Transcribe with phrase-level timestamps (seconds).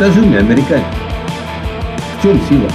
[0.00, 0.86] скажи мне, американец,
[2.16, 2.70] в чем сила?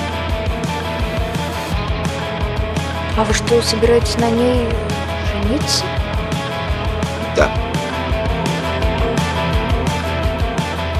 [3.17, 4.67] А вы что, собираетесь на ней
[5.33, 5.85] жениться?
[7.35, 7.49] Да.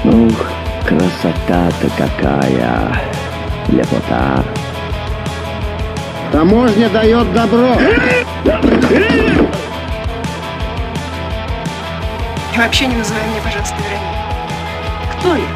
[0.02, 0.50] Ух,
[0.84, 3.00] красота-то какая!
[3.68, 4.42] Лепота!
[6.32, 7.76] Таможня дает добро.
[12.52, 15.20] И вообще не называй меня, пожалуйста, Вероникой.
[15.20, 15.55] Кто я?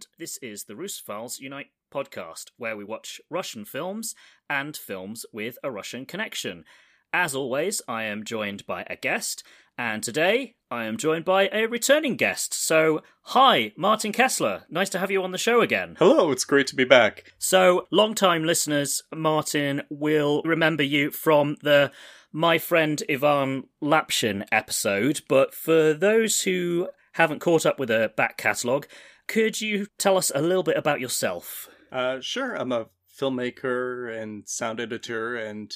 [0.00, 4.14] and this is the Russophiles Unite podcast, where we watch Russian films
[4.48, 6.64] and films with a Russian connection.
[7.12, 9.42] As always, I am joined by a guest,
[9.76, 12.54] and today I am joined by a returning guest.
[12.54, 14.62] So, hi, Martin Kessler.
[14.70, 15.96] Nice to have you on the show again.
[15.98, 17.34] Hello, it's great to be back.
[17.36, 21.92] So, long-time listeners, Martin will remember you from the
[22.32, 28.38] My Friend Ivan Lapshin episode, but for those who haven't caught up with a back
[28.38, 28.86] catalogue,
[29.30, 31.68] could you tell us a little bit about yourself?
[31.92, 32.86] Uh, sure, I'm a
[33.16, 35.72] filmmaker and sound editor, and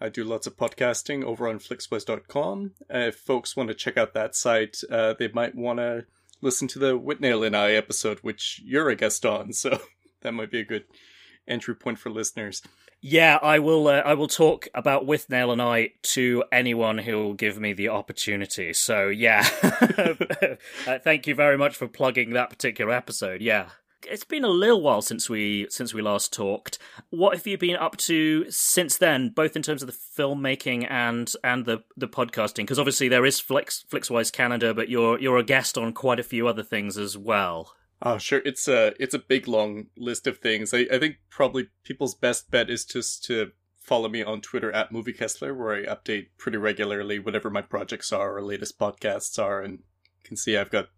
[0.00, 2.72] I do lots of podcasting over on Flixbuzz.com.
[2.92, 6.06] Uh, if folks want to check out that site, uh, they might want to
[6.40, 9.78] listen to the Withnail and I episode, which you're a guest on, so
[10.22, 10.84] that might be a good
[11.46, 12.62] entry point for listeners.
[13.00, 13.86] Yeah, I will.
[13.88, 17.88] Uh, I will talk about Withnail and I to anyone who will give me the
[17.88, 18.72] opportunity.
[18.72, 19.48] So yeah,
[20.86, 23.40] uh, thank you very much for plugging that particular episode.
[23.40, 23.68] Yeah,
[24.06, 26.78] it's been a little while since we since we last talked.
[27.10, 31.32] What have you been up to since then, both in terms of the filmmaking and
[31.44, 32.64] and the the podcasting?
[32.64, 36.24] Because obviously there is Flix Flixwise Canada, but you're you're a guest on quite a
[36.24, 37.74] few other things as well.
[38.00, 38.42] Oh, sure.
[38.44, 40.72] It's a it's a big long list of things.
[40.72, 44.92] I, I think probably people's best bet is just to follow me on Twitter at
[44.92, 49.62] Movie Kessler, where I update pretty regularly whatever my projects are or latest podcasts are,
[49.62, 50.88] and you can see I've got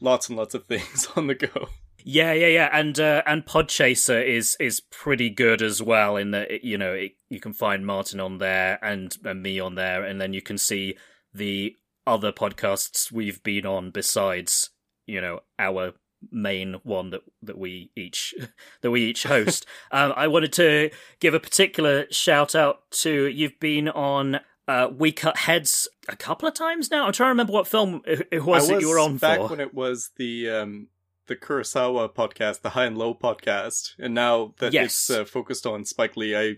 [0.00, 1.68] lots and lots of things on the go.
[2.08, 6.16] Yeah, yeah, yeah, and uh, and Podchaser is is pretty good as well.
[6.16, 9.74] In that you know it, you can find Martin on there and, and me on
[9.74, 10.96] there, and then you can see
[11.34, 11.74] the
[12.06, 14.70] other podcasts we've been on besides
[15.06, 15.94] you know our
[16.30, 18.34] main one that that we each
[18.82, 19.66] that we each host.
[19.90, 24.40] um, I wanted to give a particular shout out to you've been on.
[24.68, 27.06] Uh, we cut heads a couple of times now.
[27.06, 29.46] I'm trying to remember what film it, it was, that you were on back for.
[29.48, 30.88] when it was the um
[31.28, 34.84] the Kurosawa podcast, the High and Low podcast, and now that Yes.
[34.86, 36.56] it's uh, focused on Spike Lee, I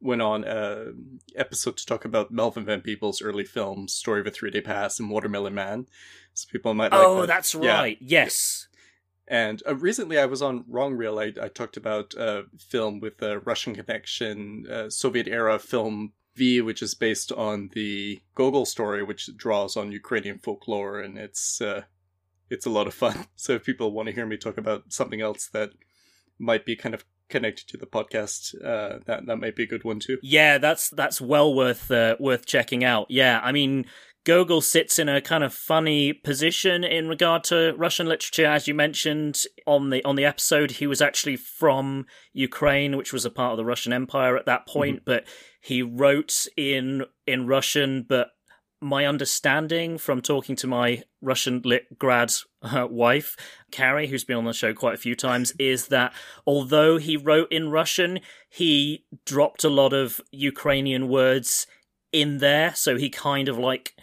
[0.00, 0.92] went on a
[1.36, 4.98] episode to talk about Melvin Van Peebles' early films, Story of a Three Day Pass
[5.00, 5.86] and Watermelon Man.
[6.34, 7.26] So people might like oh, that.
[7.28, 7.78] that's Yeah.
[7.78, 7.98] right.
[8.00, 8.66] Yes.
[9.26, 11.18] And uh, recently, I was on Wrong Reel.
[11.18, 16.64] I, I talked about a film with a Russian connection, uh, Soviet era film Viy,
[16.64, 21.82] which is based on the Gogol story, which draws on Ukrainian folklore, and it's uh,
[22.50, 23.26] it's a lot of fun.
[23.36, 25.70] So if people want to hear me talk about something else that
[26.38, 29.84] might be kind of connected to the podcast, uh, that that might be a good
[29.84, 30.18] one too.
[30.22, 33.06] Yeah, that's that's well worth uh, worth checking out.
[33.10, 33.86] Yeah, I mean,
[34.24, 38.74] Gogol sits in a kind of funny position in regard to Russian literature, as you
[38.74, 40.72] mentioned on the on the episode.
[40.72, 44.66] He was actually from Ukraine, which was a part of the Russian Empire at that
[44.66, 45.24] point, but
[45.60, 48.06] he wrote in in Russian.
[48.08, 48.28] But
[48.80, 52.32] my understanding from talking to my Russian lit grad
[52.62, 53.36] uh, wife,
[53.70, 56.14] Carrie, who's been on the show quite a few times, is that
[56.46, 61.66] although he wrote in Russian, he dropped a lot of Ukrainian words
[62.10, 63.94] in there, so he kind of like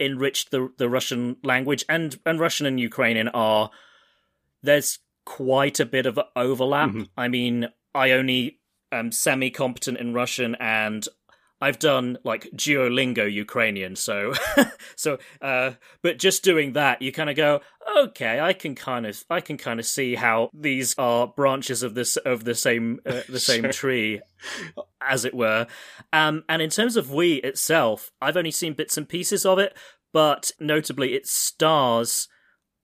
[0.00, 3.70] enriched the the Russian language and and Russian and Ukrainian are
[4.62, 6.90] there's quite a bit of overlap.
[6.90, 7.08] Mhm.
[7.16, 8.58] I mean, I only
[8.90, 11.06] am semi competent in Russian and
[11.60, 14.32] I've done like Duolingo Ukrainian, so
[14.96, 15.72] so uh
[16.02, 17.60] but just doing that you kind of go,
[17.98, 21.94] okay, I can kind of I can kind of see how these are branches of
[21.94, 23.72] this of the same uh, the same Sure.
[23.72, 24.20] tree
[25.00, 25.66] as it were.
[26.12, 29.76] Um and in terms of we itself, I've only seen bits and pieces of it,
[30.12, 32.28] but notably it stars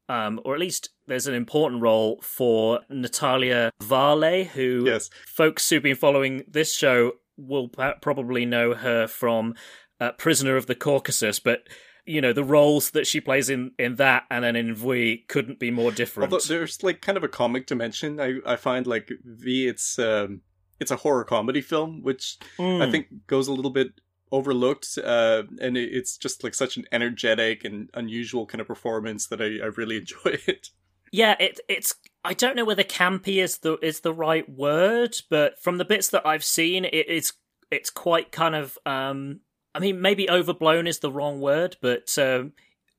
[0.09, 5.11] um, or at least there's an important role for Natalia Varley, who Yes.
[5.27, 9.55] folks who've been following this show will probably know her from
[10.01, 11.69] uh, Prisoner of the Caucasus, but
[12.05, 15.59] you know the roles that she plays in in that and then in Viy couldn't
[15.59, 16.33] be more different.
[16.33, 20.43] Although there's like kind of a comic dimension, I I find like Viy it's um
[20.79, 22.87] it's a horror comedy film, which Mm.
[22.87, 24.01] I think goes a little bit
[24.31, 29.27] overlooked, uh, and it, it's just like such an energetic and unusual kind of performance
[29.29, 30.71] that I I really enjoy it.
[31.13, 31.95] Yeah, it it's
[32.27, 36.09] I don't know whether campy is the is the right word, but from the bits
[36.09, 37.33] that I've seen, it, it's
[37.71, 39.41] it's quite kind of um
[39.75, 42.53] I mean maybe overblown is the wrong word, but um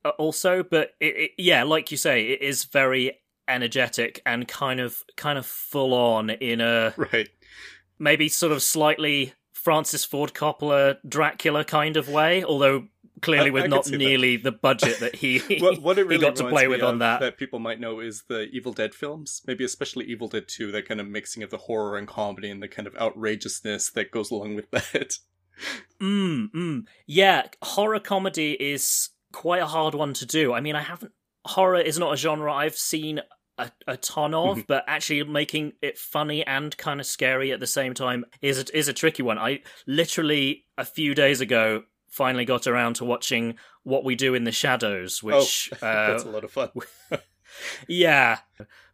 [0.06, 4.80] uh, also but it, it yeah, like you say, it is very energetic and kind
[4.80, 7.30] of kind of full on in a Right.
[8.00, 12.88] maybe sort of slightly Francis Ford Coppola Dracula kind of way, although
[13.22, 13.98] clearly I- with I not see that.
[13.98, 17.20] nearly the budget that he What, what really he got to play with on that.
[17.22, 20.72] that people might know is the Evil Dead films, maybe especially Evil Dead Two.
[20.72, 24.12] That kind of mixing of the horror and comedy and the kind of outrageousness that
[24.12, 25.18] goes along with that.
[26.02, 26.86] Mm, mm.
[27.06, 30.54] Yeah, horror comedy is quite a hard one to do.
[30.54, 31.12] I mean, I haven't.
[31.46, 33.22] Horror is not a genre I've seen
[33.58, 37.66] a, a ton of, but actually making it funny and kind of scary at the
[37.68, 39.38] same time is a, is a tricky one.
[39.40, 41.84] I literally a few days ago
[42.18, 46.24] finally got around to watching What We Do in the Shadows, which oh, uh, that's
[46.24, 46.72] a lot of fun.
[47.88, 48.40] yeah,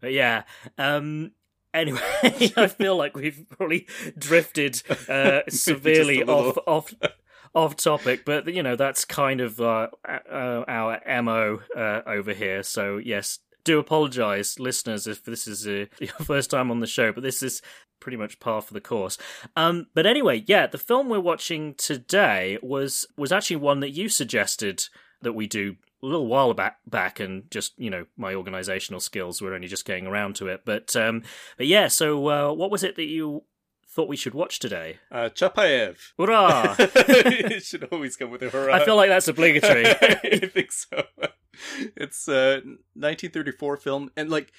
[0.01, 0.43] yeah.
[0.77, 1.31] Um,
[1.73, 2.01] anyway,
[2.57, 3.87] I feel like we've probably
[4.17, 6.93] drifted uh, severely off off
[7.55, 12.61] off topic, but you know that's kind of uh, uh, our mo uh, over here.
[12.61, 17.11] So yes, do apologise, listeners, if this is uh, your first time on the show,
[17.11, 17.61] but this is
[17.99, 19.17] pretty much par for the course.
[19.55, 24.09] Um, but anyway, yeah, the film we're watching today was was actually one that you
[24.09, 24.83] suggested
[25.21, 29.41] that we do a little while back back and just you know my organizational skills
[29.41, 31.23] were only just getting around to it but um
[31.55, 33.41] but yeah so uh, what was it that you
[33.93, 35.97] thought we should watch today Uh, Chapayev.
[36.19, 38.73] hurrah it should always come with a hurrah.
[38.75, 41.03] i feel like that's obligatory I think so.
[41.95, 42.61] It's a
[42.95, 44.51] 1934 film, and like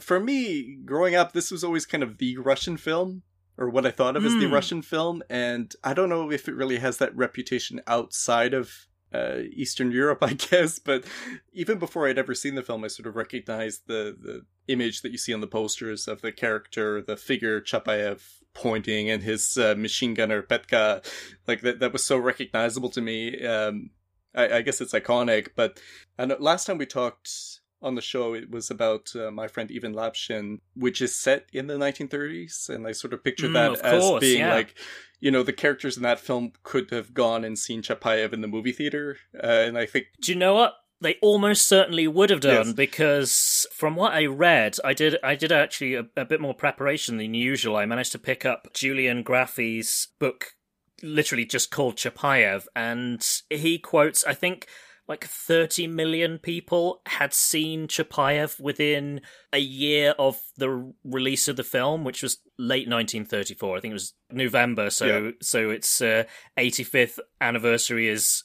[0.00, 3.22] for me, growing up, this was always kind of the Russian film,
[3.56, 4.52] or what I thought of as the Hmm.
[4.54, 8.70] Russian film, and I don't know if it really has that reputation outside of.
[9.14, 11.04] Uh, Eastern Europe, I guess, but
[11.52, 15.12] even before I'd ever seen the film, I sort of recognized the the image that
[15.12, 18.20] you see on the posters of the character, the figure Chapayev
[18.54, 21.04] pointing, and his uh, machine gunner Petka,
[21.46, 21.80] like that.
[21.80, 23.44] That was so recognizable to me.
[23.46, 23.90] Um,
[24.34, 25.80] I, I guess it's iconic, but
[26.18, 29.94] know last time we talked on the show, it was about uh, my friend Ivan
[29.94, 33.80] Lapshin, which is set in the 1930s, and I sort of picture Mm, that of
[33.82, 34.54] as course, being yeah.
[34.54, 34.74] like,
[35.20, 38.48] you know, the characters in that film could have gone and seen Chapayev in the
[38.48, 42.40] movie theater, uh, and I think do you know what they almost certainly would have
[42.40, 42.72] done Yes.
[42.72, 47.18] because from what i read i did i did actually a, a bit more preparation
[47.18, 50.54] than usual i managed to pick up julian graffy's book
[51.02, 54.66] literally just called chapayev and he quotes i think
[55.06, 59.20] like 30 million people had seen Chapayev within
[59.52, 63.76] a year of the release of the film, which was late 1934.
[63.76, 65.30] I think it was November, so Yeah.
[65.42, 66.24] so its uh,
[66.58, 68.44] 85th anniversary is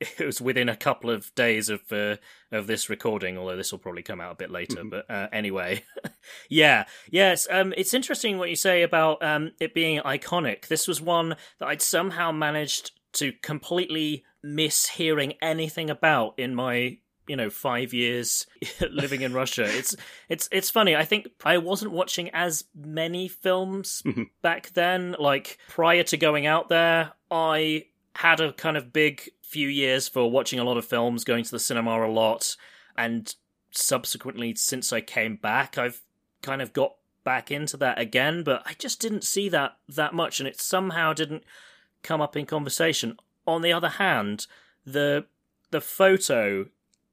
[0.18, 2.16] it was within a couple of days of uh,
[2.50, 3.36] of this recording.
[3.38, 4.90] Although this will probably come out a bit later, Mhm.
[4.90, 5.84] but uh, anyway,
[6.48, 7.46] yeah, yes.
[7.50, 10.66] Um, it's interesting what you say about um it being iconic.
[10.68, 16.98] This was one that I'd somehow managed to completely miss hearing anything about in my
[17.26, 18.46] you know five years
[18.90, 19.64] living in Russia.
[19.78, 19.94] It's
[20.28, 20.96] it's it's funny.
[20.96, 24.26] I think I wasn't watching as many films Mhm.
[24.42, 25.14] back then.
[25.18, 27.86] Like prior to going out there, I
[28.16, 31.50] had a kind of big few years for watching a lot of films, going to
[31.50, 32.56] the cinema a lot,
[32.96, 33.34] and
[33.72, 36.02] subsequently since I came back, I've
[36.42, 38.42] kind of got back into that again.
[38.42, 41.44] But I just didn't see that that much, and it somehow didn't
[42.02, 43.16] come up in conversation.
[43.46, 44.46] On the other hand,
[44.84, 45.26] the
[45.70, 46.66] the photo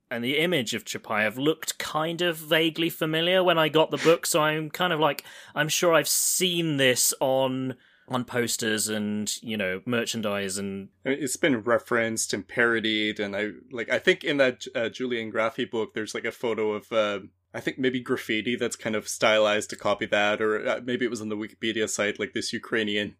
[0.09, 4.25] and the image of Chapayev looked kind of vaguely familiar when I got the book,
[4.25, 5.23] so I'm kind of like
[5.55, 7.75] I'm sure I've seen this on
[8.09, 13.89] on posters and you know merchandise and it's been referenced and parodied, and I like.
[13.89, 16.91] I think in that uh, Julian Graffy book, there's like a photo of.
[16.91, 17.19] Uh,
[17.53, 21.09] I think maybe graffiti that's kind of stylized to copy that, or uh, maybe it
[21.09, 23.15] was on the Wikipedia site, like this Ukrainian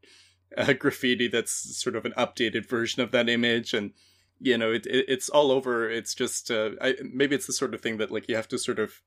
[0.56, 3.92] uh, graffiti that's sort of an updated version of that image, and
[4.40, 5.90] you know, it, it it's all over.
[5.90, 8.58] It's just uh, I, maybe it's the sort of thing that like you have to
[8.60, 9.02] sort of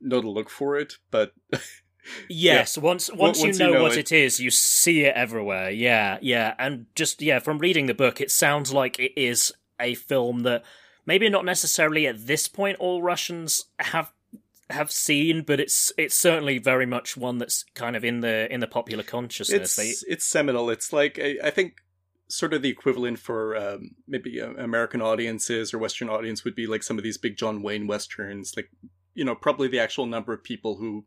[0.00, 1.32] know to look for it, but
[2.28, 5.14] Yes, once once, once you you know, know what it- it is, you see it
[5.14, 5.70] everywhere.
[5.70, 9.94] Yeah, yeah, and just yeah, from reading the book, it sounds like it is a
[9.94, 10.64] film that
[11.04, 14.12] maybe not necessarily at this point all Russians have
[14.70, 18.60] have seen, but it's it's certainly very much one that's kind of in the in
[18.60, 19.78] the popular consciousness.
[19.78, 20.70] it's it's seminal.
[20.70, 21.74] It's like I, I think
[22.28, 26.66] sort of the equivalent for um, maybe uh, American audiences or Western audience would be
[26.66, 28.54] like some of these big John Wayne westerns.
[28.56, 28.70] Like,
[29.14, 31.04] you know, probably the actual number of people who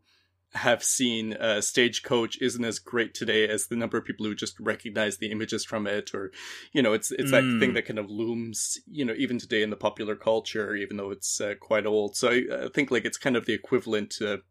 [0.54, 4.58] have seen uh, Stagecoach isn't as great today as the number of people who just
[4.60, 6.30] recognize the images from it, or
[6.72, 7.58] you know, it's it's that Mm.
[7.60, 11.10] thing that kind of looms, you know, even today in the popular culture, even though
[11.10, 12.16] it's uh, quite old.
[12.16, 14.42] So I, I think like it's kind of the equivalent to,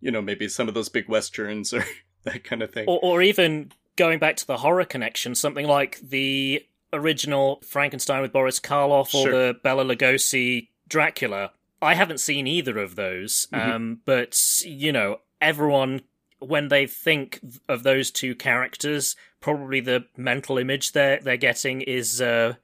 [0.00, 1.84] you know, maybe some of those big westerns or
[2.24, 2.86] that kind of thing.
[2.88, 8.32] or, or even going back to the horror connection, something like the original Frankenstein with
[8.32, 9.30] Boris Karloff or Sure.
[9.32, 11.52] the Bela Lugosi Dracula.
[11.82, 13.58] I haven't seen either of those, Mhm.
[13.74, 16.02] um, but you know, everyone
[16.40, 22.20] when they think of those two characters, probably the mental image they're they're getting is
[22.20, 22.54] uh,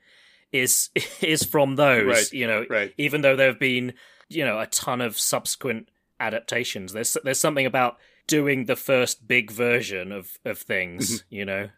[0.52, 2.06] is is from those.
[2.06, 2.92] Right, You know, right.
[2.98, 3.94] even though there have been
[4.28, 5.88] you know a ton of subsequent
[6.20, 7.96] adaptations there's there's something about
[8.26, 11.34] doing the first big version of of things Mm-hmm.
[11.34, 11.68] you know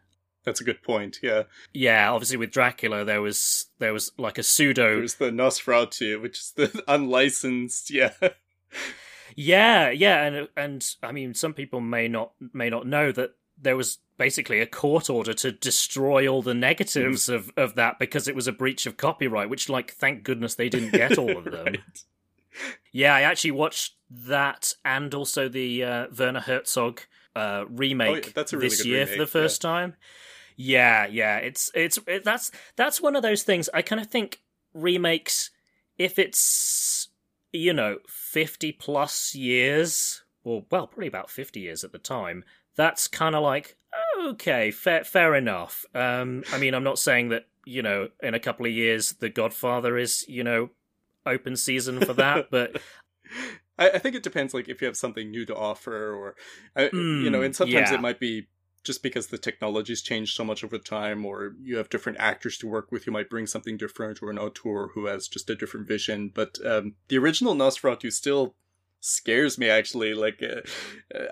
[0.45, 1.21] That's a good point.
[1.23, 5.31] Yeah, yeah obviously with dracula there was there was like a pseudo There was the
[5.31, 7.91] Nosferatu, which is the unlicensed.
[7.91, 8.13] Yeah,
[9.37, 13.77] yeah yeah and and i mean some people may not may not know that there
[13.77, 17.35] was basically a court order to destroy all the negatives Mm-hmm.
[17.35, 20.69] of of that because it was a breach of copyright which like thank goodness they
[20.69, 21.81] didn't get all of them Right.
[22.93, 27.01] Yeah, I actually watched that and also the uh, Werner Herzog
[27.35, 29.95] uh, remake Oh, yeah, that's a really this year for the remake, first time.
[30.57, 33.71] Yeah, yeah, it's it's it, that's that's one of those things.
[33.73, 34.43] I kind of think
[34.75, 35.49] remakes,
[35.97, 37.09] if it's
[37.53, 42.45] you know fifty plus years, or well, probably about fifty years at the time,
[42.77, 43.77] that's kind of like
[44.21, 45.85] okay, fair fair enough.
[45.95, 49.29] Um, I mean, I'm not saying that you know in a couple of years The
[49.29, 50.71] Godfather is you know
[51.27, 52.81] open season for that, but
[53.79, 56.37] I, I think it depends, like if you have something new to offer, or
[56.77, 57.95] I, you know, Mm, and sometimes yeah.
[57.95, 58.49] it might be
[58.85, 62.67] just because the technology's changed so much over time, or you have different actors to
[62.67, 65.87] work with, you might bring something different, or an auteur who has just a different
[65.87, 66.31] vision.
[66.35, 68.55] But um, the original Nosferatu still
[69.01, 69.69] scares me.
[69.69, 70.61] Actually, like uh,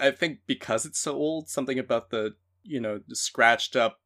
[0.00, 4.00] I think because it's so old, something about the you know the scratched up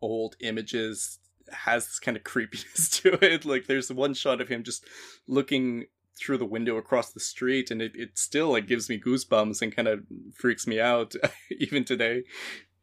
[0.00, 1.18] old images
[1.52, 3.44] has this kind of creepiness to it.
[3.44, 4.84] Like there's one shot of him just
[5.26, 5.86] looking
[6.18, 9.74] through the window across the street and it, it still like gives me goosebumps and
[9.74, 10.00] kind of
[10.34, 11.14] freaks me out
[11.60, 12.24] even today.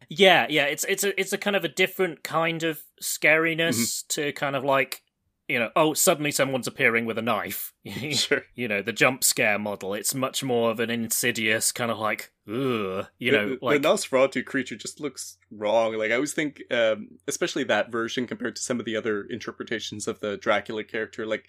[0.10, 4.22] Yeah, yeah, it's it's a it's a kind of a different kind of scariness Mm-hmm.
[4.22, 5.02] to kind of like
[5.48, 7.72] you know, oh, suddenly someone's appearing with a knife.
[8.14, 8.42] Sure.
[8.56, 9.94] you know, the jump scare model.
[9.94, 13.88] It's much more of an insidious kind of like, ugh, you know, the, like the
[13.88, 15.96] Nosferatu creature just looks wrong.
[15.96, 20.08] Like I always think, um, especially that version compared to some of the other interpretations
[20.08, 21.46] of the Dracula character, like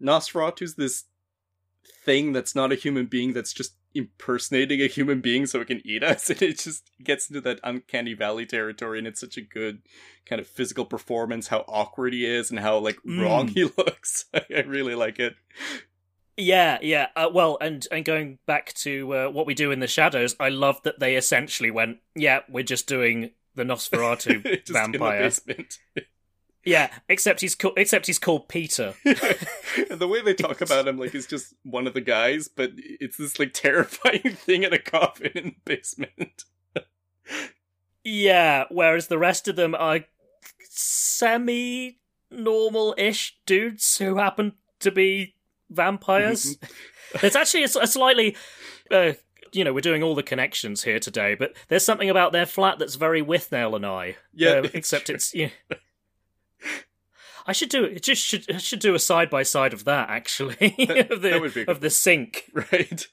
[0.00, 1.04] Nosferatu's this
[2.04, 5.80] thing that's not a human being that's just impersonating a human being so it can
[5.84, 9.42] eat us and it just gets into that uncanny valley territory and it's such a
[9.42, 9.82] good
[10.26, 13.50] kind of physical performance how awkward he is and how like wrong Mm.
[13.50, 15.34] he looks i really like it
[16.36, 17.08] Yeah, yeah.
[17.14, 20.48] Uh, well, and and going back to uh, what we do in the shadows, I
[20.48, 25.30] love that they essentially went, yeah, we're just doing the Nosferatu vampire.
[26.64, 28.94] Yeah, except he's called except he's called Peter.
[29.04, 32.72] and the way they talk about him like he's just one of the guys, but
[32.76, 36.44] it's this like terrifying thing in a coffin in the basement.
[38.04, 40.00] Yeah, whereas the rest of them are
[40.60, 41.98] semi
[42.30, 45.34] normal ish dudes who happen to be
[45.70, 46.56] vampires.
[47.20, 48.36] There's actually a slightly.
[48.90, 49.12] Uh,
[49.52, 52.78] you know, we're doing all the connections here today, but there's something about their flat
[52.78, 54.16] that's very Withnail and I.
[54.32, 55.16] Yeah, Uh, except true.
[55.16, 55.34] it's.
[55.34, 55.50] Yeah.
[57.46, 58.02] I should do it.
[58.02, 60.74] Just should I should do a side by side of that actually
[61.10, 62.50] of the that would be of the sink.
[62.72, 63.06] right.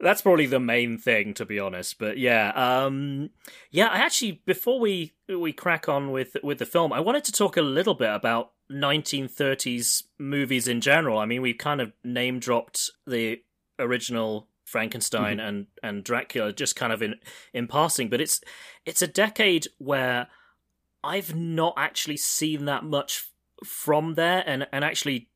[0.00, 1.98] That's probably the main thing, to be honest.
[1.98, 3.30] But yeah, um,
[3.70, 3.86] yeah.
[3.86, 7.56] I actually, before we we crack on with with the film, I wanted to talk
[7.56, 11.18] a little bit about 1930s movies in general.
[11.18, 13.40] I mean, we kind of name dropped the
[13.78, 17.14] original Frankenstein and and Dracula just kind of in
[17.52, 18.40] in passing, but it's
[18.84, 20.28] it's a decade where
[21.02, 23.30] I've not actually seen that much
[23.64, 25.28] from there, and and actually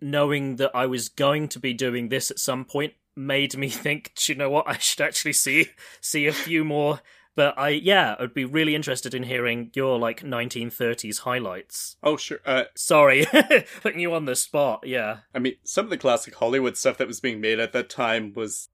[0.00, 4.12] knowing that I was going to be doing this at some point made me think,
[4.14, 4.68] "Do you know what?
[4.68, 5.66] I should actually see
[6.00, 7.00] see a few more.
[7.36, 11.96] But I, yeah, I'd be really interested in hearing your like 1930s highlights.
[12.02, 12.40] Oh sure.
[12.44, 13.24] Uh, Sorry,
[13.82, 14.80] putting you on the spot.
[14.84, 17.88] Yeah, I mean, some of the classic Hollywood stuff that was being made at that
[17.88, 18.68] time was.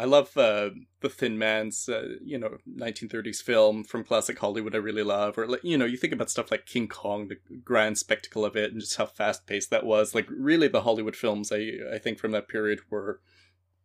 [0.00, 0.70] I love uh,
[1.02, 4.74] the Thin Man's, uh, you know, 1930s film from classic Hollywood.
[4.74, 7.98] I really love, or you know, you think about stuff like King Kong, the grand
[7.98, 10.14] spectacle of it, and just how fast paced that was.
[10.14, 13.20] Like, really, the Hollywood films I I think from that period were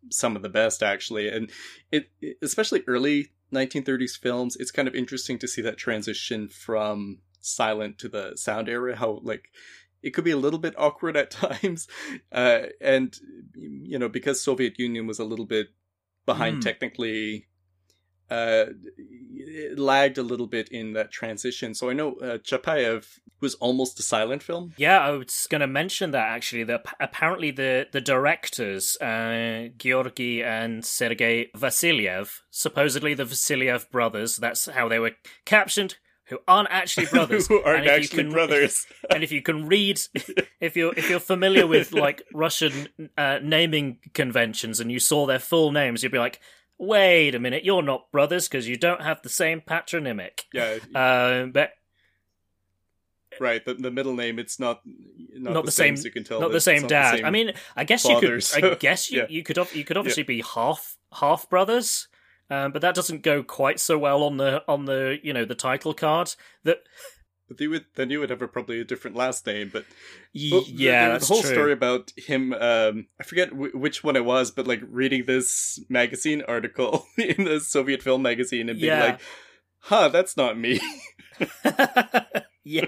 [0.10, 1.52] some of the best actually, and
[1.92, 2.08] it
[2.42, 4.56] especially early 1930s films.
[4.56, 8.96] It's kind of interesting to see that transition from silent to the sound era.
[8.96, 9.50] how like
[10.02, 11.90] it could be a little bit awkward at times.
[12.32, 13.18] Uh, and
[13.54, 15.68] you know, because Soviet Union was a little bit
[16.26, 16.64] behind Mm.
[16.64, 17.48] technically,
[18.30, 18.66] uh,
[18.98, 21.74] it lagged a little bit in that transition.
[21.76, 24.74] So I know uh, Chapayev was almost a silent film.
[24.78, 26.64] Yeah, I was going to mention that actually.
[26.64, 34.38] That apparently the the directors, uh, Georgy and Sergei Vasilyev, supposedly the Vasilyev brothers.
[34.38, 35.12] That's how they were
[35.46, 35.98] captioned.
[36.30, 37.48] Who aren't actually brothers?
[37.48, 38.88] Who aren't And if you actually can- brothers.
[39.10, 40.00] and if you can read,
[40.60, 45.40] if you're if you're familiar with like Russian uh, naming conventions and you saw their
[45.40, 46.40] full names, you'd be like,
[46.80, 51.46] "Wait a minute, you're not brothers because you don't have the same patronymic." Yeah, Uh,
[51.46, 51.72] but
[53.40, 53.64] right.
[53.64, 54.82] The, the middle name, it's not
[55.34, 55.96] not, Not the, the same.
[55.98, 57.18] same- you can tell not the same dad.
[57.18, 58.44] same I mean, I guess father, you could.
[58.44, 59.26] so- I guess you, yeah.
[59.30, 59.58] you could.
[59.74, 62.08] You could obviously be half half brothers,
[62.50, 65.56] um, but that doesn't go quite so well on the on the you know the
[65.56, 66.36] title card.
[66.64, 66.80] That
[67.48, 69.70] But you would then you would have a, probably a different last name.
[69.72, 69.86] But
[70.52, 71.52] Well, yeah, the, that's the whole true.
[71.54, 72.54] story about him.
[72.54, 77.46] Um, I forget w- which one it was, but like reading this magazine article in
[77.46, 79.04] the Soviet film magazine and being Yeah.
[79.04, 79.22] like,
[79.80, 80.80] "Huh, that's not me."
[82.64, 82.86] yeah,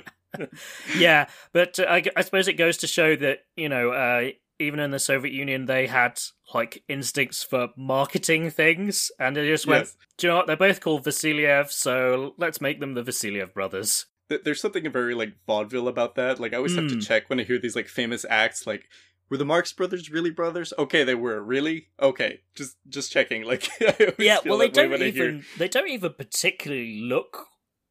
[0.97, 4.79] yeah, but uh, I, I suppose it goes to show that you know, uh, even
[4.79, 6.19] in the Soviet Union, they had
[6.53, 9.97] like instincts for marketing things, and they just went, Yes.
[10.17, 10.47] "Do you know what?
[10.47, 15.33] They're both called Vasilyev, so let's make them the Vasilyev brothers." There's something very like
[15.45, 16.39] vaudeville about that.
[16.39, 17.05] Like I always have to Mm.
[17.07, 18.67] check when I hear these like famous acts.
[18.67, 18.89] Like,
[19.29, 20.73] were the Marx Brothers really brothers?
[20.77, 21.41] Okay, they were.
[21.41, 21.87] Really?
[22.01, 23.43] Okay, just just checking.
[23.43, 27.45] Like, I always yeah well they don't I hear- even they don't even particularly look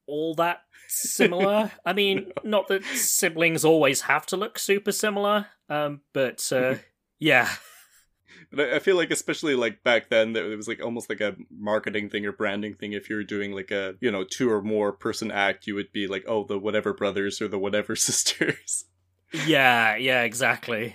[0.06, 6.00] all that similar i mean not that siblings always have to look super similar um
[6.12, 6.74] but uh
[7.18, 7.48] yeah
[8.50, 11.20] But I, I feel like, especially like back then, that it was like almost like
[11.20, 12.92] a marketing thing or branding thing.
[12.92, 15.90] If you were doing like a you know two or more person act, you would
[15.92, 18.84] be like, oh, the whatever brothers or the whatever sisters.
[19.46, 20.94] yeah yeah exactly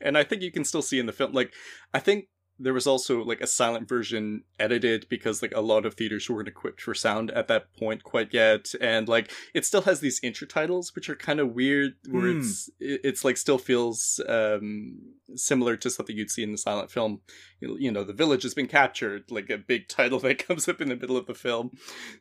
[0.00, 1.52] And I think you can still see in the film, like
[1.92, 5.94] I think there was also like a silent version edited because like a lot of
[5.94, 10.00] theaters weren't equipped for sound at that point quite yet, and like it still has
[10.00, 12.38] these intertitles which are kind of weird, where Hmm.
[12.40, 14.98] it's it's like still feels um
[15.34, 17.20] similar to something you'd see in the silent film.
[17.60, 20.88] You know, the village has been captured, like a big title that comes up in
[20.88, 21.72] the middle of the film,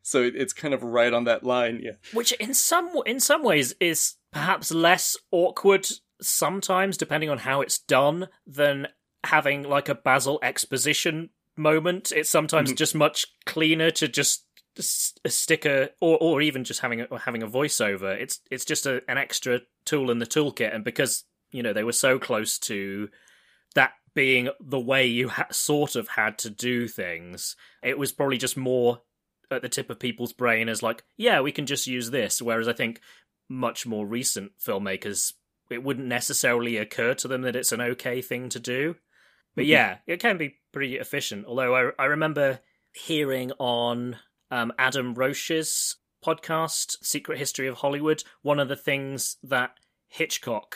[0.02, 1.80] so it, it's kind of right on that line.
[1.84, 5.88] Yeah, which in some in some ways is perhaps less awkward
[6.22, 8.88] sometimes depending on how it's done than
[9.24, 12.78] having like a basil exposition moment it's sometimes Mhm.
[12.78, 14.46] just much cleaner to just
[14.78, 18.86] stick a or or even just having a or having a voiceover it's it's just
[18.88, 22.58] a, an extra tool in the toolkit and because you know they were so close
[22.58, 23.08] to
[23.76, 28.38] that being the way you ha- sort of had to do things it was probably
[28.38, 29.02] just more
[29.52, 32.42] at the tip of people's brain as like, yeah, we can just use this.
[32.42, 33.00] Whereas I think
[33.48, 35.34] much more recent filmmakers,
[35.70, 38.96] it wouldn't necessarily occur to them that it's an okay thing to do.
[39.56, 39.70] But Mhm.
[39.70, 41.46] yeah, it can be pretty efficient.
[41.46, 42.60] Although I, I remember
[42.94, 44.18] hearing on
[44.52, 49.72] um, Adam Roche's podcast, Secret History of Hollywood, one of the things that
[50.08, 50.76] Hitchcock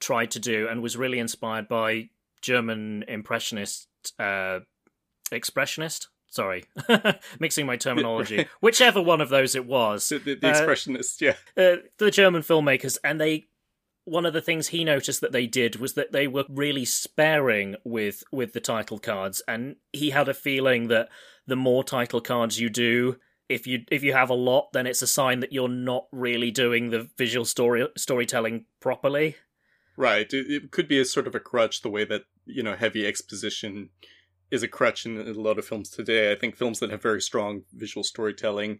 [0.00, 2.08] tried to do and was really inspired by
[2.42, 4.60] German impressionist uh,
[5.30, 6.06] expressionist.
[6.28, 6.64] Sorry,
[7.40, 8.46] mixing my terminology.
[8.60, 11.20] Whichever one of those it was, the, the, the Uh, expressionist.
[11.20, 13.46] Yeah, uh, the German filmmakers, and they.
[14.06, 17.74] One of the things he noticed that they did was that they were really sparing
[17.84, 21.08] with with the title cards, and he had a feeling that
[21.46, 23.16] the more title cards you do,
[23.48, 26.52] if you if you have a lot, then it's a sign that you're not really
[26.52, 29.34] doing the visual story storytelling properly.
[29.96, 30.32] Right.
[30.32, 33.04] It, it could be a sort of a crutch, the way that, you know, heavy
[33.06, 33.90] exposition
[34.50, 36.30] is a crutch in a lot of films today.
[36.30, 38.78] I think films that have very strong visual storytelling,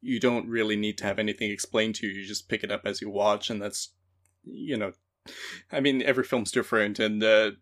[0.00, 2.20] you don't really need to have anything explained to you.
[2.20, 3.90] You just pick it up as you watch, and that's,
[4.44, 4.92] you know,
[5.72, 7.52] I mean, every film's different, and, uh,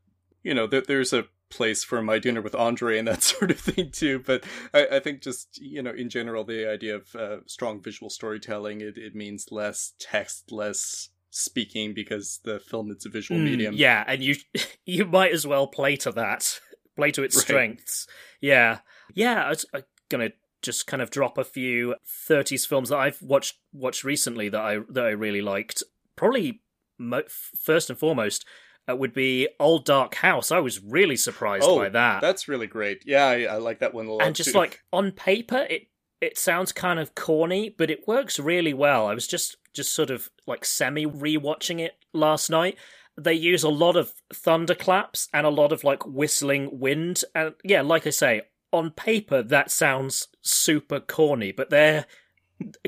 [0.42, 3.60] you know, there, there's a place for my dinner with Andre and that sort of
[3.60, 4.18] thing too.
[4.18, 8.10] But I, I think just, you know, in general, the idea of uh, strong visual
[8.10, 13.44] storytelling, it, it means less text, less speaking because the film it's a visual Mm,
[13.44, 13.74] medium.
[13.74, 14.36] Yeah, and you
[14.86, 16.58] you might as well play to that,
[16.96, 17.42] play to its Right.
[17.44, 18.06] strengths.
[18.40, 18.78] Yeah,
[19.14, 19.44] yeah.
[19.44, 20.30] I was uh, gonna
[20.62, 21.94] just kind of drop a few
[22.28, 25.82] '30s films that I've watched watched recently that I that I really liked.
[26.16, 26.61] Probably
[27.02, 28.44] mo- first and foremost
[28.90, 30.50] uh, would be Old Dark House.
[30.50, 32.20] I was really surprised Oh, by that.
[32.20, 33.02] That's really great.
[33.06, 34.22] Yeah, I, I like that one a lot.
[34.26, 34.58] and just too.
[34.58, 35.88] like on paper it
[36.20, 40.08] it sounds kind of corny but it works really well i was just just sort
[40.08, 42.78] of like semi rewatching it last night
[43.20, 47.80] they use a lot of thunderclaps and a lot of like whistling wind and yeah
[47.82, 48.40] like i say
[48.72, 52.06] on paper that sounds super corny but they're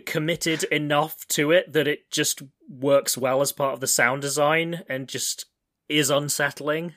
[0.07, 4.83] committed enough to it that it just works well as part of the sound design
[4.89, 5.47] and just
[5.89, 6.95] is unsettling.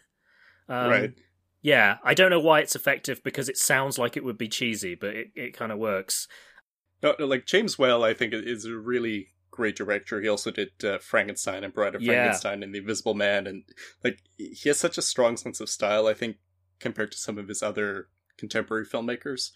[0.70, 1.14] Um, right.
[1.62, 4.96] Yeah, I don't know why it's effective because it sounds like it would be cheesy,
[4.96, 6.28] but it, it kind of works.
[7.02, 10.22] No, no, like James Whale, I think is a really great director.
[10.22, 12.14] He also did uh, Frankenstein and Bride of Yeah.
[12.14, 13.64] Frankenstein and The Invisible Man, and
[14.04, 16.08] like he has such a strong sense of style.
[16.08, 16.38] I think
[16.80, 19.52] compared to some of his other contemporary filmmakers.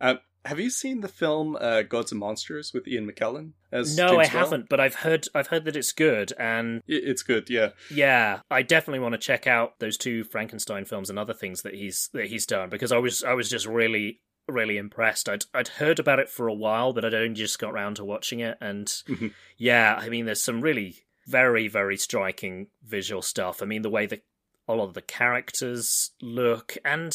[0.00, 3.52] Uh, have you seen the film uh, Gods and Monsters with Ian McKellen?
[3.72, 7.22] As no, James I haven't, but I've heard I've heard that it's good, and It's
[7.22, 7.70] good, yeah.
[7.90, 11.74] yeah, I definitely want to check out those two Frankenstein films and other things that
[11.74, 15.28] he's that he's done because I was I was just really really impressed.
[15.28, 18.04] I'd I'd heard about it for a while, but I'd only just got round to
[18.04, 19.32] watching it, and Mhm.
[19.58, 23.62] yeah, I mean, there's some really very very striking visual stuff.
[23.62, 24.22] I mean, the way that
[24.66, 27.14] a lot of the characters look, and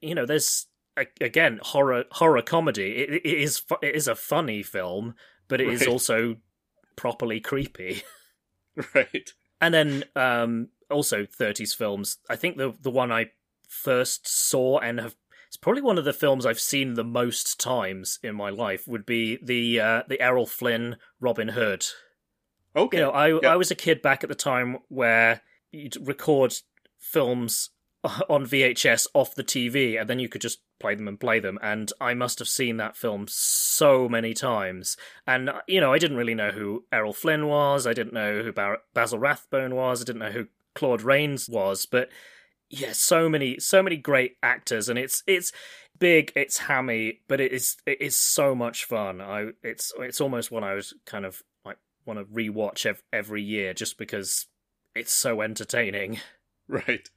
[0.00, 0.66] you know, there's
[1.20, 2.96] again horror horror comedy.
[2.96, 5.14] It, it is it is a funny film,
[5.48, 5.88] but it is Right.
[5.88, 6.36] also
[6.96, 8.02] properly creepy.
[8.94, 9.32] Right.
[9.60, 12.18] And then um, also 30s films.
[12.30, 13.30] I think the the one I
[13.68, 15.16] first saw and have
[15.48, 19.04] it's probably one of the films I've seen the most times in my life would
[19.04, 21.86] be the uh, the Errol Flynn Robin Hood.
[22.76, 22.98] Okay.
[22.98, 23.52] You know, I Yeah.
[23.52, 25.40] I was a kid back at the time where
[25.72, 26.54] you'd record
[27.00, 27.70] films
[28.28, 31.58] on VHS off the TV and then you could just play them and play them
[31.62, 34.96] and I must have seen that film so many times.
[35.26, 38.52] And you know I didn't really know who Errol Flynn was I didn't know who
[38.52, 42.08] Bar- Basil Rathbone was I didn't know who Claude Rains was but
[42.70, 45.52] yeah so many so many great actors and it's it's
[45.98, 49.20] big it's hammy but it is it is so much fun.
[49.20, 53.42] I it's it's almost one I was kind of like want to rewatch ev- every
[53.42, 54.46] year just because
[54.94, 56.20] it's so entertaining.
[56.70, 57.08] Right.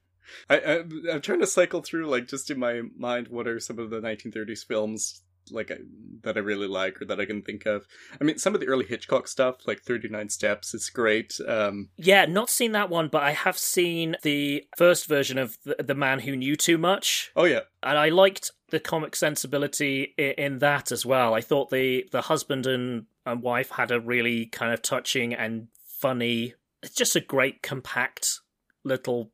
[0.50, 0.76] I, I
[1.12, 4.00] I'm trying to cycle through like just in my mind what are some of the
[4.00, 5.78] 1930s films like I,
[6.24, 7.88] that I really like or that I can think of.
[8.20, 11.40] I mean, some of the early Hitchcock stuff, like 39 Steps, is great.
[11.48, 15.78] Um, Yeah, not seen that one, but I have seen the first version of the,
[15.84, 20.32] the Man Who Knew Too Much, oh yeah, and I liked the comic sensibility in,
[20.32, 21.34] in that as well.
[21.34, 25.68] I thought the the husband and, and wife had a really kind of touching and
[25.86, 26.54] funny.
[26.84, 28.40] It's just a great compact
[28.84, 29.32] little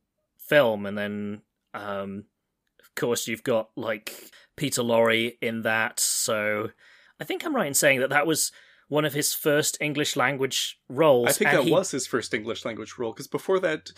[0.48, 1.42] film, and then
[1.74, 2.26] um,
[2.80, 6.00] of course you've got like Peter Lorre in that.
[6.00, 6.70] So
[7.20, 8.52] I think I'm right in saying that that was
[8.90, 11.30] one of his first English language roles.
[11.30, 13.92] I think that he- was his first English language role because before that,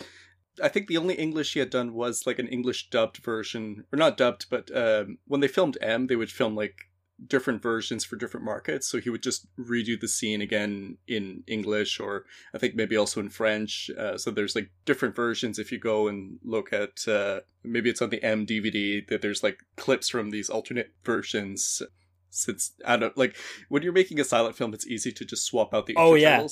[0.62, 3.96] I think the only English he had done was like an English dubbed version, or
[3.96, 6.89] not dubbed, but um, when they filmed M, they would film like
[7.26, 8.86] different versions for different markets.
[8.86, 13.20] So he would just redo the scene again in English, or I think maybe also
[13.20, 13.90] in French.
[13.98, 15.58] Uh, so there's like different versions.
[15.58, 19.42] If you go and look at uh, maybe it's on the M DVD that there's
[19.42, 21.82] like clips from these alternate versions.
[22.32, 23.36] Since I don't like
[23.68, 26.46] when you're making a silent film, it's easy to just swap out the Oh, yeah.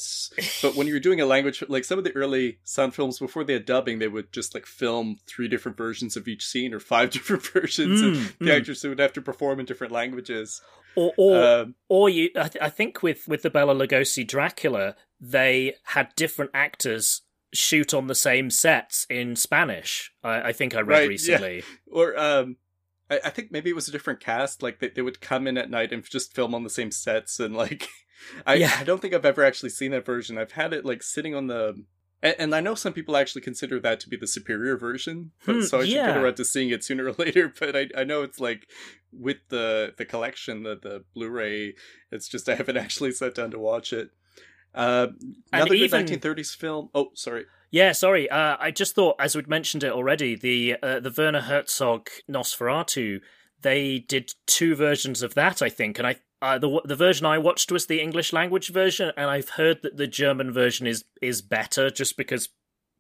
[0.61, 3.53] But when you're doing a language, like some of the early sound films before they
[3.53, 7.11] had dubbing, they would just like film three different versions of each scene or five
[7.17, 8.57] different versions, and Mm, the mm.
[8.59, 10.61] actors would have to perform in different languages.
[10.97, 14.97] or or, Um, or you I, th- I think with with the Bela Lugosi Dracula
[15.21, 17.23] they had different actors
[17.55, 21.09] shoot on the same sets in Spanish I, I think I read Right, yeah.
[21.09, 22.57] recently or um,
[23.11, 24.63] I, I think maybe it was a different cast.
[24.63, 27.41] Like they, they would come in at night and just film on the same sets,
[27.41, 27.89] and like
[28.47, 28.77] I, Yeah.
[28.79, 30.39] I don't think I've ever actually seen that version.
[30.39, 31.85] I've had it like sitting on the.
[32.21, 35.55] And, and I know some people actually consider that to be the superior version, but
[35.55, 37.53] Hmm, so I should get around to seeing it sooner or later.
[37.59, 38.67] But I, I know it's like
[39.13, 41.75] with the the collection, the the Blu-ray.
[42.11, 44.11] It's just I haven't actually sat down to watch it.
[44.75, 45.09] Uh,
[45.53, 46.91] another good even- 1930s film.
[46.95, 47.47] Oh, sorry.
[47.71, 48.31] Yeah, sorry.
[48.31, 53.21] Uh, I just thought, as we'd mentioned it already, the uh, the Werner Herzog Nosferatu.
[53.61, 57.39] They did two versions of that, I think, and I uh, the the version I
[57.39, 61.43] watched was the English language version, and I've heard that the German version is is
[61.43, 62.49] better, just because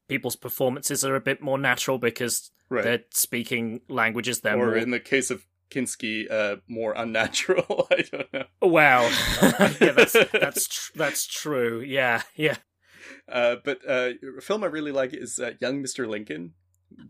[0.09, 2.85] people's performances are a bit more natural because Right.
[2.85, 7.87] they're speaking languages they're or more in the case of Kinski, uh, more unnatural.
[7.91, 8.45] I don't know.
[8.61, 9.03] Wow,
[9.81, 11.81] yeah, that's that's tr- that's true.
[11.81, 12.57] Yeah, yeah.
[13.31, 16.09] Uh, but uh, a film I really like is uh, Young Mr.
[16.09, 16.55] Lincoln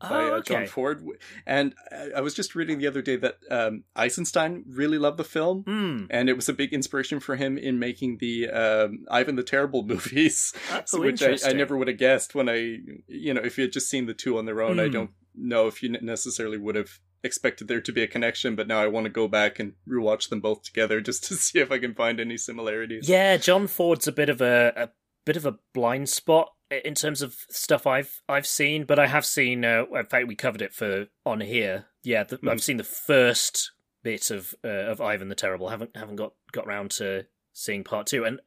[0.01, 0.67] by Oh, uh, John.
[0.67, 1.05] Ford.
[1.47, 5.25] And I, I was just reading the other day that um, Eisenstein really loved the
[5.25, 5.63] film.
[5.63, 6.05] Hmm.
[6.11, 9.83] And it was a big inspiration for him in making the um, Ivan the Terrible
[9.87, 10.53] movies,
[10.93, 13.73] Oh, which I, I never would have guessed when I, you know, if you had
[13.73, 14.93] just seen the two on their own, I Hmm.
[14.93, 18.57] don't know if you necessarily would have expected there to be a connection.
[18.57, 21.61] But now I want to go back and rewatch them both together just to see
[21.61, 23.09] if I can find any similarities.
[23.09, 24.89] Yeah, John Ford's a bit of a, a
[25.29, 29.25] bit of a blind spot in terms of stuff I've I've seen, but I have
[29.25, 29.65] seen.
[29.65, 31.87] Uh, in fact, we covered it for on here.
[32.03, 32.51] Yeah, the, Mhm.
[32.51, 35.69] I've seen the first bit of uh, of Ivan the Terrible.
[35.69, 38.25] haven't haven't got got round to seeing part two.
[38.25, 38.41] And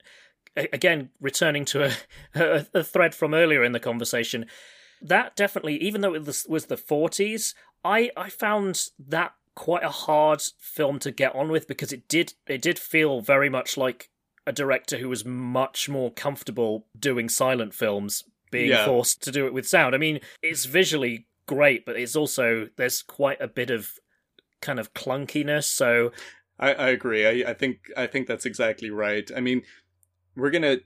[0.55, 1.91] again, returning to a,
[2.35, 4.45] a, a thread from earlier in the conversation,
[5.01, 9.89] that definitely, even though it was, was the 40s, I, I found that quite a
[9.89, 14.09] hard film to get on with because it did it did feel very much like
[14.47, 18.85] a director who was much more comfortable doing silent films being Yeah.
[18.85, 19.95] forced to do it with sound.
[19.95, 23.99] I mean, it's visually great, but it's also there's quite a bit of
[24.61, 25.65] kind of clunkiness.
[25.65, 26.11] So
[26.59, 27.25] I, I agree.
[27.43, 29.29] I, I think I think that's exactly right.
[29.35, 29.63] I mean,
[30.35, 30.77] we're gonna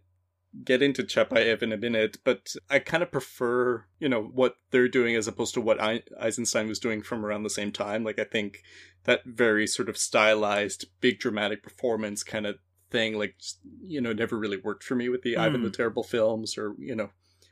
[0.63, 4.87] get into Chapayev in a minute, but I kind of prefer, you know, what they're
[4.87, 8.05] doing as opposed to what I, Eisenstein was doing from around the same time.
[8.05, 8.63] Like, I think
[9.03, 12.55] that very sort of stylized, big dramatic performance kind of
[12.95, 13.35] thing, like,
[13.85, 16.95] you know, never really worked for me with the Ivan the Terrible films, or you
[16.95, 17.09] know,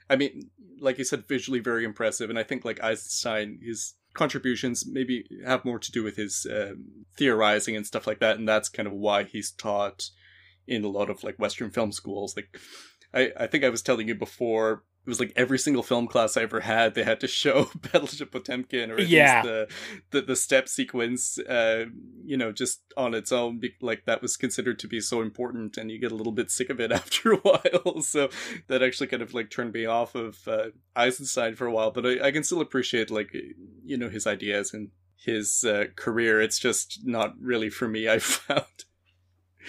[0.10, 4.86] I mean, like you said, visually very impressive, and I think like Eisenstein, his contributions
[4.88, 8.70] maybe have more to do with his um, theorizing and stuff like that, and that's
[8.70, 10.10] kind of why he's taught
[10.66, 12.36] in a lot of like Western film schools.
[12.38, 12.58] Like,
[13.14, 14.84] I I think I was telling you before.
[15.06, 18.32] It was like every single film class I ever had, they had to show Battleship
[18.32, 19.42] Potemkin or at Yeah.
[19.42, 19.48] least
[20.12, 21.86] the, the the step sequence, uh,
[22.24, 23.60] you know, just on its own.
[23.82, 26.70] Like that was considered to be so important, and you get a little bit sick
[26.70, 28.02] of it after a while.
[28.02, 28.30] So
[28.68, 31.92] that actually kind of like turned me off of uh, Eisenstein for a while.
[31.92, 33.36] But I, I can still appreciate like
[33.84, 36.40] you know his ideas and his uh, career.
[36.42, 38.08] It's just not really for me.
[38.08, 38.64] I found.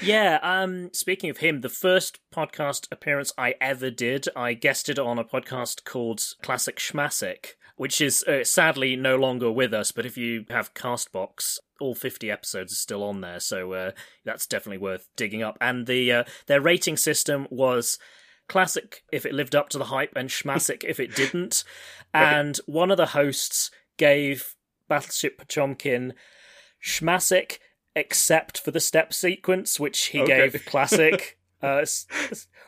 [0.03, 5.19] Yeah, um speaking of him, the first podcast appearance I ever did, I guested on
[5.19, 10.17] a podcast called Classic Schmassic, which is uh, sadly no longer with us, but if
[10.17, 13.91] you have Castbox, all 50 episodes are still on there, so uh,
[14.25, 15.59] that's definitely worth digging up.
[15.61, 17.99] And the uh, their rating system was
[18.49, 21.65] classic if it lived up to the hype and schmassic if it didn't.
[22.17, 24.55] And one of the hosts gave
[24.89, 26.13] Battleship Potemkin
[26.81, 27.59] schmassic
[27.97, 30.49] except for the step sequence, which he Okay.
[30.51, 31.39] gave classic.
[31.63, 31.87] Uh,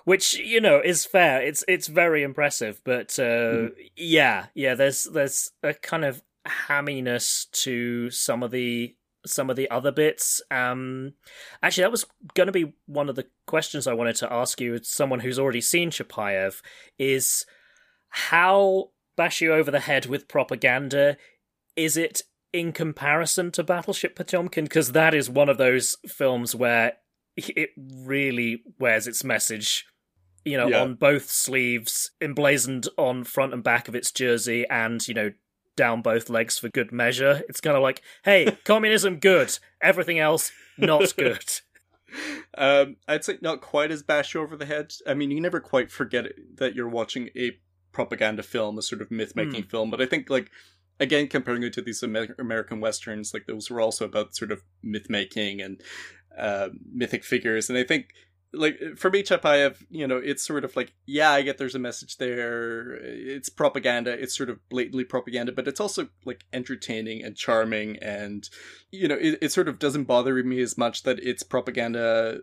[0.05, 1.43] which you know is fair.
[1.43, 4.75] It's it's very impressive, but uh, yeah, yeah.
[4.75, 10.41] There's there's a kind of hamminess to some of the some of the other bits.
[10.51, 11.13] Um,
[11.63, 14.73] actually, that was going to be one of the questions I wanted to ask you.
[14.77, 16.63] As someone who's already seen Chapayev,
[16.99, 17.45] is
[18.09, 21.19] how bash you over the head with propaganda?
[21.77, 22.23] Is it
[22.59, 24.65] in comparison to Battleship Potemkin?
[24.65, 26.95] Because that is one of those films where
[27.37, 29.85] it really wears its message.
[30.45, 30.83] You know, Yeah.
[30.83, 35.33] on both sleeves, emblazoned on front and back of its jersey, and you know,
[35.77, 37.43] down both legs for good measure.
[37.49, 41.45] It's kind of like, hey, communism good, everything else not good.
[42.57, 44.95] Um, I'd say not quite as bash over the head.
[45.07, 47.59] I mean, you never quite forget it, that you're watching a
[47.93, 49.91] propaganda film, a sort of myth making film.
[49.91, 50.51] But I think, like,
[50.99, 55.07] again, comparing it to these American westerns, like those were also about sort of myth
[55.09, 55.83] making and
[56.37, 57.69] uh, mythic figures.
[57.69, 58.09] And I think,
[58.53, 61.81] like, for me, Chapayev, you know, it's sort of like, yeah, I get there's a
[61.81, 62.95] message there.
[63.03, 64.13] It's propaganda.
[64.13, 67.99] It's sort of blatantly propaganda, but it's also like entertaining and charming.
[67.99, 68.49] And,
[68.91, 72.41] you know, it, it sort of doesn't bother me as much that it's propaganda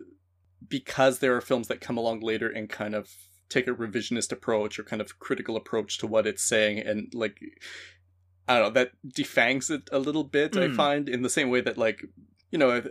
[0.68, 3.10] because there are films that come along later and kind of
[3.48, 7.38] take a revisionist approach or kind of critical approach to what it's saying and like
[8.48, 10.74] I don't know that defangs it a little bit I Mm.
[10.76, 12.04] find in the same way that like
[12.50, 12.82] you know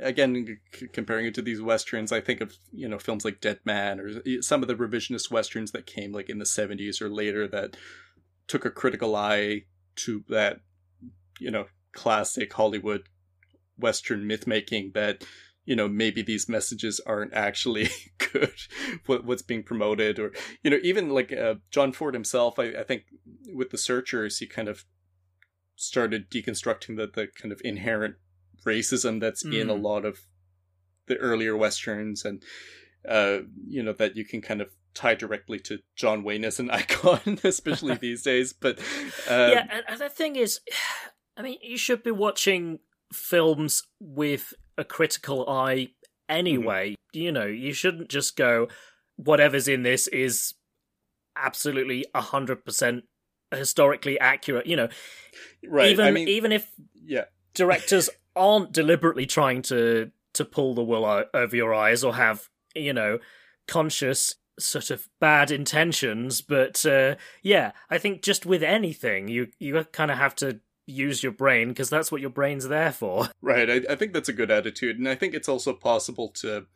[0.00, 3.60] again c- comparing it to these westerns I think of you know films like Dead
[3.64, 7.46] Man or some of the revisionist westerns that came like in the 70s or later
[7.48, 7.76] that
[8.48, 9.62] took a critical eye
[9.96, 10.60] to that
[11.38, 13.04] you know classic Hollywood
[13.78, 15.24] western myth making that
[15.64, 17.88] you know maybe these messages aren't actually
[18.32, 18.52] good
[19.06, 22.82] what, what's being promoted or you know even like uh, john ford himself I, I
[22.84, 23.04] think
[23.52, 24.84] with the searchers he kind of
[25.76, 28.16] started deconstructing the, the kind of inherent
[28.64, 29.82] racism that's in a Mm.
[29.82, 30.20] lot of
[31.06, 32.42] the earlier westerns and
[33.08, 36.68] uh you know that you can kind of tie directly to john wayne as an
[36.80, 38.78] icon especially these days but
[39.30, 40.60] um, yeah, and, and the thing is,
[41.36, 42.78] I mean, you should be watching
[43.12, 45.88] films with a critical eye
[46.30, 46.92] anyway.
[46.92, 47.18] Mm-hmm.
[47.18, 48.68] You know, you shouldn't just go,
[49.16, 50.54] whatever's in this is
[51.36, 53.02] absolutely 100%
[53.52, 54.66] historically accurate.
[54.66, 54.88] You know,
[55.68, 60.84] right even i mean even if yeah directors aren't deliberately trying to to pull the
[60.84, 63.18] wool over your eyes or have you know
[63.66, 69.82] conscious sort of bad intentions but uh yeah i think just with anything you you
[69.92, 73.68] kind of have to use your brain because that's what your brain's there for Right.
[73.70, 74.98] I, I think that's a good attitude.
[74.98, 76.66] And I think it's also possible to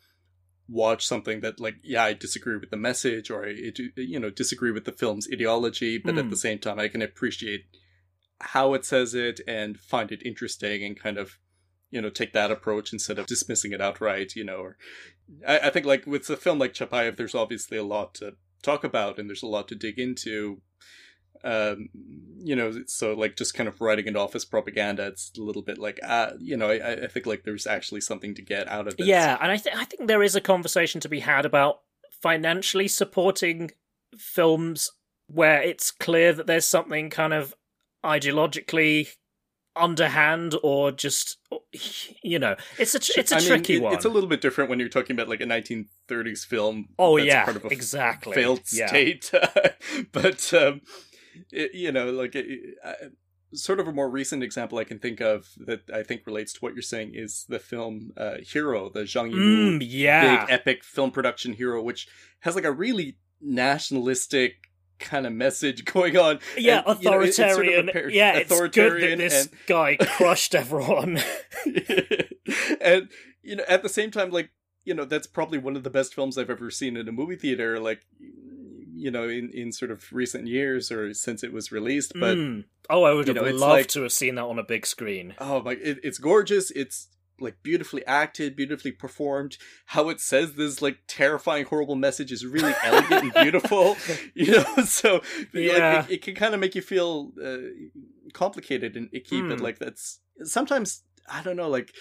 [0.70, 3.54] watch something that, like, yeah, I disagree with the message or I,
[3.96, 6.30] you know, disagree with the film's ideology, but at Mm.
[6.30, 7.64] the same time, I can appreciate
[8.40, 11.38] how it says it and find it interesting and kind of
[11.90, 14.76] you know take that approach instead of dismissing it outright you know or
[15.46, 18.84] I, I think like with a film like chapayev there's obviously a lot to talk
[18.84, 20.62] about and there's a lot to dig into
[21.44, 21.88] um
[22.38, 25.62] you know so like just kind of writing it off as propaganda it's a little
[25.62, 28.86] bit like uh you know i i think like there's actually something to get out
[28.86, 31.44] of it Yeah, and I think I think there is a conversation to be had
[31.46, 31.80] about
[32.22, 33.70] financially supporting
[34.18, 34.90] films
[35.28, 37.54] where it's clear that there's something kind of
[38.04, 39.08] ideologically
[39.76, 41.38] underhand or just
[42.22, 43.94] you know it's a tr- it's a I mean, tricky it- one.
[43.94, 46.88] It's a little bit different when you're talking about like a 1930s film.
[46.98, 48.34] Oh, that's yeah, part of a exactly.
[48.34, 48.88] failed Yeah.
[48.88, 49.30] state.
[50.12, 50.80] but um,
[51.52, 52.94] it, you know, like it, I,
[53.52, 56.60] sort of a more recent example I can think of that I think relates to
[56.60, 60.44] what you're saying is the film uh, Hero, the Zhang Yimou Mm, yeah.
[60.46, 62.06] big epic film production hero, which
[62.40, 64.54] has like a really nationalistic
[65.00, 66.38] kind of message going on.
[66.58, 68.14] yeah, And, you know, it- it's sort of a authoritarian.
[68.14, 71.18] yeah, it's good that authoritarian this and- guy crushed everyone.
[72.80, 73.08] and
[73.42, 74.50] you know at the same time like
[74.84, 77.36] you know that's probably one of the best films i've ever seen in a movie
[77.36, 78.00] theater like
[79.00, 82.64] you know in in sort of recent years or since it was released but Mm.
[82.92, 85.34] Oh, I would have know, loved like- to have seen that on a big screen.
[85.38, 87.08] oh my it, it's gorgeous it's
[87.42, 89.56] like beautifully acted beautifully performed
[89.94, 93.96] how it says this like terrifying horrible message is really elegant and beautiful
[94.34, 95.22] you know so
[95.54, 95.72] Yeah.
[96.00, 97.58] like, it, it can kind of make you feel uh,
[98.34, 99.64] complicated and icky but Hmm.
[99.64, 101.94] like that's sometimes i don't know like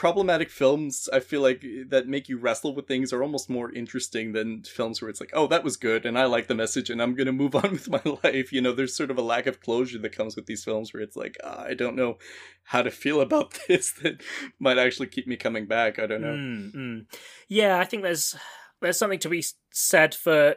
[0.00, 4.32] problematic films i feel like that make you wrestle with things are almost more interesting
[4.32, 7.02] than films where it's like oh that was good and i like the message and
[7.02, 9.60] i'm gonna move on with my life you know there's sort of a lack of
[9.60, 12.16] closure that comes with these films where it's like ah, i don't know
[12.64, 14.22] how to feel about this that
[14.58, 17.06] might actually keep me coming back i don't know Mm, mm.
[17.48, 18.34] Yeah, I think there's
[18.80, 20.54] there's something to be said for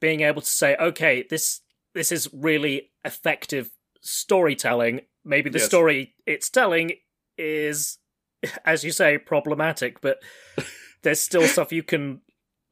[0.00, 1.62] being able to say, okay, this
[1.94, 3.70] this is really effective
[4.02, 5.00] storytelling.
[5.24, 5.66] Maybe the Yes.
[5.66, 6.92] story it's telling
[7.38, 7.98] is,
[8.64, 10.18] as you say, problematic, but
[11.02, 12.20] there's still stuff you can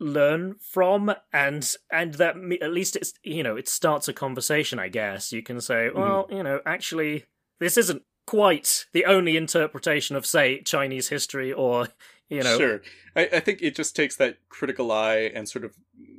[0.03, 4.79] learn from and and that me- at least it's you know it starts a conversation
[4.79, 5.31] i guess.
[5.31, 6.01] You can say hmm.
[6.01, 7.27] well you know actually
[7.59, 11.89] this isn't quite the only interpretation of say chinese history or
[12.31, 12.83] you know sure.
[13.15, 15.77] I, I think it just takes that critical eye and sort of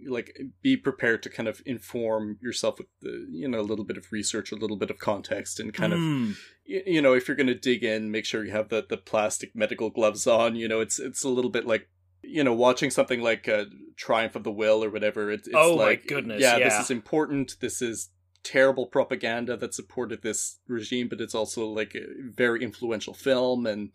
[0.07, 3.97] like be prepared to kind of inform yourself with the you know a little bit
[3.97, 6.35] of research a little bit of context and kind of Mm,
[6.67, 8.97] y- you know if you're going to dig in make sure you have the the
[8.97, 11.87] plastic medical gloves on you know it's it's a little bit like
[12.23, 13.65] you know watching something like uh,
[13.97, 16.91] triumph of the will or whatever it's, it's Oh my like goodness, yeah, this is
[16.91, 18.09] important this is
[18.43, 22.01] terrible propaganda that supported this regime but it's also like a
[22.35, 23.91] very influential film and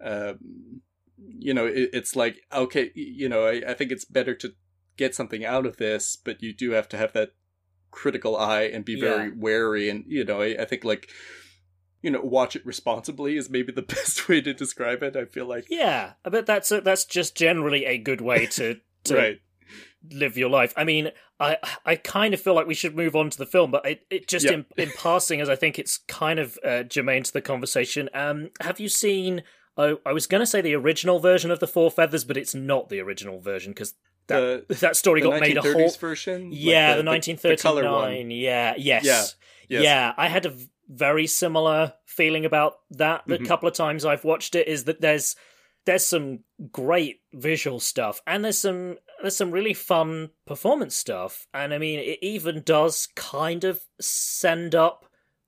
[0.00, 0.80] um
[1.18, 4.52] you know it, it's like okay you know I, I think it's better to
[4.96, 7.30] get something out of this but you do have to have that
[7.90, 9.34] critical eye and be very Yeah.
[9.36, 11.08] wary and you know I, I think like
[12.02, 15.46] you know watch it responsibly is maybe the best way to describe it i feel
[15.46, 19.40] like yeah but that's a, that's just generally a good way to to right
[20.10, 20.74] live your life.
[20.76, 23.70] I mean, I I kind of feel like we should move on to the film,
[23.70, 24.52] but it, it just Yeah.
[24.52, 28.10] in, in passing, as I think it's kind of uh, germane to the conversation.
[28.12, 29.44] Um, have you seen?
[29.78, 32.54] Oh, I was going to say the original version of the Four Feathers, but it's
[32.54, 33.94] not the original version because
[34.28, 35.90] that the, that story the got made a whole.
[35.90, 37.92] version Like Yeah, the, the color 1939.
[37.92, 39.04] one yeah, yes.
[39.04, 39.24] Yeah,
[39.68, 39.82] yes.
[39.84, 40.54] Yeah, I had a
[40.88, 43.46] very similar feeling about that the Mhm.
[43.46, 45.34] couple of times I've watched it is that there's
[45.86, 46.40] there's some
[46.72, 51.98] great visual stuff and there's some there's some really fun performance stuff and I mean
[52.00, 55.06] it even does kind of send up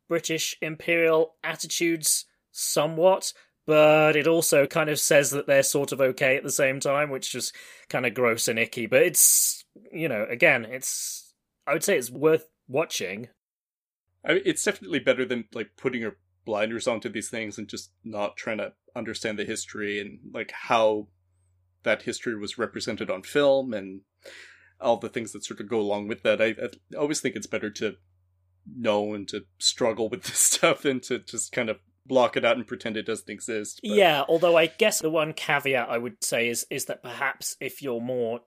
[0.08, 3.32] British imperial attitudes somewhat
[3.66, 7.10] but it also kind of says that they're sort of okay at the same time
[7.10, 7.52] which is
[7.88, 11.34] kind of gross and icky but it's you know again it's
[11.66, 13.28] I would say it's worth watching
[14.24, 17.90] I mean, it's definitely better than like putting your blinders onto these things and just
[18.04, 21.08] not trying to understand the history and like how
[21.82, 24.00] that history was represented on film and
[24.80, 26.40] all the things that sort of go along with that.
[26.42, 27.96] I, I always think it's better to
[28.76, 32.56] know and to struggle with this stuff than to just kind of block it out
[32.56, 33.80] and pretend it doesn't exist.
[33.82, 37.56] But- Yeah, although I guess the one caveat I would say is is that perhaps
[37.60, 38.40] if you're more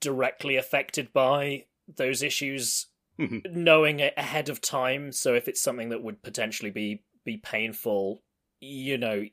[0.00, 2.88] directly affected by those issues,
[3.18, 3.50] Mhm.
[3.52, 8.22] knowing it ahead of time, so if it's something that would potentially be be painful,
[8.60, 9.24] you know,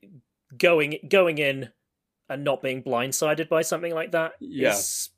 [0.58, 1.70] going going in
[2.30, 4.74] and not being blindsided by something like that Yeah.
[4.74, 5.10] is-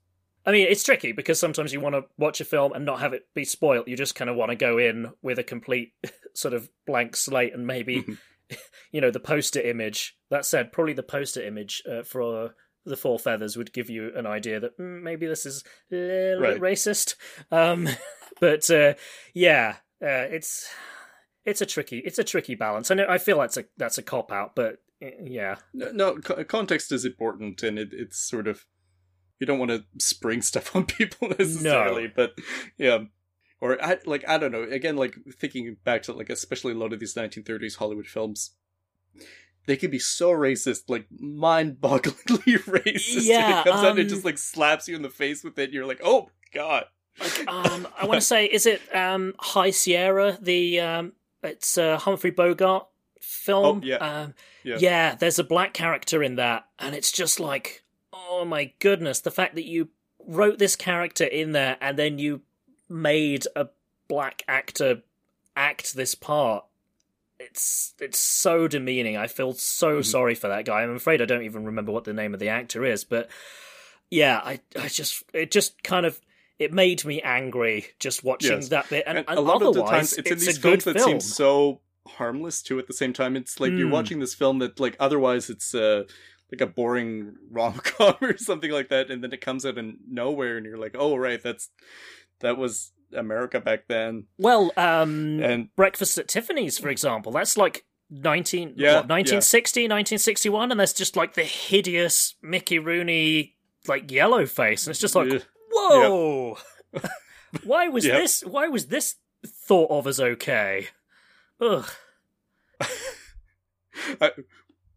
[0.46, 3.14] I mean, it's tricky because sometimes you want to watch a film and not have
[3.14, 3.88] it be spoilt.
[3.88, 5.94] You just kind of want to go in with a complete
[6.34, 8.18] sort of blank slate and maybe Mhm.
[8.92, 12.54] you know the poster image that said probably the poster image uh, for
[12.86, 16.42] the four feathers would give you an idea that mm, maybe this is a little
[16.42, 16.74] bit Right.
[16.74, 17.16] racist
[17.52, 17.88] um
[18.40, 18.94] but uh
[19.34, 20.68] yeah uh, it's
[21.46, 22.90] it's a tricky it's a tricky balance.
[22.90, 25.56] And I feel that's a that's a cop out, but eh, yeah.
[25.74, 28.66] No, no co- context is important, and it, it's sort of
[29.40, 32.14] you don't want to spring stuff on people necessarily, No.
[32.16, 32.32] but
[32.78, 33.00] yeah.
[33.62, 34.64] Or I, like I don't know.
[34.64, 38.56] Again, like thinking back to like especially a lot of these 1930s Hollywood films,
[39.68, 43.18] they could be so racist, like mind-bogglingly racist.
[43.18, 45.60] and Yeah, it comes out and um, just like slaps you in the face with
[45.60, 45.66] it.
[45.66, 46.86] And you're like, oh god.
[47.48, 50.40] um, I want to say, is it um, High Sierra?
[50.42, 51.12] The um,
[51.44, 52.88] it's a Humphrey Bogart
[53.20, 53.82] film.
[53.84, 53.98] Oh, yeah.
[53.98, 54.34] Um,
[54.64, 54.78] Yeah.
[54.80, 55.16] yeah.
[55.16, 59.54] There's a black character in that, and it's just like, oh my goodness, the fact
[59.56, 59.90] that you
[60.26, 62.42] wrote this character in there and then you
[62.92, 63.68] made a
[64.08, 65.02] black actor
[65.56, 66.66] act this part.
[67.40, 69.18] It's it's so demeaning.
[69.18, 70.02] I feel so Mm-hmm.
[70.04, 70.82] sorry for that guy.
[70.84, 73.30] I'm afraid I don't even remember what the name of the actor is, but
[74.12, 76.20] yeah, I I just it just kind of
[76.60, 78.70] it made me angry just watching Yes.
[78.70, 79.06] that bit.
[79.08, 81.10] And, And and a lot of the times it's in these a films that film.
[81.10, 83.92] seem so harmless too at the same time it's like you're Mm.
[83.92, 86.04] watching this film that like otherwise it's uh
[86.52, 90.58] like a boring rom-com or something like that and then it comes out of nowhere
[90.58, 91.70] and you're like oh right that's
[92.42, 97.86] that was america back then Well, um, and Breakfast at Tiffany's, for example, that's like
[98.10, 103.56] 19, Yeah, what, 1960, 1961, and there's just like the hideous Mickey Rooney,
[103.88, 104.86] like yellow face.
[104.86, 105.40] And it's just like, Yeah.
[105.72, 106.58] whoa!
[107.64, 108.18] why was Yep.
[108.18, 109.16] this, why was this
[109.46, 110.88] thought of as okay?
[111.62, 111.90] Ugh.
[114.22, 114.32] I,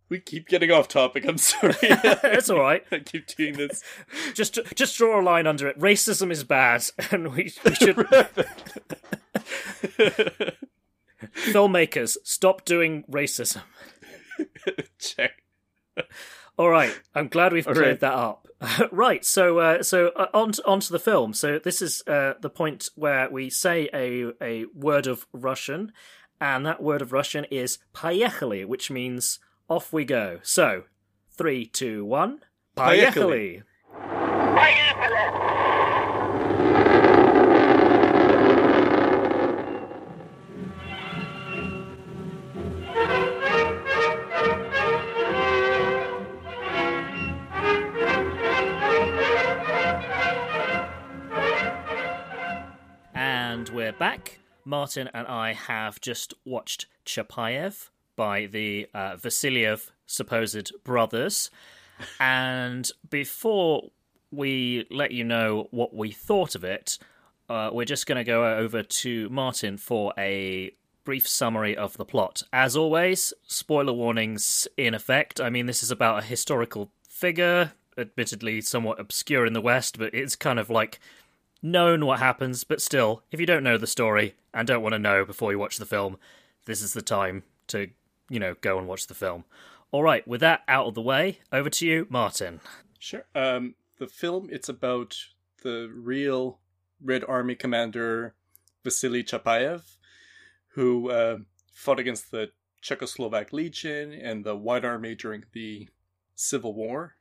[0.10, 2.84] we keep getting off topic i'm sorry It's all right.
[2.92, 3.84] i keep doing this
[4.34, 5.78] Just, just draw a line under it.
[5.80, 7.96] Racism is bad, and we, we should.
[11.52, 13.62] Filmmakers, stop doing racism.
[14.98, 15.44] check
[16.58, 17.78] All right, I'm glad we've Okay.
[17.80, 18.48] cleared that up.
[18.92, 21.34] right, so uh, so uh, on to, on to the film.
[21.34, 25.92] So this is uh, the point where we say a a word of Russian,
[26.42, 29.40] and that word of Russian is "поехали," which means
[29.70, 30.40] off we go.
[30.44, 30.84] So
[31.32, 32.40] three, two, one,
[32.76, 33.64] Поехали.
[34.56, 34.70] поехали.
[53.14, 54.40] And we're back.
[54.66, 61.51] Martin and I have just watched Chapayev by the uh, Vasiliev supposed brothers.
[62.19, 63.91] And before
[64.31, 66.99] we let you know what we thought of it,
[67.49, 70.73] uh, we're just going to go over to Martin for a
[71.05, 72.43] brief summary of the plot.
[72.53, 75.41] As always, spoiler warnings in effect.
[75.41, 80.15] I mean, this is about a historical figure, admittedly somewhat obscure in the West, but
[80.15, 80.99] it's kind of like
[81.63, 84.99] known what happens, but still, if you don't know the story and don't want to
[84.99, 86.17] know before you watch the film,
[86.67, 87.89] this is the time to,
[88.29, 89.45] you know, go and watch the film.
[89.91, 92.61] All right, with that out of the way, over to you, Martin.
[92.99, 93.25] Sure.
[93.35, 95.17] Um, the film it's about
[95.63, 96.59] the real
[97.01, 98.35] Red Army commander
[98.83, 99.83] Vasily Chapayev,
[100.69, 101.39] who uh,
[101.73, 102.51] fought against the
[102.83, 105.89] Czechoslovak Legion and the White Army during the
[106.35, 107.15] Civil War,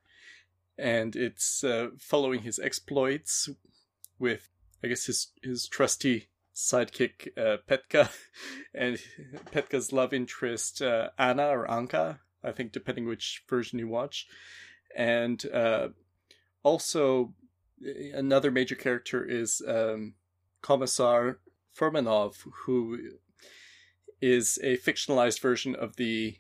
[0.78, 3.49] and it's uh, following his exploits
[4.20, 4.49] with,
[4.84, 8.10] I guess, his his trusty sidekick uh, Petka,
[8.74, 8.97] and
[9.51, 14.28] Petka's love interest uh, Anna or Anka, I think, depending which version you watch,
[14.95, 15.89] and uh,
[16.64, 17.34] also
[18.14, 20.16] another major character is um,
[20.62, 21.39] Commissar
[21.78, 22.36] Furmanov,
[22.66, 22.97] who
[24.22, 26.38] is a fictionalized version of the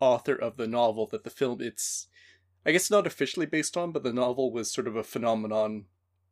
[0.00, 2.08] author of the novel that the film it's
[2.66, 5.84] I guess not officially based on, but the novel was sort of a phenomenon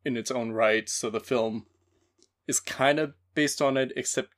[0.03, 1.65] in its own right, so the film
[2.47, 4.29] is kind of based on it, except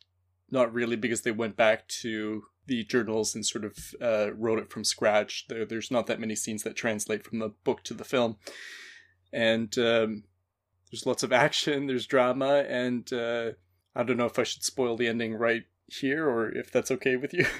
[0.49, 4.69] not really because they went back to the journals and sort of uh, wrote it
[4.71, 5.45] from scratch.
[5.47, 8.37] There, there's not that many scenes that translate from the book to the film,
[9.31, 10.23] and um,
[10.91, 13.51] there's lots of action, there's drama, and uh,
[13.95, 17.15] I don't know if I should spoil the ending right here or if that's okay
[17.15, 17.45] with you.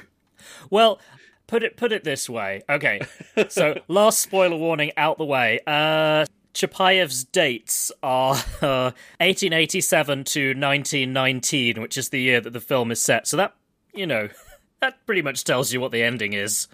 [0.69, 1.01] Well,
[1.47, 2.61] put it put it this way.
[2.69, 3.01] Okay,
[3.49, 5.59] so last spoiler warning out the way.
[5.65, 6.25] Uh,
[6.57, 8.33] Chapayev's dates are
[8.63, 8.89] uh,
[9.19, 13.27] 1887 to 1919, which is the year that the film is set.
[13.27, 13.53] So that
[13.93, 14.29] you know,
[14.81, 16.67] that pretty much tells you what the ending is.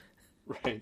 [0.48, 0.82] right.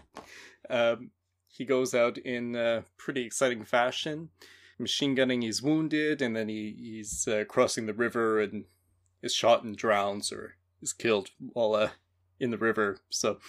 [0.69, 1.09] Um,
[1.47, 4.29] he goes out in uh, pretty exciting fashion,
[4.77, 5.41] machine gunning.
[5.41, 8.65] He's wounded, and then he he's uh, crossing the river and
[9.23, 11.89] is shot and drowns or is killed while uh,
[12.39, 12.99] in the river.
[13.09, 13.39] So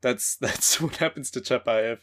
[0.00, 1.98] that's that's what happens to Chapayev.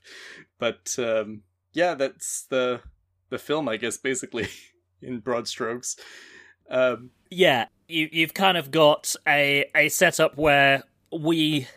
[0.59, 1.41] But um,
[1.73, 2.81] yeah, that's the
[3.29, 4.47] the film, I guess, basically
[5.01, 5.97] in broad strokes.
[6.69, 11.67] Um, Yeah, you you've kind of got a a setup where we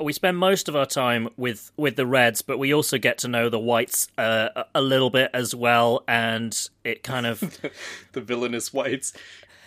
[0.00, 3.28] we spend most of our time with with the reds, but we also get to
[3.28, 7.40] know the whites uh, a- little bit as well, and it kind of
[8.12, 9.12] the villainous whites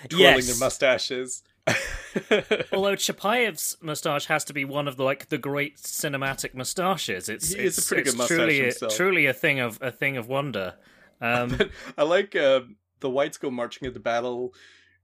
[0.10, 0.48] twirling Yes.
[0.48, 1.44] their mustaches.
[2.72, 7.30] although Chapayev's mustache has to be one of the like the great cinematic mustaches.
[7.30, 10.18] It's it's, a pretty it's good mustache truly a, truly a thing of a thing
[10.18, 10.76] of wonder.
[11.22, 11.58] Um,
[11.98, 12.62] I like uh,
[13.00, 14.54] the whites go marching into battle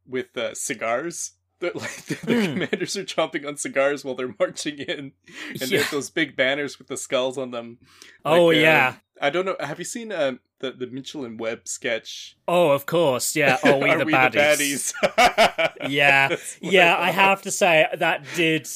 [0.08, 1.34] with uh, cigars.
[1.60, 5.14] The, like, the, the commanders are chomping on cigars while they're marching in,
[5.49, 7.80] and they have those big banners with the skulls on them.
[8.24, 9.55] oh Like, uh, yeah, I don't know.
[9.60, 12.38] Have you seen um, the the Mitchell and Webb sketch?
[12.47, 13.58] oh of course, yeah.
[13.64, 14.93] Are we, Are the, we baddies?
[15.01, 15.74] the baddies?
[15.89, 18.68] yeah yeah I i have to say that did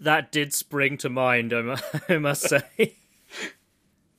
[0.00, 1.52] that did spring to mind
[2.08, 2.96] I must say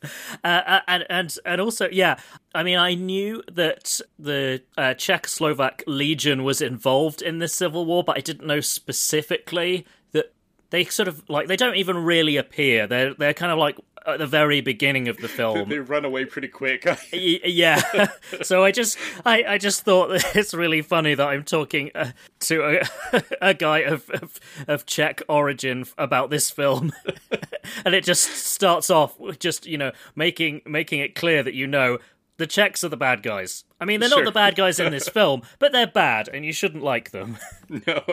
[0.44, 2.18] uh, and and and also yeah
[2.56, 8.04] i mean i knew that the uh, czechoslovak legion was involved in the civil war
[8.04, 10.34] but i didn't know specifically that
[10.70, 12.86] they sort of like they don't even really appear.
[12.88, 13.78] They're they're kind of like
[14.14, 16.86] at the very beginning of the film They run away pretty quick.
[17.14, 17.82] Yeah
[18.42, 22.12] so i just i i just thought that it's really funny that i'm talking uh,
[22.42, 22.82] to
[23.14, 26.92] a, a guy of, of of czech origin about this film
[27.86, 31.68] and it just starts off with just you know making making it clear that you
[31.68, 31.98] know
[32.38, 34.20] the czechs are the bad guys i mean they're Sure.
[34.24, 37.38] not the bad guys in this film but they're bad and you shouldn't like them
[37.70, 38.04] no.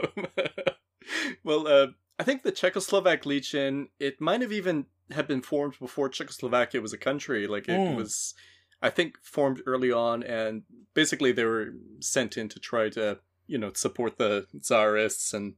[1.44, 1.86] well, uh,
[2.18, 6.92] I think the Czechoslovak Legion, it might have even had been formed before Czechoslovakia was
[6.92, 7.46] a country.
[7.46, 7.96] Like it Mm.
[7.96, 8.34] was,
[8.82, 10.62] I think, formed early on, and
[10.94, 15.34] basically they were sent in to try to, you know, support the Tsarists.
[15.34, 15.54] And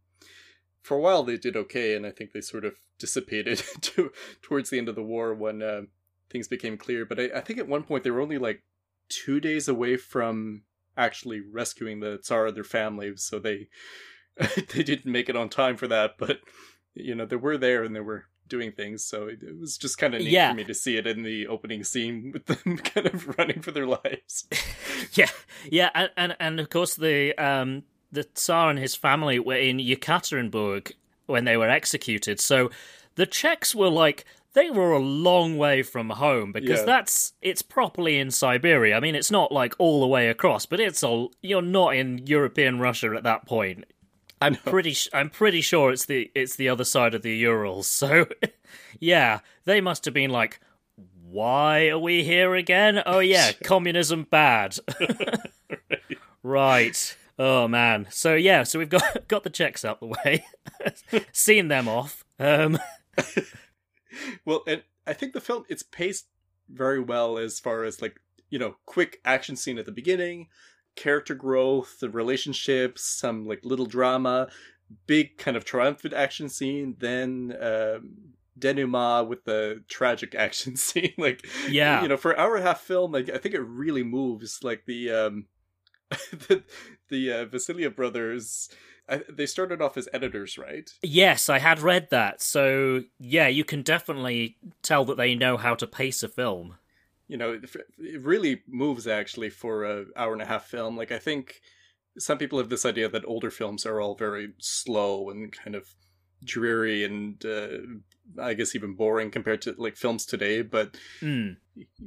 [0.83, 4.71] for a while they did okay, and I think they sort of dissipated to, towards
[4.71, 5.83] the end of the war when uh,
[6.29, 7.05] things became clear.
[7.07, 8.63] But I, I think at one point they were only like
[9.09, 10.65] two days away from
[10.97, 13.69] actually rescuing the Tsar and their family, so they
[14.75, 16.39] they didn't make it on time for that, but
[16.95, 19.99] you know they were there and they were doing things, so it, it was just
[19.99, 20.51] kind of neat Yeah.
[20.51, 23.71] for me to see it in the opening scene with them kind of running for
[23.73, 24.47] their lives.
[25.13, 25.29] yeah
[25.71, 29.79] yeah and and, and of course the um the tsar and his family were in
[29.79, 30.93] yekaterinburg
[31.27, 32.71] when they were executed so
[33.17, 34.25] the czechs were like
[34.55, 36.85] they were a long way from home because Yeah.
[36.87, 40.81] that's it's properly in siberia i mean it's not like all the way across but
[40.81, 43.85] it's all you're not in european russia at that point
[44.43, 48.27] i'm pretty i'm pretty sure it's the it's the other side of the urals so
[49.01, 50.61] yeah they must have been like
[51.31, 53.03] why are we here again?
[53.05, 54.77] Oh yeah, communism bad.
[56.43, 57.17] right.
[57.39, 58.07] Oh man.
[58.11, 60.45] So yeah, so we've got got the Czechs out the way.
[61.33, 62.25] Seen them off.
[62.39, 62.79] Um
[64.45, 66.27] well, and I think the film it's paced
[66.69, 68.21] very well as far as like
[68.51, 70.49] you know quick action scene at the beginning,
[70.99, 74.49] character growth, the relationships, some like little drama,
[75.07, 78.17] big kind of triumphant action scene, then um,
[78.59, 81.15] denouement with the tragic action scene.
[81.17, 82.03] like Yeah.
[82.03, 84.61] you know for an hour and a half film, like I think it really moves.
[84.63, 85.47] Like the um
[86.49, 86.65] the
[87.09, 88.69] the uh, Vasiliev brothers.
[89.11, 90.91] I, they started off as editors, right?
[91.03, 92.43] yes, I had read that.
[92.43, 96.75] So yeah, you can definitely tell that they know how to pace a film.
[97.29, 97.65] You know, it
[97.99, 100.97] it really moves actually for a hour and a half film.
[100.97, 101.61] Like I think
[102.19, 105.87] some people have this idea that older films are all very slow and kind of
[106.45, 107.69] dreary and uh,
[108.43, 110.63] I guess even boring compared to like films today.
[110.63, 111.57] But Mm.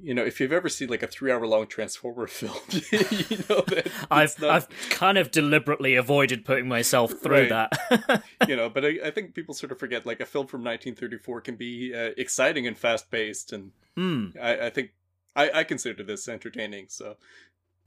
[0.01, 4.39] you know, if you've ever seen like a three-hour-long Transformer film, you know that I've
[4.41, 7.69] not- I've kind of deliberately avoided putting myself through Right.
[7.69, 8.23] that.
[8.47, 11.41] you know, but I, I think people sort of forget like a film from 1934
[11.41, 14.27] can be uh, exciting and fast-paced, and Hmm.
[14.41, 14.91] I, I think
[15.35, 16.87] I, I consider this entertaining.
[16.89, 17.15] So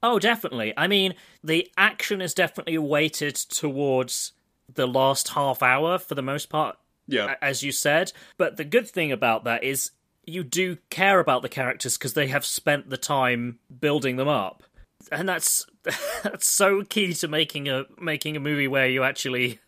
[0.05, 0.75] Oh, definitely.
[0.77, 4.33] I mean, the action is definitely weighted towards
[4.73, 6.77] the last half hour for the most part,
[7.07, 8.13] yeah, as you said.
[8.37, 9.93] But the good thing about that is
[10.27, 14.63] you do care about the characters because they have spent the time building them up.
[15.11, 15.65] And that's
[16.23, 19.59] that's so key to making a making a movie where you actually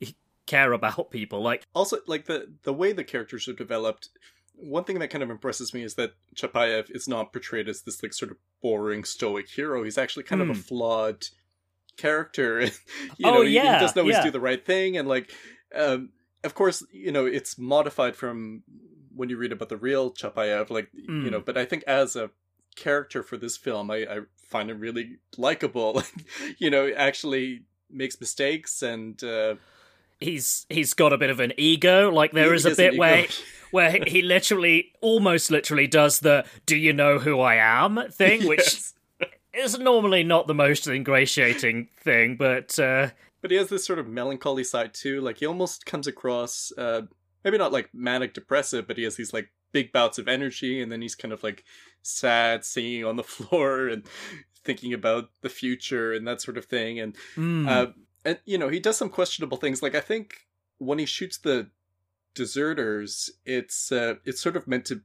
[0.46, 1.40] care about people.
[1.40, 4.10] Like also like the the way the characters are developed
[4.58, 8.02] one thing that kind of impresses me is that chapayev is not portrayed as this
[8.02, 10.60] like sort of boring stoic hero he's actually kind of a Hmm.
[10.60, 11.26] flawed
[11.96, 12.62] character
[13.18, 14.22] you Oh, know he- he, yeah, doesn't always yeah.
[14.24, 15.30] do the right thing and like
[15.74, 16.10] um
[16.44, 18.62] of course you know it's modified from
[19.14, 21.30] when you read about the real chapayev like you Hmm.
[21.30, 22.30] know but i think as a
[22.76, 26.02] character for this film i, I find him really likable
[26.58, 29.54] you know actually makes mistakes and uh
[30.20, 32.10] he's he's got a bit of an ego.
[32.10, 33.32] Like there He is a bit where ego.
[33.70, 38.80] where he literally almost literally does the "Do you know who I am?" thing, which
[39.54, 43.10] is normally not the most ingratiating thing, but uh,
[43.42, 45.20] but he has this sort of melancholy side too.
[45.20, 47.02] Like he almost comes across, uh,
[47.44, 50.90] maybe not like manic depressive, but he has these like big bouts of energy, and
[50.90, 51.64] then he's kind of like
[52.02, 54.04] sad, singing on the floor and
[54.64, 56.98] thinking about the future and that sort of thing.
[56.98, 57.68] And mm.
[57.68, 57.92] uh,
[58.26, 59.82] and you know he does some questionable things.
[59.82, 60.46] Like I think
[60.78, 61.70] when he shoots the
[62.34, 65.00] deserters, it's uh, it's sort of meant to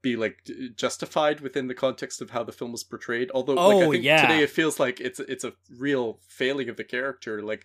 [0.00, 3.30] be like justified within the context of how the film was portrayed.
[3.32, 4.22] Although, oh, like, I think yeah.
[4.22, 7.42] today it feels like it's it's a real failing of the character.
[7.42, 7.64] Like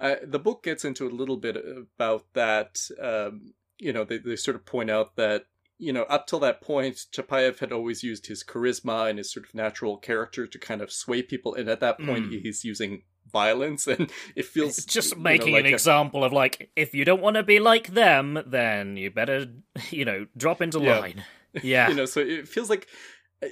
[0.00, 2.88] uh, the book gets into a little bit about that.
[3.00, 5.46] Um, you know, they they sort of point out that
[5.78, 9.46] you know up till that point, Chapayev had always used his charisma and his sort
[9.46, 12.42] of natural character to kind of sway people, and at that point, Mm.
[12.42, 13.02] he's using
[13.34, 16.70] violence, and it feels It's just you know, making like an a- example of like,
[16.76, 19.46] if you don't want to be like them, then you better,
[19.90, 20.98] you know, drop into Yeah.
[21.00, 21.24] line.
[21.62, 21.88] Yeah.
[21.90, 22.88] you know so it feels like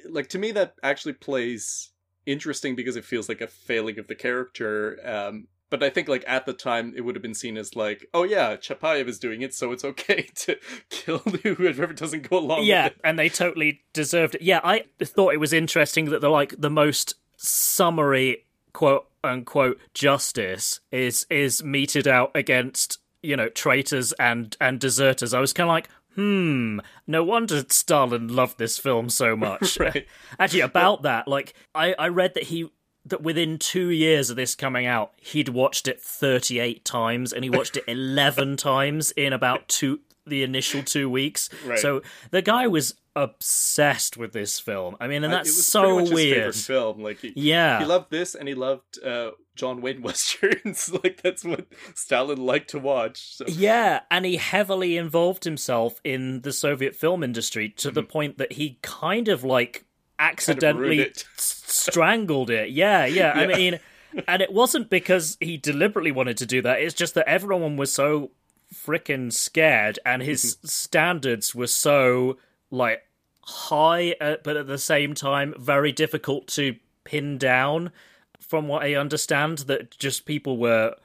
[0.08, 1.90] like to me that actually plays
[2.26, 6.24] interesting because it feels like a failing of the character um but I think like
[6.26, 9.40] at the time it would have been seen as like, oh yeah, Chapayev is doing
[9.40, 10.56] it, so it's okay to
[10.90, 13.00] kill whoever doesn't go along yeah, with it.
[13.04, 14.42] and they totally deserved it.
[14.42, 20.80] Yeah, I thought it was interesting that the like the most summary quote unquote justice
[20.90, 25.34] is is meted out against you know traitors and and deserters.
[25.34, 29.78] I was kind of like, hmm, no wonder Stalin loved this film so much.
[29.80, 30.06] Right.
[30.38, 32.70] Actually, about that, like I I read that he.
[33.06, 37.50] That within two years of this coming out, he'd watched it 38 times and he
[37.50, 41.48] watched it 11 times in about two the initial two weeks.
[41.66, 41.80] Right.
[41.80, 44.96] So the guy was obsessed with this film.
[45.00, 46.54] I mean, and that's so pretty much his weird.
[46.54, 47.02] film.
[47.02, 47.78] Like he, Yeah.
[47.80, 50.92] he loved this and he loved uh, John Wayne westerns.
[51.04, 53.36] like that's what Stalin liked to watch.
[53.36, 53.44] So.
[53.48, 58.52] Yeah, and he heavily involved himself in the Soviet film industry to the point that
[58.52, 59.84] he kind of like
[60.18, 61.24] accidentally ruined it.
[61.36, 62.70] strangled it.
[62.70, 63.32] Yeah, yeah.
[63.34, 63.56] I Yeah.
[63.56, 63.80] mean,
[64.28, 66.80] and it wasn't because he deliberately wanted to do that.
[66.80, 68.30] It's just that everyone was so
[68.74, 72.36] freaking scared, and his standards were so
[72.72, 73.02] like
[73.42, 77.92] high, but at the same time very difficult to pin down.
[78.40, 80.96] From what I understand, that just people were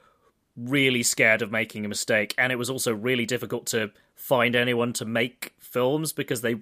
[0.55, 4.93] really scared of making a mistake, and it was also really difficult to find anyone
[4.93, 6.55] to make films because they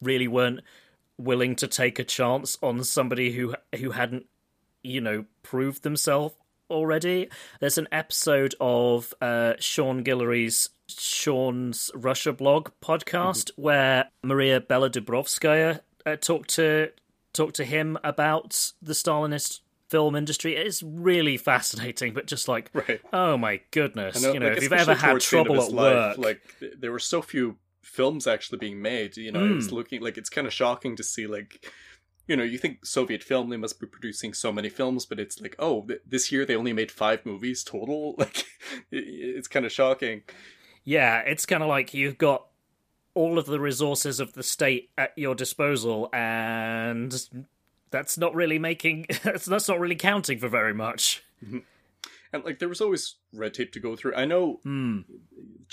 [0.00, 0.60] really weren't
[1.18, 4.26] willing to take a chance on somebody who who hadn't
[4.82, 6.34] you know proved themselves
[6.70, 7.28] already
[7.60, 16.16] there's an episode of uh sean guillory's sean's russia blog podcast where Maria Belodubrovskaya uh,
[16.16, 16.90] talked to
[17.32, 19.60] talked to him about the stalinist
[19.90, 23.00] film industry it's really fascinating but just like Right.
[23.12, 25.54] oh my goodness I you know like, if you've ever had towards the end of
[25.56, 29.16] trouble at life, work like there were so few films actually being made.
[29.16, 29.70] You know, Mm.
[29.72, 31.64] looking like it's kind of shocking to see like.
[32.26, 35.40] You know, you think Soviet film, they must be producing so many films, but it's
[35.40, 38.14] like, oh, th- this year they only made five movies total.
[38.18, 38.38] Like,
[38.90, 39.04] it-
[39.36, 40.22] it's kind of shocking.
[40.84, 42.46] Yeah, it's kind of like you've got
[43.14, 47.14] all of the resources of the state at your disposal, and
[47.90, 51.22] that's not really making that's that's not really counting for very much.
[52.32, 54.14] And like, there was always red tape to go through.
[54.16, 55.00] I know Hmm.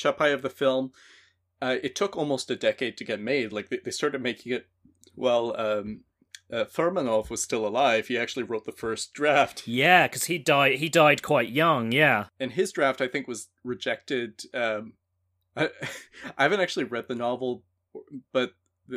[0.05, 0.91] of the film,
[1.61, 3.51] uh, it took almost a decade to get made.
[3.51, 4.67] Like, they, they started making it,
[5.15, 6.01] well, um,
[6.51, 8.07] uh, Furmanov was still alive.
[8.07, 9.63] He actually wrote the first draft.
[9.67, 10.79] Yeah, because he died.
[10.79, 11.91] He died quite young.
[11.91, 12.25] Yeah.
[12.39, 14.41] and his draft I think was rejected.
[14.53, 14.93] Um,
[15.55, 15.69] I,
[16.37, 17.63] I haven't actually read the novel,
[18.31, 18.51] but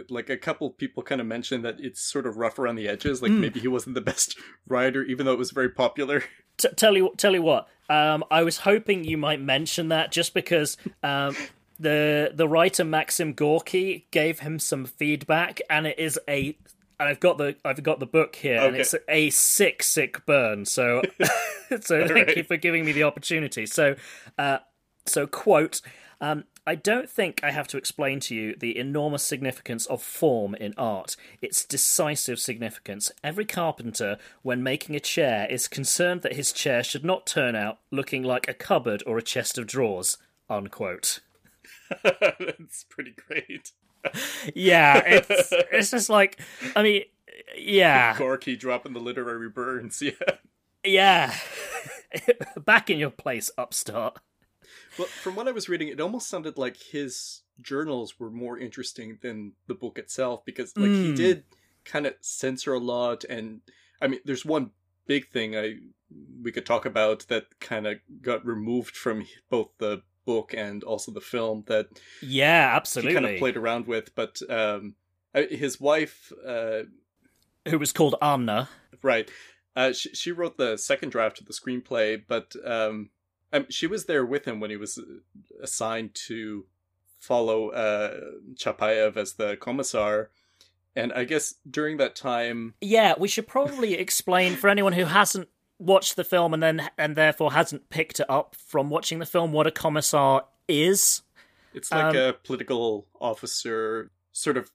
[0.09, 3.23] like a couple people kind of mentioned that it's sort of rough around the edges.
[3.23, 3.41] Like Mm.
[3.41, 4.37] maybe he wasn't the best
[4.69, 6.25] writer, even though it was very popular.
[6.57, 7.69] T- tell you tell you what.
[7.89, 11.37] Um, I was hoping you might mention that just because um,
[11.79, 16.57] the the writer Maxim Gorky gave him some feedback, and it is a.
[16.99, 20.65] And I've got the I've got the book here, and it's a sick sick burn.
[20.65, 21.03] So,
[21.81, 22.37] so thank Alright.
[22.37, 23.67] you for giving me the opportunity.
[23.67, 23.97] So,
[24.39, 24.59] uh,
[25.07, 25.81] so quote.
[26.21, 30.55] Um, I don't think I have to explain to you the enormous significance of form
[30.55, 33.13] in art, its decisive significance.
[33.23, 37.81] Every carpenter, when making a chair, is concerned that his chair should not turn out
[37.91, 40.17] looking like a cupboard or a chest of drawers.
[40.49, 41.21] Unquote.
[42.03, 43.73] That's pretty great.
[44.55, 46.41] Yeah, it's it's just like
[46.77, 47.03] I mean,
[47.57, 50.03] yeah, Gorky dropping the literary burns.
[50.85, 51.33] Yeah.
[51.33, 51.35] yeah.
[52.65, 54.19] Back in your place, upstart.
[54.99, 59.19] Well, from what I was reading, it almost sounded like his journals were more interesting
[59.23, 61.17] than the book itself because, like, he Mm.
[61.17, 61.45] did
[61.85, 63.25] kind of censor a lot.
[63.25, 63.63] And
[64.01, 64.71] I mean, there's one
[65.07, 65.77] big thing I
[66.43, 71.13] we could talk about that kind of got removed from both the book and also
[71.13, 71.87] the film that
[72.23, 73.15] Yeah, he absolutely.
[73.15, 74.15] kind of played around with.
[74.15, 74.95] But um,
[75.35, 76.83] uh, his wife, uh,
[77.69, 78.69] Who was called Anna
[79.03, 79.31] Right.
[79.77, 83.11] Uh, she, she wrote the second draft of the screenplay, but um,
[83.53, 84.99] um, she was there with him when he was
[85.63, 86.65] assigned to
[87.19, 88.21] follow uh,
[88.55, 90.31] Chapayev as the commissar.
[90.97, 95.49] And I guess during that time, Yeah, we should probably explain for anyone who hasn't
[95.79, 99.53] watched the film and then and therefore hasn't picked it up from watching the film
[99.53, 101.23] what a commissar is.
[101.75, 104.71] it's like Um, a political officer, sort of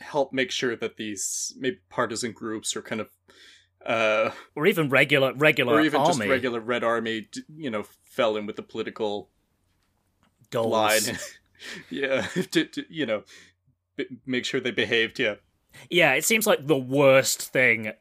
[0.00, 3.10] help make sure that these maybe partisan groups are kind of,
[3.86, 8.36] uh, Or even regular regular or even army just regular Red Army, you know, fell
[8.36, 9.30] in with the political
[10.50, 10.72] goals.
[10.72, 11.18] line.
[11.90, 13.22] yeah, to, to, you know,
[13.96, 15.18] b- make sure they behaved.
[15.20, 15.36] Yeah,
[15.90, 17.92] Yeah, it seems like the worst thing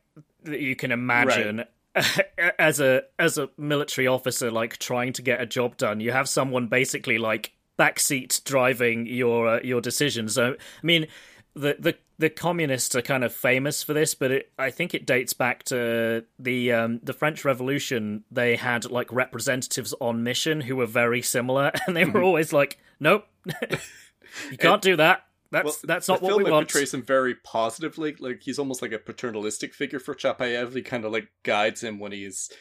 [0.44, 1.66] that you can imagine
[2.60, 6.00] as a as a military officer like trying to get a job done.
[6.00, 10.36] You have someone basically like backseat driving your uh, your decisions.
[10.36, 11.08] So I mean,
[11.54, 15.06] the the the communists are kind of famous for this, but it, I think it
[15.06, 18.24] dates back to the um, the French Revolution.
[18.32, 22.80] They had like representatives on mission who were very similar, and they were always like,
[23.00, 23.26] "Nope,
[24.52, 25.26] you can't do that.
[25.54, 28.16] That's well, that's the not what film we want." portrays him very positively.
[28.20, 30.76] Like he's almost like a paternalistic figure for Chapayev.
[30.76, 32.52] He kind of like guides him when he's,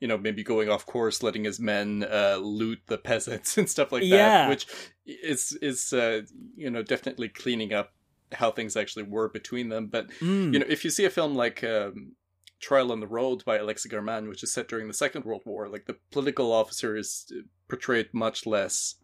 [0.00, 3.90] you know, maybe going off course, letting his men uh, loot the peasants and stuff
[3.90, 4.16] like Yeah.
[4.18, 4.48] that.
[4.48, 4.66] Which
[5.06, 6.20] is is uh,
[6.54, 7.92] you know definitely cleaning up
[8.32, 9.88] how things actually were between them.
[9.88, 10.52] But Mm.
[10.52, 12.12] you know, if you see a film like um,
[12.60, 15.68] Trial on the Road by Alexei German, which is set during the Second World War,
[15.68, 18.94] like the political officer is uh, portrayed much less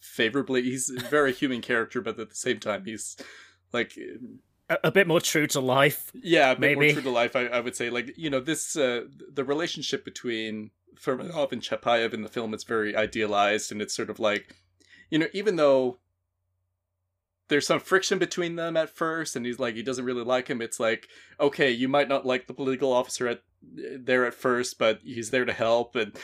[0.00, 0.62] favorably.
[0.62, 3.16] He's a very human character, but at the same time, he's
[3.72, 3.98] like,
[4.70, 6.12] a, a bit more true to life.
[6.14, 6.86] yeah, a bit Maybe.
[6.86, 7.36] more true to life.
[7.36, 12.12] I, I would say, like, you know, this uh, the relationship between Furmanov and Chapayev
[12.12, 14.56] in the film is very idealized, and it's sort of like,
[15.10, 15.98] you know, even though
[17.48, 20.60] there's some friction between them at first and he's like he doesn't really like him
[20.60, 21.08] it's like
[21.40, 25.44] okay you might not like the political officer at there at first but he's there
[25.44, 26.16] to help and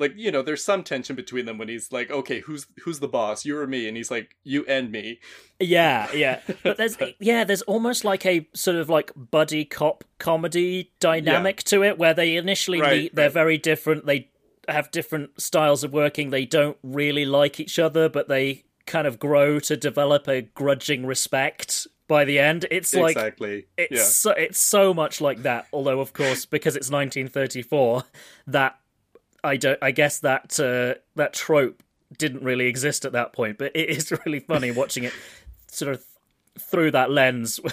[0.00, 3.08] like you know there's some tension between them when he's like okay who's who's the
[3.08, 5.20] boss you or me and he's like you and me
[5.60, 6.40] Yeah, yeah.
[6.62, 11.84] But there's yeah, there's almost like a sort of like buddy cop comedy dynamic to
[11.84, 13.32] it where they initially Right, meet, they're right.
[13.32, 14.06] very different.
[14.06, 14.30] They
[14.68, 16.30] have different styles of working.
[16.30, 21.06] They don't really like each other, but they kind of grow to develop a grudging
[21.06, 22.66] respect by the end.
[22.70, 25.66] It's like exactly it's yeah so, it's so much like that.
[25.72, 28.04] Although, of course, because it's 1934,
[28.48, 28.78] that
[29.42, 29.78] I don't.
[29.82, 31.82] I guess that uh, that trope
[32.18, 33.58] didn't really exist at that point.
[33.58, 35.12] But it is really funny watching it
[35.68, 36.04] sort of
[36.58, 37.60] through that lens.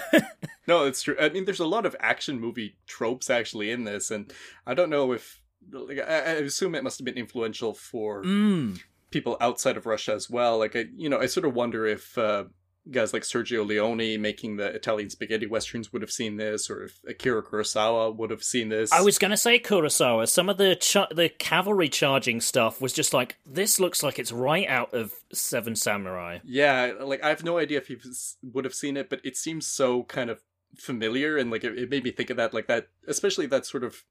[0.68, 1.15] No, it's true.
[1.20, 4.32] I mean, there's a lot of action movie tropes actually in this, and
[4.65, 5.41] I don't know if,
[5.72, 8.78] like, I, I assume it must have been influential for mm.
[9.09, 10.59] people outside of Russia as well.
[10.59, 12.45] Like, I, you know, I sort of wonder if uh,
[12.92, 17.00] guys like Sergio Leone making the Italian spaghetti westerns would have seen this, or if
[17.08, 18.92] Akira Kurosawa would have seen this.
[18.92, 20.28] I was going to say Kurosawa.
[20.30, 24.32] Some of the ch- the cavalry charging stuff was just like this looks like it's
[24.32, 26.40] right out of Seven Samurai.
[26.44, 29.38] Yeah, like I have no idea if he was- would have seen it, but it
[29.38, 30.42] seems so kind of
[30.76, 33.84] familiar, and like it, it made me think of that, like that, especially that sort
[33.84, 34.04] of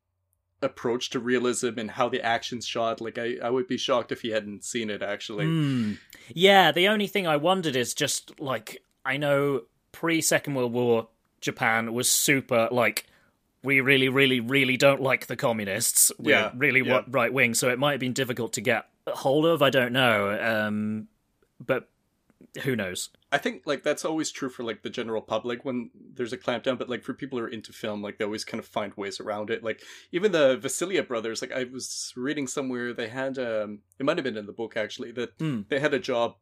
[0.63, 3.01] approach to realism and how the action's shot.
[3.01, 5.47] Like I, I would be shocked if he hadn't seen it actually.
[5.47, 5.99] Mm.
[6.35, 11.09] Yeah, the only thing I wondered is just like I know pre Second World War
[11.41, 13.07] Japan was super like
[13.63, 16.13] we really, really, really don't like the communists.
[16.19, 17.03] We're Yeah, really yeah.
[17.09, 19.61] right wing, so it might have been difficult to get hold of.
[19.61, 21.09] I don't know, um,
[21.65, 21.89] but
[22.63, 23.11] who knows?
[23.37, 26.79] I think like that's always true for like the general public when there's a clampdown,
[26.79, 29.21] but like for people who are into film, like they always kind of find ways
[29.21, 29.63] around it.
[29.63, 34.17] Like even the Vasiliev brothers, like I was reading somewhere they had um it might
[34.17, 35.61] have been in the book actually that Hmm.
[35.69, 36.37] they had a job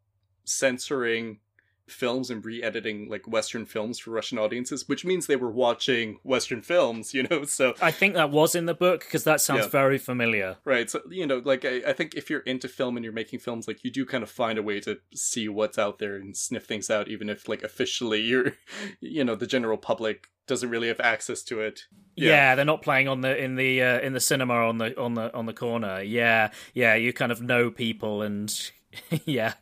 [0.44, 1.40] censoring
[1.86, 6.62] films and re-editing like western films for Russian audiences, which means they were watching western
[6.62, 7.44] films, you know.
[7.54, 9.68] So I think that was in the book because that sounds Yeah.
[9.68, 10.56] very familiar.
[10.64, 10.88] Right.
[10.90, 13.68] So, you know, like, I, I think if you're into film and you're making films,
[13.68, 16.64] like, you do kind of find a way to see what's out there and sniff
[16.64, 18.52] things out, even if, like, officially you're,
[19.00, 21.84] you know, the general public doesn't really have access to it.
[22.16, 22.54] Yeah.
[22.54, 25.34] they're not playing on the in the uh, in the cinema on the on the
[25.34, 26.02] on the corner.
[26.02, 28.70] Yeah, yeah, you kind of know people and
[29.24, 29.54] yeah,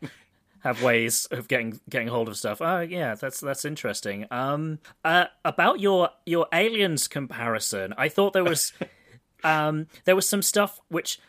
[0.63, 2.61] have ways of getting getting hold of stuff.
[2.61, 4.25] Oh, yeah, that's that's interesting.
[4.31, 8.73] Um, uh, about your your aliens comparison, I thought there was
[9.43, 11.19] um there was some stuff which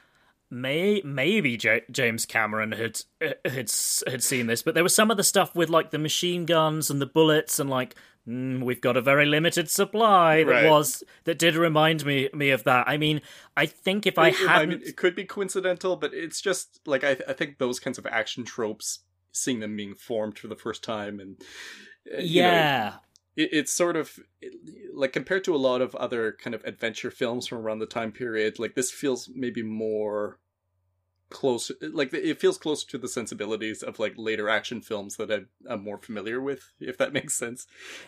[0.51, 3.01] may maybe J- James Cameron had
[3.45, 3.71] had
[4.07, 6.91] had seen this, but there was some of the stuff with like the machine guns
[6.91, 7.97] and the bullets and like
[8.29, 10.71] mm, we've got a very limited supply that Right.
[10.71, 12.87] was that did remind me me of that.
[12.87, 13.21] I mean,
[13.57, 16.81] I think if I It- it- hadn't, mean, it could be coincidental, but it's just,
[16.87, 19.01] like, I, I think those kinds of action tropes,
[19.35, 21.37] seeing them being formed for the first time and,
[22.13, 22.95] uh, you know, yeah.
[23.37, 24.19] it, it's sort of
[24.95, 28.13] like compared to a lot of other kind of adventure films from around the time
[28.13, 28.59] period.
[28.59, 30.39] Like this feels maybe more
[31.35, 35.49] close like it feels closer to the sensibilities of like later action films that I'm,
[35.69, 37.67] I'm more familiar with if that makes sense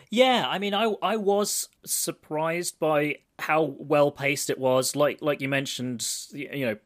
[0.09, 5.41] yeah i mean i i was surprised by how well paced it was like like
[5.41, 6.77] you mentioned you know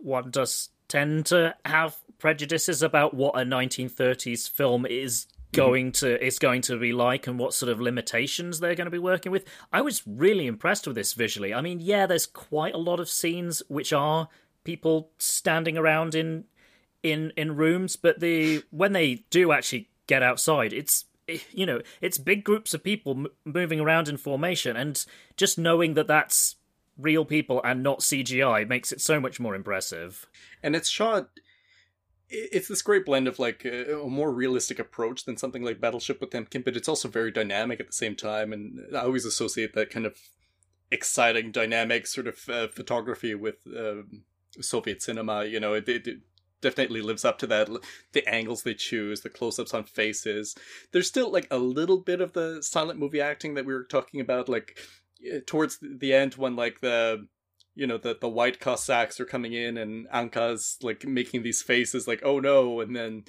[0.00, 5.56] one does tend to have prejudices about what a 1930s film is mm-hmm.
[5.56, 8.90] going to is going to be like and what sort of limitations they're going to
[8.90, 9.44] be working with.
[9.72, 11.54] I was really impressed with this visually.
[11.54, 14.28] I mean, yeah, there's quite a lot of scenes which are
[14.64, 16.44] people standing around in
[17.02, 21.04] in in rooms, but the when they do actually get outside, it's
[21.52, 25.04] you know it's big groups of people m- moving around in formation, and
[25.36, 26.56] just knowing that that's
[26.98, 30.26] real people and not CGI makes it so much more impressive.
[30.62, 31.28] And it's shot
[32.30, 36.62] it's this great blend of like a, more realistic approach than something like Battleship Potemkin,
[36.62, 38.52] but it's also very dynamic at the same time.
[38.52, 40.16] And I always associate that kind of
[40.90, 44.24] exciting, dynamic sort of uh, photography with um,
[44.60, 45.44] Soviet cinema.
[45.44, 46.18] You know, it, it,
[46.60, 47.68] definitely lives up to that.
[48.12, 50.56] The angles they choose, the close-ups on faces.
[50.92, 54.20] There's still like a little bit of the silent movie acting that we were talking
[54.20, 54.76] about, like
[55.46, 57.26] towards the end when like the
[57.78, 62.08] you know the the white Cossacks are coming in and Anka's like making these faces
[62.08, 63.24] like oh no and then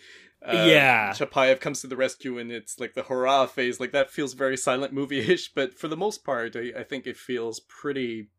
[0.46, 4.10] uh, yeah Chapayev comes to the rescue and it's like the hurrah phase like that
[4.10, 8.30] feels very silent movie-ish but for the most part I, I think it feels pretty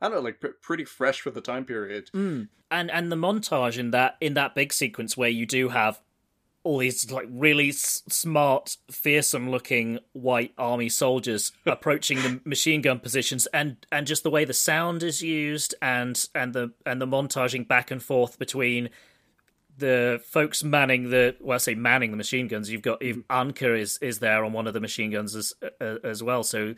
[0.00, 2.10] I don't know, like pr- pretty fresh for the time period.
[2.14, 2.48] Mm.
[2.70, 6.00] And and the montage in that in that big sequence where you do have
[6.62, 12.98] all these like really s- smart, fearsome looking white army soldiers approaching the machine gun
[12.98, 17.06] positions, and and just the way the sound is used, and and the and the
[17.06, 18.90] montaging back and forth between
[19.78, 22.70] the folks manning the well, I say manning the machine guns.
[22.70, 23.20] You've got mm-hmm.
[23.30, 26.42] Anka is is there on one of the machine guns as uh, as well.
[26.42, 26.74] So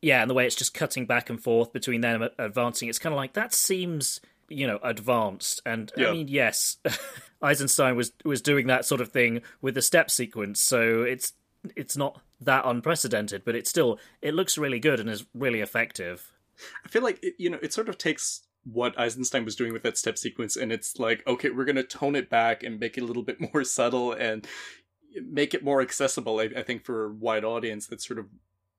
[0.00, 3.12] yeah, and the way it's just cutting back and forth between them advancing, it's kind
[3.12, 6.08] of like that seems you know advanced and yeah.
[6.08, 6.78] i mean yes
[7.42, 11.32] eisenstein was was doing that sort of thing with the step sequence so it's
[11.76, 16.32] it's not that unprecedented but it still it looks really good and is really effective.
[16.84, 19.82] I feel like it, you know it sort of takes what eisenstein was doing with
[19.82, 22.98] that step sequence and it's like okay we're going to tone it back and make
[22.98, 24.46] it a little bit more subtle and
[25.22, 27.86] make it more accessible I, I think for a wide audience.
[27.86, 28.26] That's sort of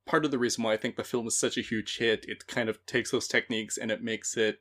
[0.06, 2.26] part of the reason why i think the film is such a huge hit.
[2.28, 4.60] It kind of takes those techniques and it makes it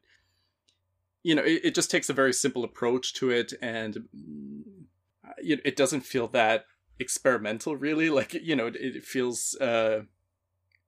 [1.23, 4.63] you know, it, it just takes a very simple approach to it, and mm,
[5.39, 6.65] it, it doesn't feel that
[6.99, 8.11] experimental, really.
[8.11, 10.03] Like you know, it, it feels uh,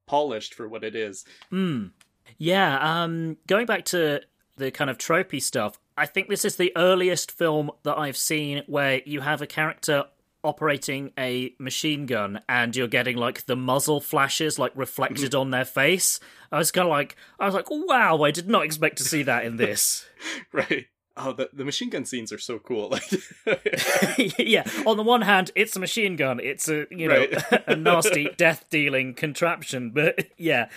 [0.07, 1.25] polished for what it is.
[1.51, 1.91] Mm.
[2.37, 2.77] Yeah.
[2.79, 4.21] Um, going back to
[4.57, 8.63] the kind of tropey stuff, I think this is the earliest film that I've seen
[8.67, 10.05] where you have a character
[10.43, 15.65] operating a machine gun and you're getting like the muzzle flashes like reflected on their
[15.65, 16.19] face.
[16.51, 19.23] I was kind of like, I was like, wow, I did not expect to see
[19.23, 20.05] that in this.
[20.51, 20.87] right.
[21.17, 22.97] Oh, the, the machine gun scenes are so cool.
[24.39, 24.63] yeah.
[24.85, 26.39] On the one hand, it's a machine gun.
[26.39, 27.63] It's a you know right.
[27.67, 29.91] a nasty death dealing contraption.
[29.91, 30.69] But yeah,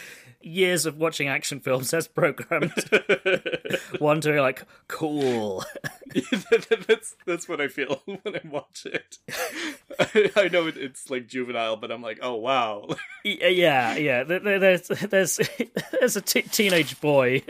[0.45, 2.72] years of watching action films has programmed
[3.99, 5.64] one to be like, cool.
[6.86, 9.18] that's that's what I feel when I watch it.
[9.99, 12.88] I, I know it's like juvenile, but I'm like, oh wow.
[13.24, 14.24] Yeah, yeah.
[14.24, 15.40] There's there's
[15.92, 17.42] there's a t- teenage boy,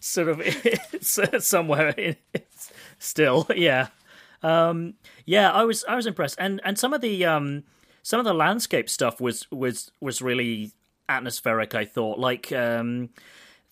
[0.00, 2.16] sort of somewhere in,
[2.98, 3.46] still.
[3.54, 3.88] Yeah,
[4.42, 4.94] um,
[5.26, 5.52] yeah.
[5.52, 7.64] I was I was impressed, and and some of the um
[8.02, 10.72] some of the landscape stuff was was was really
[11.08, 11.74] atmospheric.
[11.74, 13.10] I thought, like um,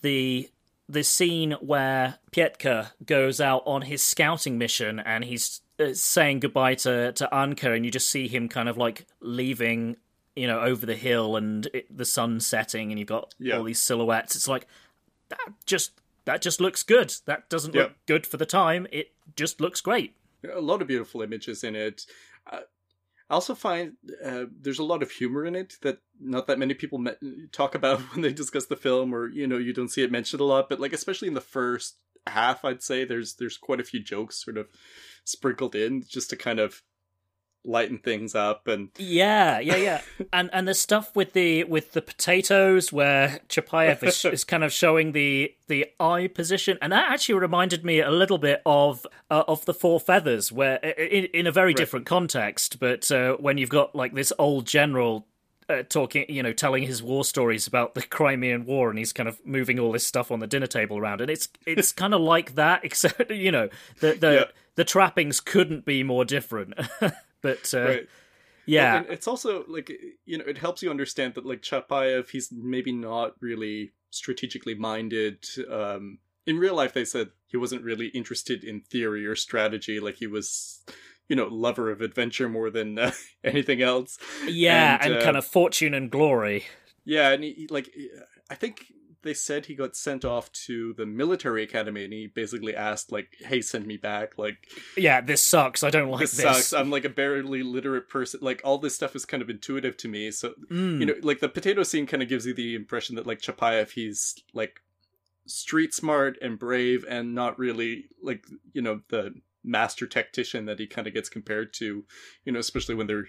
[0.02, 0.48] the
[0.88, 6.74] the scene where Petka goes out on his scouting mission and he's uh, saying goodbye
[6.76, 9.96] to to Anka, and you just see him kind of like leaving,
[10.34, 13.56] you know, over the hill, and it, the sun setting, and you've got yeah.
[13.56, 14.36] all these silhouettes.
[14.36, 14.66] It's like
[15.28, 15.92] that just
[16.24, 17.14] that just looks good.
[17.26, 17.82] That doesn't yeah.
[17.82, 18.86] look good for the time.
[18.92, 20.14] It just looks great.
[20.52, 22.06] A lot of beautiful images in it.
[22.50, 22.60] Uh,
[23.28, 26.74] I also find uh, there's a lot of humor in it that not that many
[26.74, 27.04] people
[27.52, 30.40] talk about when they discuss the film, or you know, you don't see it mentioned
[30.40, 30.68] a lot.
[30.68, 31.96] But like, especially in the first
[32.26, 34.68] half, I'd say there's there's quite a few jokes sort of
[35.24, 36.82] sprinkled in just to kind of
[37.66, 40.00] lighten things up and yeah yeah yeah
[40.32, 44.72] and and the stuff with the with the potatoes where chapayev is, is kind of
[44.72, 49.44] showing the the eye position and that actually reminded me a little bit of uh,
[49.48, 51.76] of the four feathers where in, in a very right.
[51.76, 55.26] different context but uh, when you've got like this old general
[55.68, 59.28] uh, talking, you know, telling his war stories about the Crimean War, and he's kind
[59.28, 62.20] of moving all this stuff on the dinner table around, and it's it's kind of
[62.20, 63.68] like that, except you know
[64.00, 64.44] the the yeah.
[64.76, 66.74] the trappings couldn't be more different.
[67.46, 68.08] But uh, right.
[68.66, 68.96] Yeah.
[68.98, 69.92] and it's also like
[70.24, 75.44] you know it helps you understand that like Chapayev he's maybe not really strategically minded.
[75.70, 79.98] Um, in real life, they said he wasn't really interested in theory or strategy.
[80.00, 80.82] Like he was,
[81.28, 83.12] you know, lover of adventure more than uh,
[83.44, 84.18] anything else.
[84.46, 86.64] Yeah, and, uh, kind of fortune and glory.
[87.04, 87.90] Yeah, and he- like
[88.50, 88.86] I think
[89.26, 93.28] they said he got sent off to the military academy, and he basically asked like,
[93.40, 94.56] "Hey, send me back." Like
[94.96, 95.82] Yeah, this sucks.
[95.82, 96.44] I don't like this this.
[96.44, 96.72] sucks.
[96.72, 98.40] I'm like a barely literate person.
[98.42, 100.30] Like all this stuff is kind of intuitive to me.
[100.30, 101.00] So Mm.
[101.00, 103.90] you know, like the potato scene kind of gives you the impression that like Chapayev,
[103.90, 104.80] he's like
[105.46, 109.34] street smart and brave, and not really like you know the
[109.68, 112.04] master tactician that he kind of gets compared to.
[112.44, 113.28] You know, especially when they're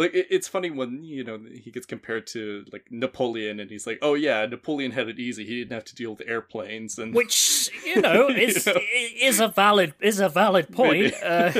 [0.00, 3.86] like it, it's funny when you know he gets compared to like Napoleon, and he's
[3.86, 5.44] like, oh yeah, Napoleon had it easy.
[5.46, 8.80] He didn't have to deal with airplanes and which you know is You know.
[9.22, 11.14] is a valid is a valid point.
[11.22, 11.52] Uh,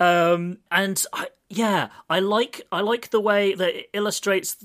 [0.00, 4.56] um, and I, yeah, I like I like the way that it illustrates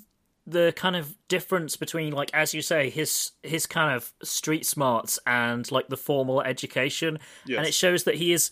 [0.48, 5.20] the kind of difference between like as you say his his kind of street smarts
[5.28, 7.58] and like the formal education Yes.
[7.60, 8.50] and it shows that he is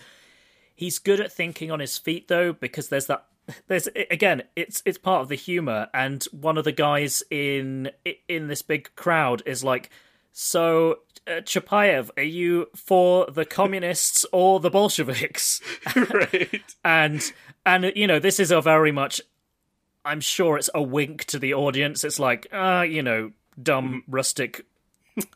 [0.76, 3.26] he's good at thinking on his feet though because there's that
[3.68, 7.90] there's again it's it's part of the humor and one of the guys in
[8.28, 9.90] in this big crowd is like
[10.32, 15.62] so uh, Chapayev are you for the communists or the bolsheviks?
[15.96, 16.64] Right.
[16.84, 17.22] and
[17.66, 19.22] and you know this is a very much
[20.06, 22.04] i'm sure it's a wink to the audience.
[22.04, 23.32] It's like uh you know
[23.62, 24.66] dumb rustic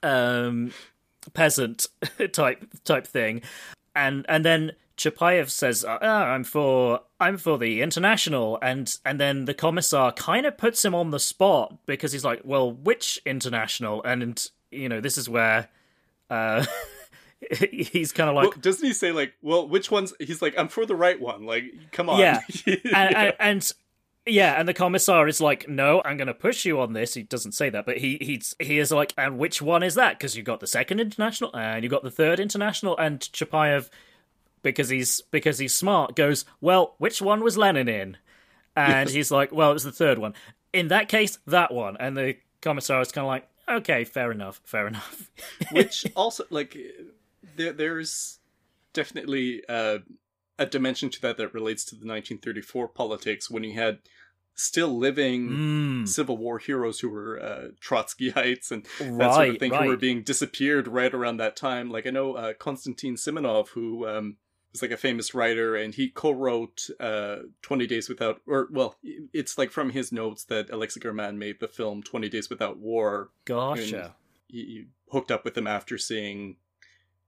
[0.03, 0.71] um
[1.33, 1.87] peasant
[2.33, 3.41] type type thing.
[3.95, 9.45] And and then Chapayev says uh, i'm for i'm for the international and and then
[9.45, 14.03] the commissar kind of puts him on the spot because he's like well which international
[14.03, 15.69] and you know this is where
[16.29, 16.65] uh
[17.61, 20.13] he's kind of like well, doesn't he say like, well, which one's?
[20.19, 21.45] He's like, I'm for the right one.
[21.45, 22.19] Like, come on.
[22.19, 22.41] Yeah.
[22.67, 23.71] and, and, and
[24.27, 27.23] yeah, and the commissar is like, "No, I'm going to push you on this." He
[27.23, 30.37] doesn't say that, but he he's he is like, "And which one is that?" Because
[30.37, 33.89] you got the second international and you got the third international, and Chapayev,
[34.61, 38.17] because he's because he's smart, goes, "Well, which one was Lenin in?"
[38.75, 40.33] And he's like, "Well, it was the third one."
[40.73, 41.97] In that case, that one.
[41.99, 45.29] And the commissar is kind of like, "Okay, fair enough, fair enough."
[45.71, 46.77] which also like
[47.55, 48.39] there there's
[48.93, 49.99] definitely uh,
[50.59, 53.99] a dimension to that that relates to the 1934 politics when you had
[54.53, 59.59] still living Mm, Civil War heroes who were uh, Trotskyites and that sort of right,
[59.59, 61.89] thing who were being disappeared right around that time.
[61.89, 64.37] Like I know uh, Konstantin Simonov, who um,
[64.71, 68.95] was like a famous writer, and he co-wrote uh, Twenty Days Without, or well,
[69.33, 73.29] it's like from his notes that Alexei German made the film Twenty Days Without War.
[73.45, 74.15] Gotcha.
[74.47, 76.57] He, he hooked up with him after seeing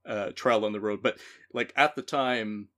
[0.06, 1.18] uh, Trial on the Road, but
[1.54, 2.70] like at the time.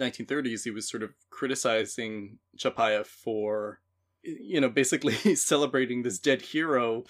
[0.00, 3.80] 1930s, he was sort of criticizing Chapayev for,
[4.22, 7.02] you know, basically celebrating this dead hero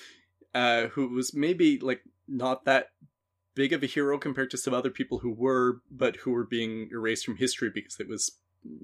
[0.55, 2.91] uh, who was maybe like not that
[3.59, 6.89] big of a hero compared to some other people who were, but who were being
[6.93, 8.39] erased from history because it was,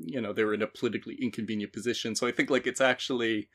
[0.05, 2.17] you know, they were in a politically inconvenient position.
[2.17, 3.49] So I think like it's actually.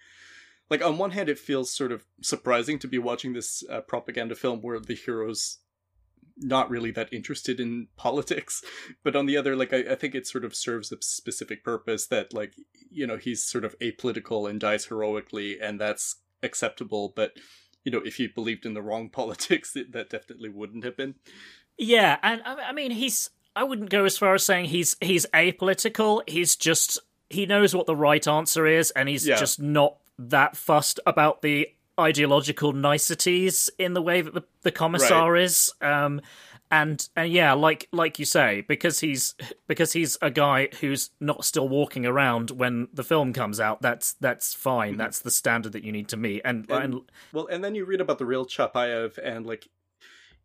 [0.70, 4.36] Like on one hand, it feels sort of surprising to be watching this uh, propaganda
[4.36, 5.58] film where the heroes
[6.38, 8.64] not really that interested in politics
[9.04, 12.08] but on the other like I, I think it sort of serves a specific purpose
[12.08, 12.54] that like
[12.90, 17.34] you know he's sort of apolitical and dies heroically and that's acceptable but
[17.84, 21.16] you know if he believed in the wrong politics it, that definitely wouldn't have been
[21.78, 23.30] Yeah, and I I mean, he's.
[23.56, 26.22] I wouldn't go as far as saying he's he's apolitical.
[26.30, 27.00] He's just
[27.30, 29.38] he knows what the right answer is, and he's Yeah.
[29.38, 31.68] just not that fussed about the
[32.00, 35.74] ideological niceties in the way that the the commissar is.
[35.82, 36.22] Um,
[36.72, 39.36] and and yeah, like like you say, because he's
[39.68, 43.82] because he's a guy who's not still walking around when the film comes out.
[43.82, 44.98] That's that's fine.
[44.98, 46.42] That's the standard that you need to meet.
[46.46, 46.74] And, Mm-hmm.
[46.84, 47.02] And- and
[47.34, 49.68] well and then you read about the real chapayev and like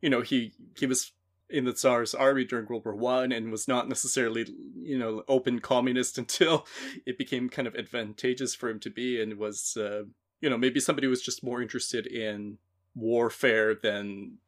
[0.00, 1.12] you know he he was
[1.50, 4.46] in the tsar's army during world war one and was not necessarily
[4.76, 6.66] you know open communist until
[7.06, 10.04] it became kind of advantageous for him to be and was uh,
[10.40, 12.56] you know maybe somebody was just more interested in
[12.94, 14.38] warfare than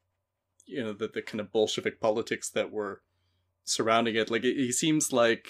[0.66, 3.00] you know the, the kind of bolshevik politics that were
[3.64, 5.48] surrounding it like he seems like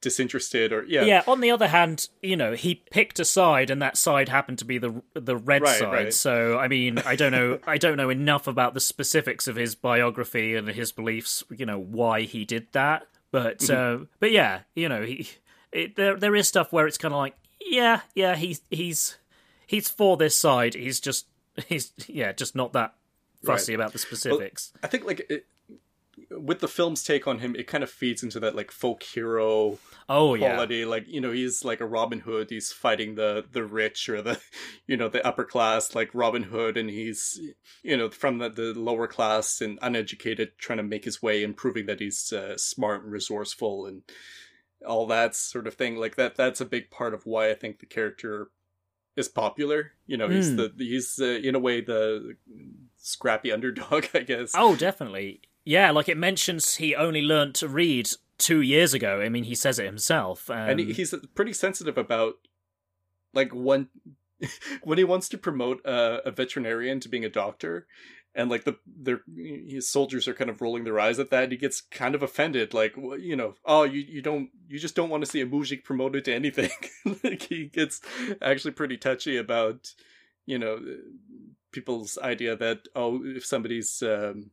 [0.00, 1.22] disinterested or yeah Yeah.
[1.26, 4.66] On the other hand, you know, he picked a side, and that side happened to
[4.66, 5.92] be the the red Right, side.
[5.92, 6.12] right.
[6.14, 9.74] So, I mean, I don't know, I don't know enough about the specifics of his
[9.74, 11.42] biography and his beliefs.
[11.50, 14.02] You know, why he did that, but Mm-hmm.
[14.02, 15.26] uh, but yeah, you know, he
[15.72, 17.34] it, there there is stuff where it's kind of like,
[17.64, 19.16] yeah, yeah, he's he's
[19.66, 20.74] he's for this side.
[20.74, 21.26] He's just
[21.66, 22.92] he's yeah, just not that
[23.46, 24.72] fussy about the specifics.
[24.82, 25.46] I think like it,
[26.30, 29.78] with the film's take on him, it kind of feeds into that like folk hero
[30.08, 30.58] Oh yeah.
[30.58, 32.50] Like you know, he's like a Robin Hood.
[32.50, 34.38] He's fighting the the rich or the
[34.86, 37.40] you know the upper class, like Robin Hood, and he's
[37.82, 41.56] you know from the, the lower class and uneducated, trying to make his way and
[41.56, 44.02] proving that he's uh, smart and resourceful and
[44.86, 45.96] all that sort of thing.
[45.96, 46.36] Like that.
[46.36, 48.48] That's a big part of why I think the character
[49.16, 49.92] is popular.
[50.06, 50.56] You know, he's Mm.
[50.76, 52.36] the he's uh, in a way the
[53.04, 54.52] scrappy underdog, I guess.
[54.54, 55.42] Oh, definitely.
[55.64, 59.20] Yeah, like it mentions he only learned to read two years ago.
[59.20, 60.50] I mean, he says it himself.
[60.50, 62.34] Um, and he's pretty sensitive about
[63.32, 63.88] like when
[64.82, 67.86] when he wants to promote uh, a veterinarian to being a doctor
[68.34, 71.52] and like the their his soldiers are kind of rolling their eyes at that and
[71.52, 75.08] he gets kind of offended like you know oh you you don't you just don't
[75.08, 76.70] want to see a mujik promoted to anything
[77.22, 78.00] like he gets
[78.42, 79.94] actually pretty touchy about
[80.46, 80.80] you know
[81.74, 84.50] people's idea that oh if somebody's um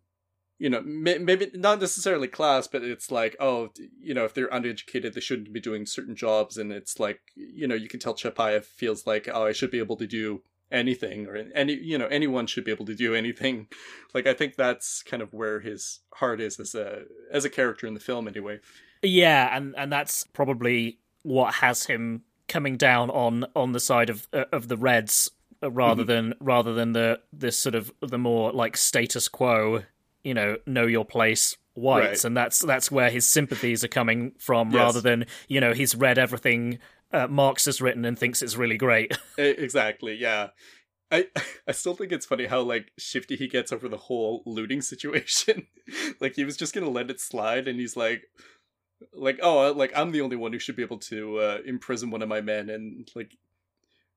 [0.61, 4.47] you know, may- maybe not necessarily class, but it's like, oh, you know, if they're
[4.47, 8.13] undereducated, they shouldn't be doing certain jobs, and it's like, you know, you can tell
[8.13, 12.05] Chapayev feels like, oh, I should be able to do anything, or any, you know,
[12.05, 13.67] anyone should be able to do anything.
[14.13, 17.87] Like, I think that's kind of where his heart is as a as a character
[17.87, 18.59] in the film, anyway.
[19.01, 24.27] Yeah, and and that's probably what has him coming down on on the side of
[24.33, 25.31] uh, of the Reds
[25.69, 29.83] rather than rather than the this sort of the more like status quo,
[30.23, 32.25] you know, know your place whites, Right.
[32.25, 34.75] and that's that's where his sympathies are coming from, Yes.
[34.77, 36.79] rather than you know he's read everything
[37.13, 39.17] uh, Marx has written and thinks it's really great.
[39.37, 40.49] Exactly, yeah.
[41.11, 41.27] I
[41.67, 45.67] I still think it's funny how like shifty he gets over the whole looting situation.
[46.19, 48.23] like he was just gonna let it slide, and he's like,
[49.13, 52.21] like oh, like I'm the only one who should be able to uh, imprison one
[52.21, 53.35] of my men, and like,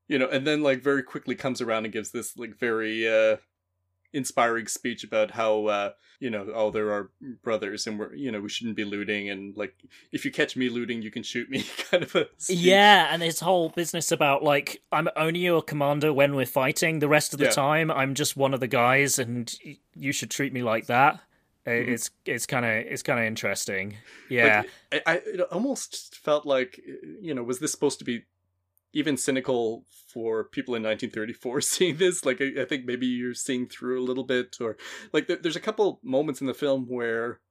[0.07, 3.37] you know, and then like very quickly comes around and gives this like very uh
[4.13, 5.91] inspiring speech about how uh
[6.21, 7.11] you know oh there are
[7.43, 9.75] brothers and we're you know we shouldn't be looting and like
[10.13, 12.59] if you catch me looting you can shoot me kind of a speech.
[12.59, 16.99] Yeah, and his whole business about like I'm only your commander when we're fighting.
[16.99, 17.51] The rest of the Yeah.
[17.51, 19.53] time, I'm just one of the guys, and
[19.95, 21.19] you should treat me like that.
[21.67, 21.91] Mm-hmm.
[21.93, 23.95] It's it's kind of it's kind of interesting.
[24.29, 26.79] Yeah, Like, I, I it almost felt like
[27.21, 28.23] you know was this supposed to be
[28.95, 33.67] even cynical for people in 1934 seeing this like I, I think maybe you're seeing
[33.67, 34.77] through a little bit or
[35.13, 37.41] like there, there's a couple moments in the film where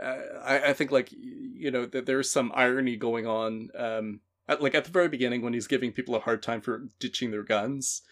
[0.00, 4.62] uh, I, I think like you know that there's some irony going on um at,
[4.62, 7.42] like at the very beginning when he's giving people a hard time for ditching their
[7.42, 8.02] guns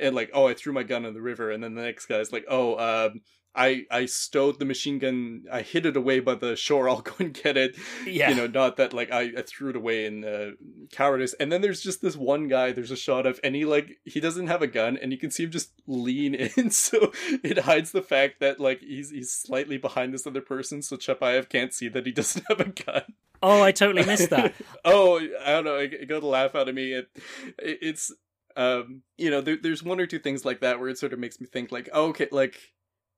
[0.00, 2.32] and like oh i threw my gun in the river and then the next guy's
[2.32, 3.20] like oh um
[3.54, 5.44] I I stowed the machine gun.
[5.50, 6.88] I hid it away by the shore.
[6.88, 7.76] I'll go and get it.
[8.06, 8.30] yeah.
[8.30, 10.52] You know, not that like I, I threw it away in uh,
[10.92, 11.34] cowardice.
[11.34, 12.72] And then there's just this one guy.
[12.72, 15.30] There's a shot of, and he like he doesn't have a gun, and you can
[15.30, 19.78] see him just lean in, so it hides the fact that like he's he's slightly
[19.78, 23.02] behind this other person, so Chapayev can't see that he doesn't have a gun.
[23.42, 24.54] oh, I totally missed that.
[24.84, 25.76] oh, I don't know.
[25.76, 26.92] It, it got a laugh out of me.
[26.92, 27.08] It,
[27.58, 28.12] it it's
[28.56, 31.18] um you know there, there's one or two things like that where it sort of
[31.18, 32.74] makes me think like oh, okay like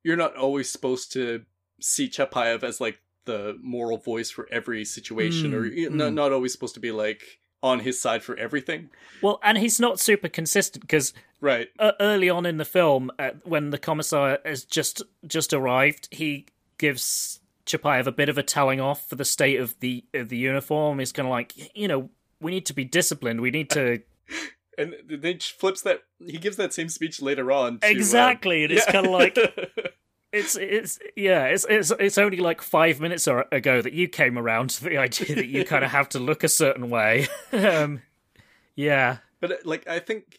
[0.07, 1.43] you're not always supposed to
[1.81, 6.15] see Chapayev as like the moral voice for every situation or Mm, know, mm.
[6.15, 8.89] not always supposed to be like on his side for everything
[9.21, 13.31] Well, and he's not super consistent because right uh, early on in the film, uh,
[13.43, 16.47] when the commissar has just just arrived, he
[16.79, 20.37] gives Chapayev a bit of a telling off for the state of the of the
[20.37, 21.01] uniform.
[21.01, 22.11] He's kind of like, you know,
[22.41, 23.41] we need to be disciplined.
[23.41, 24.03] We need to
[24.79, 28.63] and then he flips that he gives that same speech later on to, um, Exactly,
[28.65, 28.93] and it's yeah.
[28.93, 29.37] kinda like-
[30.37, 34.39] it's it's yeah it's it's it's only like five minutes or- ago that you came
[34.39, 37.27] around to the idea that you kind of have to look a certain way.
[37.53, 38.03] um,
[38.75, 40.39] yeah, But uh, like I think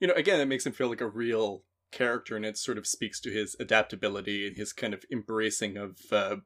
[0.00, 2.86] you know again it makes him feel like a real character and it sort of
[2.86, 6.36] speaks to his adaptability and his kind of embracing of uh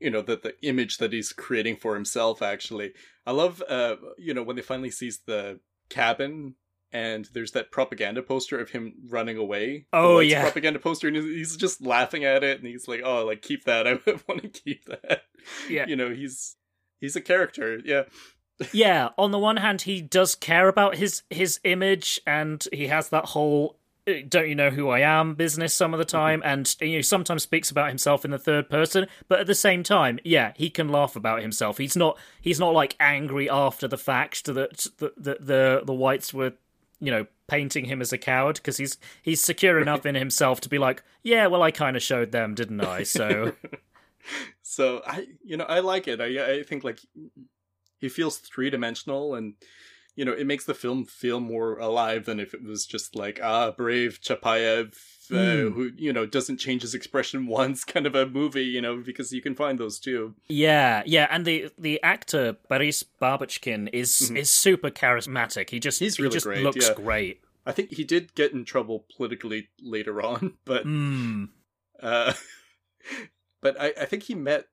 [0.00, 2.92] you know the the image that he's creating for himself actually.
[3.26, 6.54] I love uh you know when they finally sees the cabin
[6.92, 9.86] and there's that propaganda poster of him running away.
[9.92, 10.42] Oh, yeah.
[10.42, 13.86] propaganda poster and he's, just laughing at it and he's like oh like keep that
[13.86, 13.92] I
[14.28, 15.22] want to keep that.
[15.68, 15.86] yeah.
[15.86, 16.56] You know he's
[17.00, 17.80] he's a character.
[17.84, 18.04] Yeah.
[18.72, 23.10] yeah on the one hand he does care about his his image and he has
[23.10, 26.74] that whole uh, don't you know who i am business some of the time and
[26.80, 30.18] you know sometimes speaks about himself in the third person but at the same time
[30.24, 34.46] yeah he can laugh about himself he's not he's not like angry after the fact
[34.46, 36.54] that the the the, the whites were
[37.00, 40.68] you know painting him as a coward because he's he's secure enough in himself to
[40.68, 43.52] be like yeah well i kind of showed them didn't i so
[44.62, 46.20] so I, you know, I like it.
[46.20, 47.00] I, I think like
[47.98, 49.54] he feels three dimensional, and
[50.14, 53.40] you know, it makes the film feel more alive than if it was just like
[53.42, 54.94] ah, brave Chapayev,
[55.30, 55.72] uh, Mm.
[55.74, 59.32] who you know doesn't change his expression once, kind of a movie, you know, because
[59.32, 60.34] you can find those too.
[60.48, 65.70] Yeah, yeah, and the the actor Boris Babochkin is is super charismatic.
[65.70, 66.04] He just Mm-hmm.
[66.04, 66.94] He's he just great, looks yeah.
[66.94, 67.40] great.
[67.64, 71.48] I think he did get in trouble politically later on, but Mm.
[72.02, 72.32] uh,
[73.60, 74.66] but I, I think he met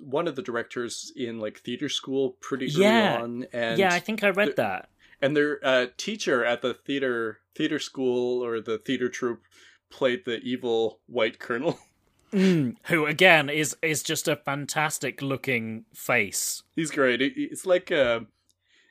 [0.00, 3.18] one of the directors in like theater school pretty early Yeah.
[3.22, 4.88] on, and yeah, I think I read the- that.
[5.20, 9.42] and their uh, teacher at the theater theater school or the theater troupe
[9.90, 11.78] played the evil white colonel.
[12.30, 12.76] Mm.
[12.88, 16.62] Who again is is just a fantastic looking face.
[16.76, 17.22] He's great.
[17.22, 18.20] It's like, uh,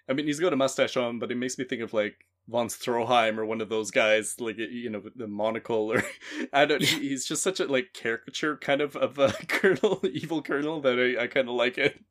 [0.09, 2.15] I mean, he's got a mustache on, but it makes me think of like
[2.49, 5.91] von Stroheim or one of those guys, like you know, the monocle.
[5.93, 6.03] Or
[6.51, 6.81] I don't.
[6.81, 10.97] he- He's just such a like caricature kind of of a colonel, evil colonel that
[10.97, 12.03] I, I kind of like it.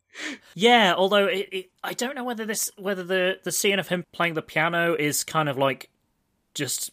[0.55, 4.05] Yeah, although it, it, I don't know whether this whether the the scene of him
[4.13, 5.91] playing the piano is kind of like
[6.55, 6.93] just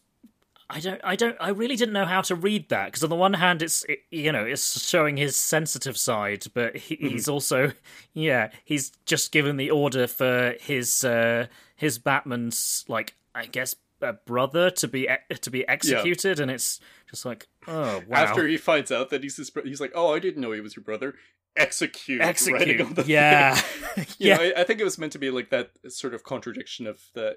[0.70, 3.16] I don't I don't I really didn't know how to read that because on the
[3.16, 7.74] one hand it's it, you know it's showing his sensitive side but he, he's also
[8.14, 14.14] yeah he's just given the order for his uh his Batman's like I guess uh,
[14.26, 15.08] brother to be
[15.42, 16.80] to be executed and it's
[17.10, 18.24] just like oh wow.
[18.24, 20.76] After he finds out that he's his, he's like, "Oh, I didn't know he was
[20.76, 21.16] your brother."
[21.56, 23.60] Execute, execute on the yeah.
[24.18, 24.38] Yeah.
[24.38, 27.00] know, I, I think it was meant to be like that sort of contradiction of
[27.14, 27.36] the,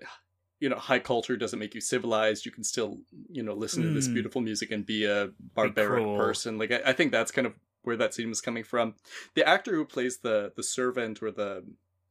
[0.61, 2.47] you know, high culture doesn't make you civilized.
[2.47, 2.99] You can still,
[3.31, 4.15] you know, listen to this Mm.
[4.15, 6.17] beautiful music and be a barbaric cruel.
[6.17, 6.59] person.
[6.59, 8.95] Like I, I think that's kind of where that scene was coming from.
[9.35, 11.65] The actor who plays the the servant or the,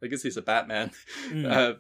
[0.04, 0.92] I guess he's a Batman.
[1.30, 1.52] Mm.
[1.52, 1.74] Uh,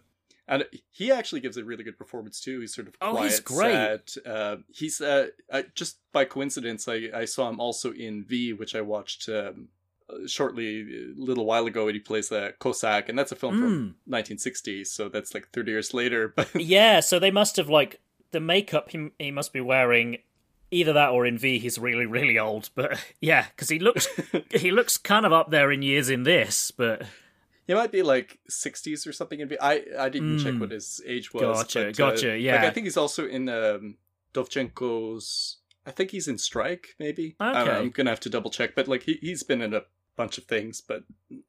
[0.48, 2.60] and he actually gives a really good performance too.
[2.60, 3.72] He's sort of Oh, he's great.
[4.12, 4.28] sad.
[4.28, 8.76] Uh, he's uh, uh, just by coincidence, I, I saw him also in Viy, which
[8.76, 9.70] I watched um,
[10.28, 11.88] shortly a little while ago.
[11.88, 13.60] He plays the Cossack, and that's a film Mm.
[13.62, 16.28] from 1960, so that's like 30 years later.
[16.36, 18.00] But yeah, so they must have like
[18.32, 20.18] the makeup he he must be wearing.
[20.72, 22.70] Either that or in Viy, he's really really old.
[22.76, 24.08] But yeah, because he looks
[24.52, 26.72] he looks kind of up there in years in this.
[26.72, 27.04] But
[27.68, 29.40] he might be like 60s or something.
[29.40, 29.58] In Viy.
[29.62, 30.60] I I didn't check Mm.
[30.62, 31.42] what his age was.
[31.44, 32.66] Gotcha, but, uh, gotcha, Like, yeah.
[32.66, 33.96] I think he's also in um,
[34.34, 35.58] Dovzhenko's.
[35.86, 37.36] I think he's in Strike, maybe.
[37.40, 37.80] I don't know, Okay.
[37.80, 39.84] I'm gonna have to double check, but like he he's been in a
[40.16, 41.04] bunch of things, but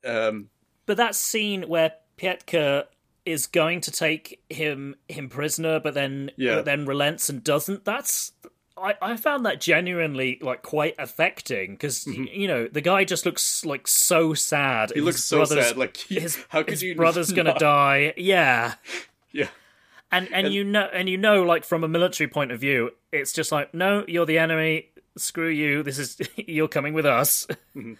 [0.05, 0.49] um,
[0.87, 2.85] but that scene where Petka
[3.25, 6.57] is going to take him him prisoner, but then Yeah.
[6.57, 7.85] but then relents and doesn't.
[7.85, 8.33] That's
[8.79, 13.65] I, I found that genuinely like quite affecting because you know the guy just looks
[13.65, 14.91] like so sad.
[14.91, 14.95] Mm-hmm.
[14.95, 15.77] he and looks so sad.
[15.77, 16.95] Like he- his, how could his you?
[17.03, 18.13] brother's gonna die.
[18.17, 18.75] Yeah.
[19.33, 19.49] Yeah,
[20.11, 22.93] And, and And- you know and you know like from a military point of view
[23.13, 24.87] it's just like no you're the enemy
[25.19, 27.95] screw you this is you're coming with us Mm-hmm.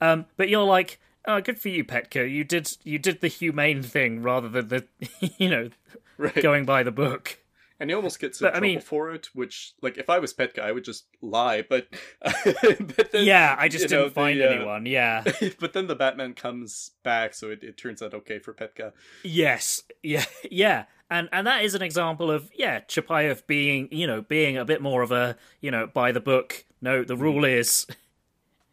[0.00, 3.82] Um but you're like oh good for you Petka you did you did the humane
[3.82, 4.84] thing rather than the
[5.38, 5.70] you know
[6.16, 6.34] right.
[6.42, 7.38] going by the book
[7.80, 9.28] and he almost gets in But, I trouble mean- for it.
[9.34, 11.62] Which, like, if I was Petka, I would just lie.
[11.62, 11.86] But,
[12.44, 15.22] but then, yeah I just didn't know, the, find uh, anyone yeah
[15.60, 18.92] but then the Batman comes back, so it, it turns out okay for Petka.
[19.22, 24.22] yes yeah yeah and and that is an example of yeah Chapayev being you know
[24.22, 27.86] being a bit more of a you know by the book no the rule is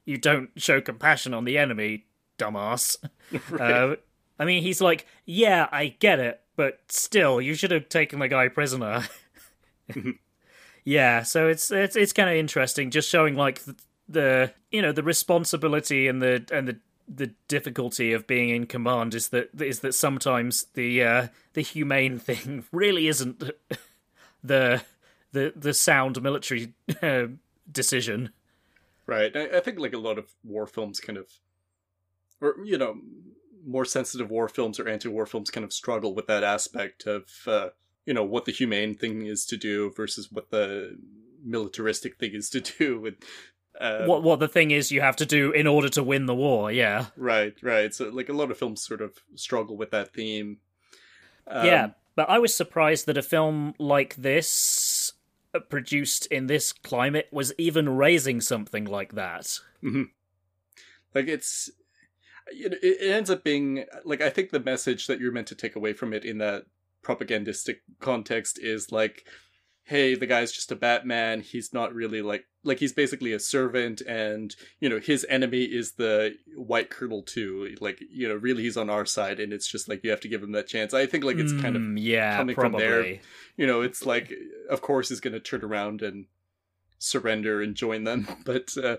[0.05, 2.05] you don't show compassion on the enemy
[2.37, 2.97] dumbass
[3.59, 3.95] Uh,
[4.37, 8.27] I mean, he's like, yeah, I get it, but still, you should have taken the
[8.27, 9.05] guy prisoner.
[10.83, 13.75] yeah, so it's it's it's kind of interesting, just showing like the,
[14.09, 16.77] the you know the responsibility and the and the
[17.07, 22.19] the difficulty of being in command is that is that sometimes the uh, the humane
[22.19, 23.43] thing really isn't
[24.43, 24.81] the
[25.31, 27.27] the the sound military uh,
[27.71, 28.31] decision.
[29.07, 29.35] Right.
[29.35, 31.29] I, I think like a lot of war films kind of,
[32.41, 32.97] or you know,
[33.65, 37.69] more sensitive war films or anti-war films kind of struggle with that aspect of, uh,
[38.05, 40.97] you know, what the humane thing is to do versus what the
[41.43, 43.05] militaristic thing is to do.
[43.05, 43.15] And
[43.79, 46.35] uh, what what the thing is you have to do in order to win the
[46.35, 46.71] war.
[46.71, 47.07] Yeah.
[47.17, 47.93] right, right.
[47.93, 50.57] So like a lot of films sort of struggle with that theme.
[51.47, 54.49] Um, yeah, but I was surprised that a film like this,
[55.59, 59.59] produced in this climate, was even raising something like that.
[59.83, 60.03] Mm-hmm.
[61.13, 61.69] like it's
[62.47, 65.75] it, it ends up being like i think the message that you're meant to take
[65.75, 66.63] away from it in that
[67.03, 69.27] propagandistic context is like
[69.83, 74.01] hey the guy's just a batman he's not really like like he's basically a servant
[74.01, 78.75] and you know his enemy is the white colonel too like you know really he's
[78.75, 81.05] on our side and it's just like you have to give him that chance i
[81.05, 83.19] think like it's kind of Mm, yeah, coming from there.
[83.55, 84.33] you know it's like
[84.69, 86.25] of course he's going to turn around and
[86.97, 88.97] surrender and join them but uh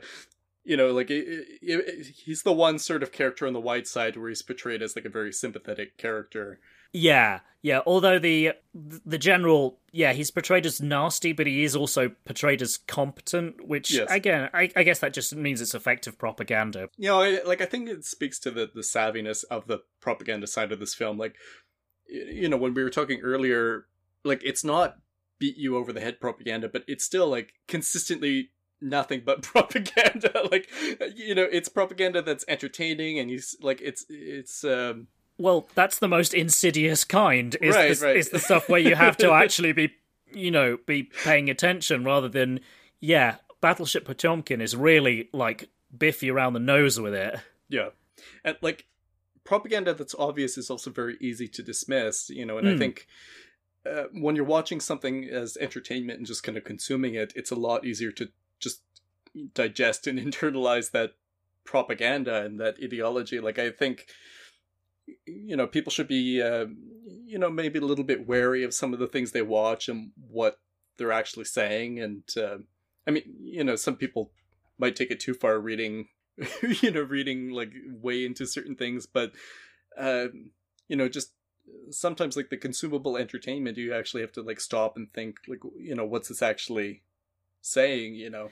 [0.69, 3.87] you know, like it, it, it, he's the one sort of character on the white
[3.87, 6.59] side where he's portrayed as like a very sympathetic character.
[6.93, 7.81] Yeah, yeah.
[7.87, 12.77] Although the the general, yeah, he's portrayed as nasty, but he is also portrayed as
[12.79, 13.67] competent.
[13.67, 14.11] Which Yes.
[14.11, 16.89] again, I, I guess that just means it's effective propaganda.
[16.97, 20.47] You know, I, like I think it speaks to the the savviness of the propaganda
[20.47, 21.19] side of this film.
[21.19, 21.35] Like,
[22.09, 23.87] you know, when we were talking earlier,
[24.25, 24.97] like it's not
[25.39, 28.51] beat you over the head propaganda, but it's still like consistently
[28.81, 30.49] nothing but propaganda.
[30.51, 30.71] like,
[31.15, 34.65] you know, it's propaganda that's entertaining, and he's like, it's it's.
[34.65, 35.09] um
[35.39, 37.57] Well, that's the most insidious kind.
[37.61, 38.17] Is Right, the, right.
[38.17, 39.93] is the stuff where you have to actually be,
[40.33, 42.61] you know, be paying attention rather than,
[43.01, 47.39] yeah, Battleship Potemkin is really like biffy around the nose with it.
[47.69, 47.89] Yeah.
[48.45, 48.87] And like
[49.45, 52.79] propaganda that's obvious is also very easy to dismiss, you know, and I Hmm.
[52.79, 53.07] think
[53.85, 57.55] uh, when you're watching something as entertainment and just kind of consuming it, it's a
[57.57, 58.81] lot easier to just
[59.55, 61.13] digest and internalize that
[61.65, 63.39] propaganda and that ideology.
[63.41, 64.07] Like I think
[65.27, 66.67] you know, people should be uh,
[67.25, 70.11] you know, maybe a little bit wary of some of the things they watch and
[70.31, 70.59] what
[70.97, 72.01] they're actually saying.
[72.01, 72.59] And uh,
[73.07, 74.33] I mean, you know, some people
[74.79, 76.09] might take it too far reading
[76.83, 77.73] you know reading like
[78.03, 79.07] way into certain things.
[79.07, 79.33] But
[79.99, 80.27] uh
[80.89, 81.33] you know just
[81.91, 85.95] sometimes like the consumable entertainment you actually have to like stop and think like you
[85.95, 87.03] know what's this actually
[87.63, 88.51] saying you know?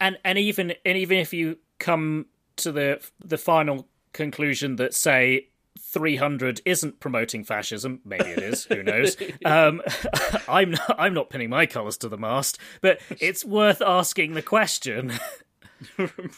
[0.00, 2.26] And and even and even if you come
[2.56, 5.48] to the the final conclusion that say
[5.94, 8.00] 300 isn't promoting fascism.
[8.04, 8.64] Maybe it is.
[8.64, 9.16] Who knows?
[9.44, 9.80] Um
[10.48, 14.42] i'm not, i'm not pinning my colors to the mast but it's worth asking the
[14.42, 15.12] question.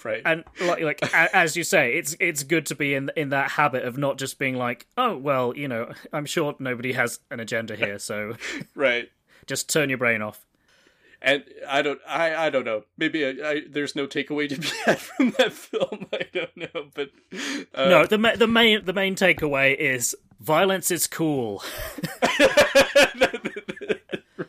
[0.04, 0.22] Right.
[0.24, 3.50] And like like a- as you say it's it's good to be in in that
[3.52, 7.38] habit of not just being like oh well you know i'm sure nobody has an
[7.38, 8.34] agenda here so
[8.74, 9.08] right.
[9.46, 10.44] just turn your brain off
[11.22, 12.84] and i don't i i don't know.
[12.98, 16.06] Maybe I, I, there's no takeaway to be had from that film.
[16.12, 17.10] I don't know but
[17.74, 21.62] uh, no the ma- the main the main takeaway is violence is cool.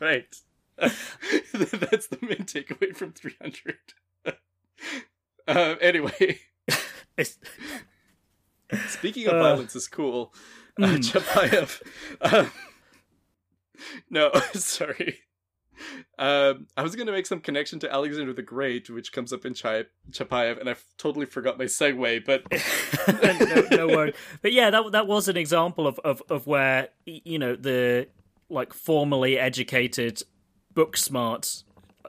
[0.00, 0.32] Right.
[0.78, 3.76] That's the main takeaway from 300
[4.26, 6.38] uh, anyway.
[8.88, 10.32] Speaking of Uh, violence is cool
[10.80, 11.82] uh, Chapayev
[12.20, 12.50] um,
[14.10, 15.20] no sorry
[16.18, 19.44] um, I was going to make some connection to Alexander the Great, which comes up
[19.44, 22.24] in Chai- Chapayev, and I f- totally forgot my segue.
[22.24, 22.44] But
[23.70, 24.14] no, no worry.
[24.42, 28.08] But yeah, that that was an example of, of, of where you know the
[28.48, 30.22] like formally educated,
[30.74, 31.62] book smart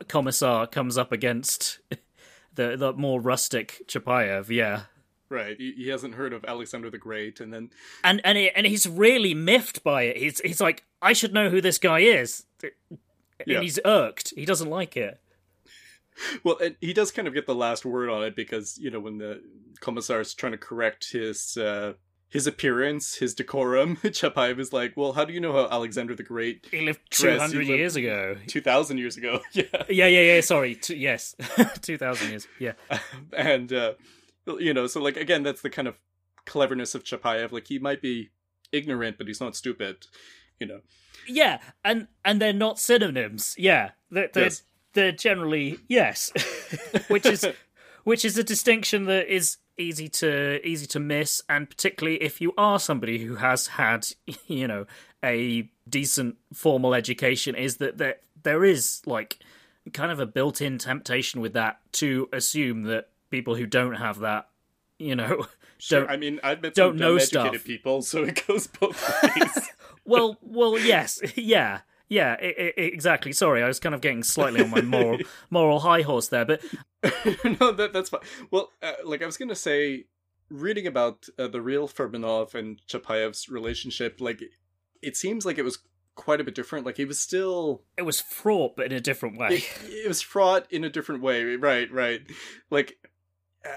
[0.08, 1.80] commissar comes up against
[2.56, 4.50] the the more rustic Chapayev.
[4.50, 4.84] Yeah,
[5.30, 7.70] right, he, he hasn't heard of Alexander the Great, and then
[8.04, 10.18] and and he, and he's really miffed by it.
[10.18, 12.46] He's he's like, I should know who this guy is.
[13.56, 14.34] And he's irked.
[14.36, 15.20] He doesn't like it.
[16.44, 19.00] Well, and he does kind of get the last word on it because you know
[19.00, 19.42] when the
[19.80, 21.94] commissar is trying to correct his uh,
[22.28, 26.24] his appearance, his decorum, Chapayev is like, "Well, how do you know how Alexander the
[26.24, 28.36] Great He lived two hundred years ago.
[28.48, 30.42] two thousand years ago?" yeah, Yeah, yeah, yeah.
[30.42, 30.76] Sorry.
[30.76, 31.36] T- yes,
[31.82, 32.48] two thousand years.
[32.60, 32.74] Yeah.
[33.36, 33.94] and uh,
[34.60, 35.96] you know, so like again, that's the kind of
[36.46, 37.52] cleverness of Chapayev.
[37.52, 38.30] Like he might be
[38.72, 40.06] ignorant, but he's not stupid.
[40.60, 40.82] You know,
[41.28, 43.56] Yeah, and and they're not synonyms.
[43.58, 44.64] Yeah, they're they're, Yes.
[44.94, 46.32] they're generally yes,
[47.08, 47.48] which is
[48.04, 52.54] which is a distinction that is easy to easy to miss, and particularly if you
[52.58, 54.08] are somebody who has had
[54.48, 54.86] you know
[55.24, 59.40] a decent formal education, is that there there is like
[59.94, 64.48] kind of a built-in temptation with that to assume that people who don't have that,
[65.00, 65.46] you know,
[65.78, 67.64] Sure, don't I mean, I've met don't know educated stuff.
[67.66, 69.70] people, so it goes both ways.
[70.10, 73.32] Well, well, yes, yeah, yeah, i i exactly.
[73.32, 75.20] Sorry, I was kind of getting slightly on my moral
[75.50, 76.62] moral high horse there, but
[77.60, 78.22] no, that that's fine.
[78.52, 80.06] Well, uh, like I was gonna say,
[80.50, 84.42] reading about uh, the real Furmanov and Chapayev's relationship, like
[85.02, 85.80] it seems like it was
[86.16, 86.86] quite a bit different.
[86.86, 89.50] Like he was still, it was fraught, but in a different way.
[89.50, 91.56] it, it was fraught in a different way.
[91.56, 92.22] Right, right.
[92.70, 92.98] Like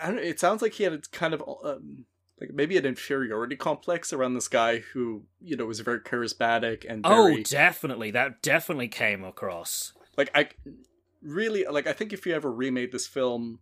[0.02, 0.18] I don't.
[0.18, 2.06] It sounds like he had a kind of um,
[2.43, 7.06] like maybe an inferiority complex around this guy who you know was very charismatic and
[7.06, 9.93] very, Oh, definitely, that definitely came across.
[10.16, 10.48] like I
[11.23, 13.60] really like I think if you ever remade this film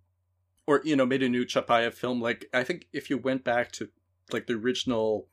[0.67, 3.71] or you know made a new Chapayev film like I think if you went back
[3.73, 3.89] to
[4.33, 5.27] like the original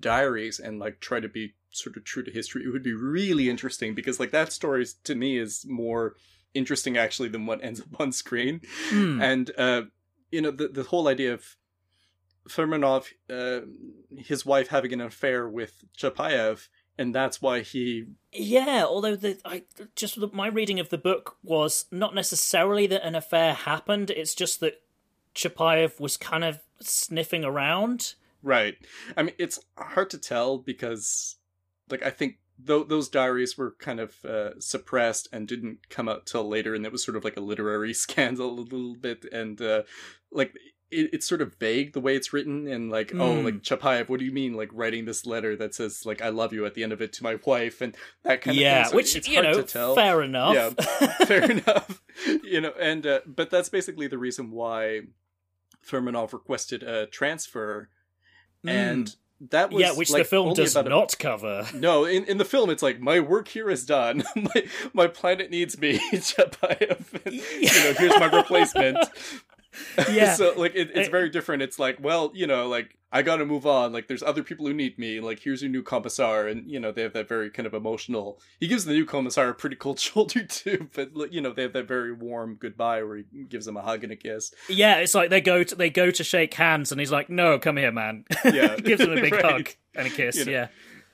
[0.00, 3.50] diaries and like try to be sort of true to history it would be really
[3.50, 6.14] interesting because like that story to me is more
[6.54, 9.20] interesting actually than what ends up on screen Hmm.
[9.20, 9.82] and uh
[10.32, 11.56] you know the the whole idea of
[12.48, 13.66] Furmanov uh
[14.16, 19.64] his wife having an affair with Chapayev and that's why he Yeah, although the I
[19.96, 24.10] just my reading of the book was not necessarily that an affair happened.
[24.10, 24.80] It's just that
[25.34, 28.14] Chapayev was kind of sniffing around.
[28.42, 28.76] Right.
[29.16, 31.36] I mean, it's hard to tell because,
[31.88, 36.26] like, I think th- those diaries were kind of uh, suppressed and didn't come out
[36.26, 39.60] till later, and it was sort of like a literary scandal a little bit, and
[39.60, 39.82] uh,
[40.30, 40.54] like
[40.94, 43.44] it, it's sort of vague the way it's written, and like, oh, Mm.
[43.44, 46.52] like Chapayev, what do you mean, like writing this letter that says like "I love
[46.52, 48.90] you" at the end of it to my wife, and that kind of yeah, thing.
[48.90, 49.94] So which it's you hard know, to tell.
[49.94, 50.54] fair enough.
[50.54, 50.70] Yeah,
[51.26, 52.00] fair enough.
[52.42, 55.02] You know, and uh, but that's basically the reason why
[55.86, 57.88] Furmanov requested a transfer,
[58.64, 59.14] and
[59.50, 59.90] that was Hmm.
[59.92, 61.66] yeah, which like, the film does about a- not cover.
[61.74, 64.22] no, in, in the film, it's like my work here is done.
[64.36, 65.98] my my planet needs me.
[66.12, 67.32] Chapayev.
[67.60, 68.98] you know, here's my replacement.
[70.10, 70.34] Yeah.
[70.34, 71.62] so like it, it's very different.
[71.62, 73.92] It's like, well, you know, like I got to move on.
[73.92, 75.20] Like there's other people who need me.
[75.20, 78.40] Like here's your new commissar, and you know they have that very kind of emotional.
[78.58, 81.62] He gives the new commissar a pretty cold shoulder too, but like, you know they
[81.62, 84.52] have that very warm goodbye where he gives him a hug and a kiss.
[84.68, 87.58] Yeah, it's like they go to they go to shake hands, and he's like, "No,
[87.58, 88.76] come here, man." Yeah.
[88.84, 89.44] gives him a big Right.
[89.44, 90.36] hug and a kiss.
[90.36, 90.52] You know.
[90.52, 90.68] Yeah,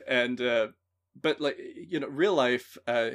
[0.08, 0.68] and uh
[1.20, 1.58] but like
[1.88, 3.10] you know real life uh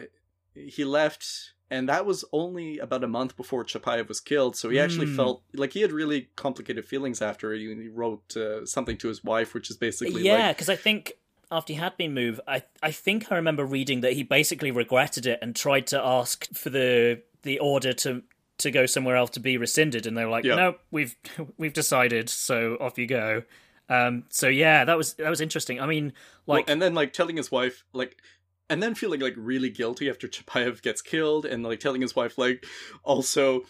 [0.53, 4.79] he left and that was only about a month before Chapayev was killed so he
[4.79, 5.15] actually Hmm.
[5.15, 9.23] felt like he had really complicated feelings after he, he wrote uh, something to his
[9.23, 11.13] wife which is basically yeah, like because I think
[11.51, 15.25] after he had been moved, I I think I remember reading that he basically regretted
[15.27, 18.23] it and tried to ask for the the order to
[18.57, 20.55] to go somewhere else to be rescinded, and they were like, Yeah.
[20.55, 21.15] "No, we've
[21.57, 23.43] we've decided, so off you go."
[23.89, 25.79] Um, so yeah, that was that was interesting.
[25.79, 26.13] I mean,
[26.47, 28.17] Well, like, and then like telling his wife like
[28.69, 32.37] and then feeling like really guilty after Chapayev gets killed and like telling his wife
[32.37, 32.65] like
[33.03, 33.61] also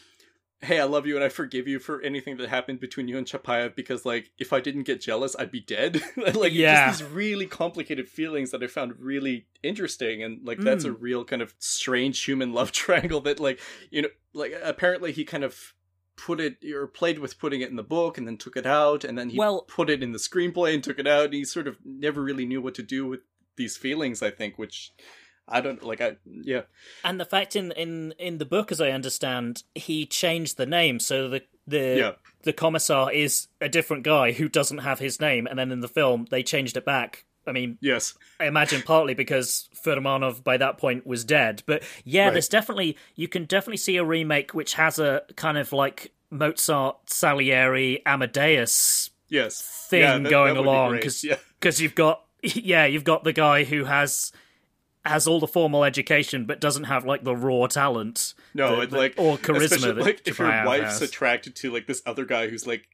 [0.61, 3.27] hey i love you and i forgive you for anything that happened between you and
[3.27, 6.01] Chapayev because like if i didn't get jealous i'd be dead
[6.34, 6.88] like Yeah.
[6.88, 10.97] just these really complicated feelings that i found really interesting and like that's a Mm.
[11.01, 13.59] real kind of strange human love triangle that like
[13.91, 15.73] you know like apparently he kind of
[16.15, 19.03] put it or played with putting it in the book and then took it out
[19.03, 21.43] and then he Well- put it in the screenplay and took it out and he
[21.43, 23.19] sort of never really knew what to do with
[23.57, 24.91] these feelings i think which
[25.48, 26.61] i don't like i yeah
[27.03, 30.99] and the fact in in in the book, as I understand, he changed the name,
[30.99, 32.11] so the the Yeah.
[32.44, 35.88] the commissar is a different guy who doesn't have his name, and then in the
[35.88, 37.26] film they changed it back.
[37.48, 41.61] I mean, yes I imagine partly because Furmanov by that point was dead.
[41.68, 42.34] But yeah, Right.
[42.34, 47.07] there's definitely you can definitely see a remake which has a kind of like Mozart,
[47.10, 51.02] Salieri, Amadeus yes thing Yeah, that- going that along great.
[51.02, 51.38] because yeah
[51.80, 54.31] you've got yeah you've got the guy who has
[55.05, 58.91] has all the formal education but doesn't have like the raw talent no the- it's
[58.91, 61.01] the- like or charisma that like if your wife's has.
[61.03, 62.87] attracted to like this other guy who's like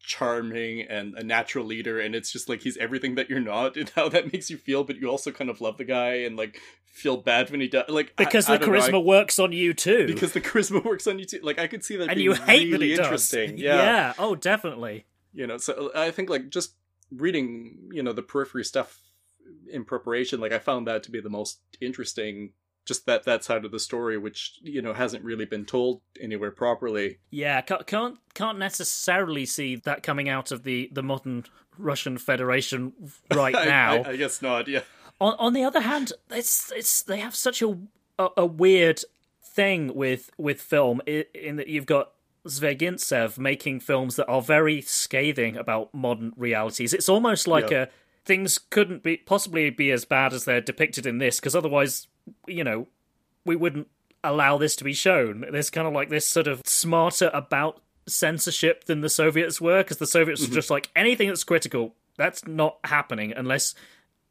[0.00, 3.90] charming and a natural leader and it's just like he's everything that you're not and
[3.90, 6.58] how that makes you feel but you also kind of love the guy and like
[6.86, 9.52] feel bad when he does like because I the don't know, I- charisma works on
[9.52, 10.06] you too.
[10.06, 11.40] Because the charisma works on you too.
[11.42, 13.32] Like i could see that and being you hate really that it does.
[13.34, 13.52] Yeah.
[13.76, 14.12] yeah.
[14.18, 15.04] Oh definitely.
[15.34, 16.72] You know so uh, i think like just
[17.10, 19.00] reading you know the periphery stuff
[19.70, 22.52] in preparation like i found that to be the most interesting
[22.84, 26.50] just that that side of the story which you know hasn't really been told anywhere
[26.50, 31.44] properly Yeah, can't can't necessarily see that coming out of the the modern
[31.78, 32.92] Russian Federation
[33.34, 34.02] right I- now.
[34.02, 34.80] I, I guess not yeah
[35.20, 37.76] on on the other hand, it's it's they have such a
[38.18, 39.00] a, a weird
[39.42, 42.12] thing with with film in, in that you've got
[42.48, 46.92] Zvyagintsev making films that are very scathing about modern realities.
[46.94, 47.82] It's almost like Yeah.
[47.84, 47.88] a
[48.24, 52.08] things couldn't be possibly be as bad as they're depicted in this because otherwise,
[52.46, 52.86] you know,
[53.46, 53.88] we wouldn't
[54.22, 55.46] allow this to be shown.
[55.50, 59.96] There's kind of like this sort of smarter about censorship than the Soviets were because
[59.98, 60.50] the Soviets Mm-hmm.
[60.52, 63.74] were just like anything that's critical that's not happening unless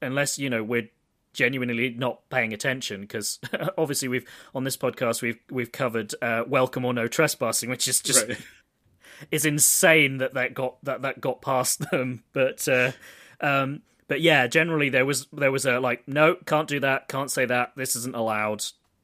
[0.01, 0.89] unless you know we're
[1.37, 3.39] genuinely not paying attention because
[3.77, 8.01] obviously we've on this podcast we've we've covered uh, welcome or no trespassing which is
[8.01, 8.37] just right.
[9.31, 12.23] is insane that that got that that got past them.
[12.33, 12.91] But uh
[13.39, 17.29] um but yeah generally there was there was a like no can't do that can't
[17.29, 18.63] say that this isn't allowed.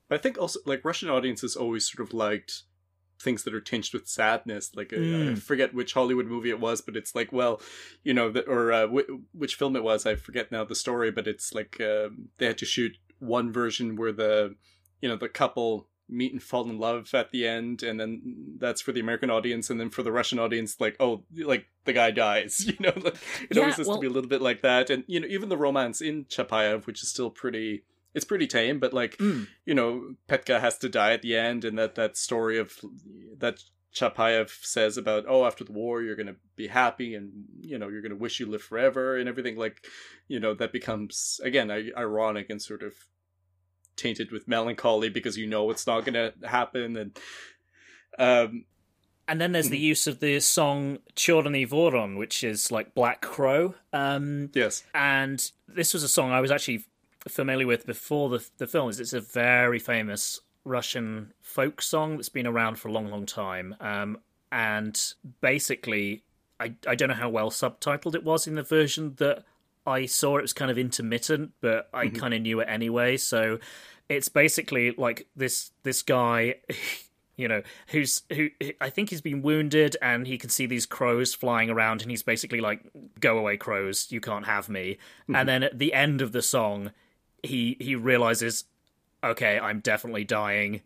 [0.10, 2.64] I think also like russian audiences always sort of liked
[3.24, 5.40] things that are tinged with sadness like uh, i Mm.
[5.40, 7.62] forget which hollywood movie it was but it's like well
[8.04, 11.10] you know the, or uh, wh- which film it was i forget now the story
[11.12, 14.56] but it's like um they had to shoot one version where the
[15.02, 18.22] you know the couple meet and fall in love at the end and then
[18.60, 21.24] that's for the american audience and then for the russian audience like oh
[21.54, 23.16] like the guy dies you know like,
[23.50, 25.28] it Yeah, always has well- to be a little bit like that and you know
[25.28, 27.84] even the romance in chapayev which is still pretty
[28.14, 29.48] it's pretty tame but like Mm.
[29.66, 32.80] you know petka has to die at the end and that that story of
[33.38, 33.60] that
[33.96, 37.32] chapayev says about oh after the war you're gonna be happy and
[37.62, 39.86] you know you're gonna wish you live forever and everything like
[40.28, 42.94] you know that becomes again ironic and sort of
[43.96, 47.20] tainted with melancholy because you know it's not gonna happen and
[48.18, 48.66] um
[49.28, 49.84] And then there's the Mm-hmm.
[49.96, 53.74] use of the song Chorny Voron, which is like Black Crow.
[53.94, 54.84] Um, Yes.
[54.94, 56.84] and this was a song I was actually
[57.28, 58.90] familiar with before the the film.
[58.90, 63.76] It's a very famous Russian folk song that's been around for a long, long time.
[63.80, 64.20] Um,
[64.52, 65.00] and
[65.42, 66.24] basically,
[66.60, 69.44] I I don't know how well subtitled it was in the version that
[69.86, 70.38] I saw.
[70.38, 73.18] It was kind of intermittent, but I kind of knew it anyway.
[73.18, 73.60] So
[74.10, 76.56] it's basically like this this guy.
[77.36, 78.50] You know, who's who?
[78.80, 82.22] I think he's been wounded, and he can see these crows flying around, and he's
[82.22, 82.86] basically like,
[83.20, 84.12] "Go away, crows!
[84.12, 85.00] You can't have me."
[85.34, 86.92] And then at the end of the song,
[87.44, 88.66] he he realizes,
[89.24, 90.82] okay, I'm definitely dying.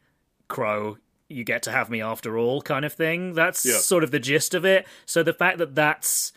[0.47, 0.97] Crow,
[1.29, 3.33] you get to have me after all, kind of thing.
[3.33, 3.77] That's Yeah.
[3.77, 4.85] sort of the gist of it.
[5.05, 6.33] So the fact that that's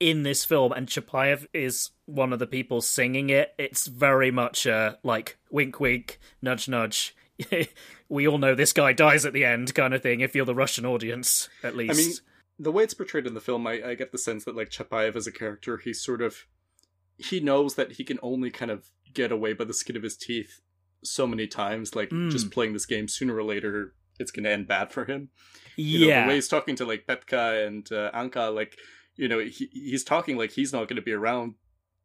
[0.00, 4.66] in this film and Chapayev is one of the people singing it, it's very much
[4.66, 7.14] a like wink, wink, nudge, nudge.
[8.08, 10.20] we all know this guy dies at the end, kind of thing.
[10.20, 11.92] If you're the Russian audience, at least.
[11.92, 12.12] I mean,
[12.58, 15.16] the way it's portrayed in the film, I, I get the sense that like Chapayev
[15.16, 16.46] as a character, he's sort of
[17.16, 20.16] he knows that he can only kind of get away by the skin of his
[20.16, 20.60] teeth
[21.02, 21.94] so many times.
[21.94, 22.30] Like Mm.
[22.30, 25.28] just playing this game, sooner or later, it's going to end bad for him.
[25.76, 28.76] You know, yeah, the way he's talking to like Petka and uh, Anka, like
[29.16, 31.54] you know, he, he's talking like he's not going to be around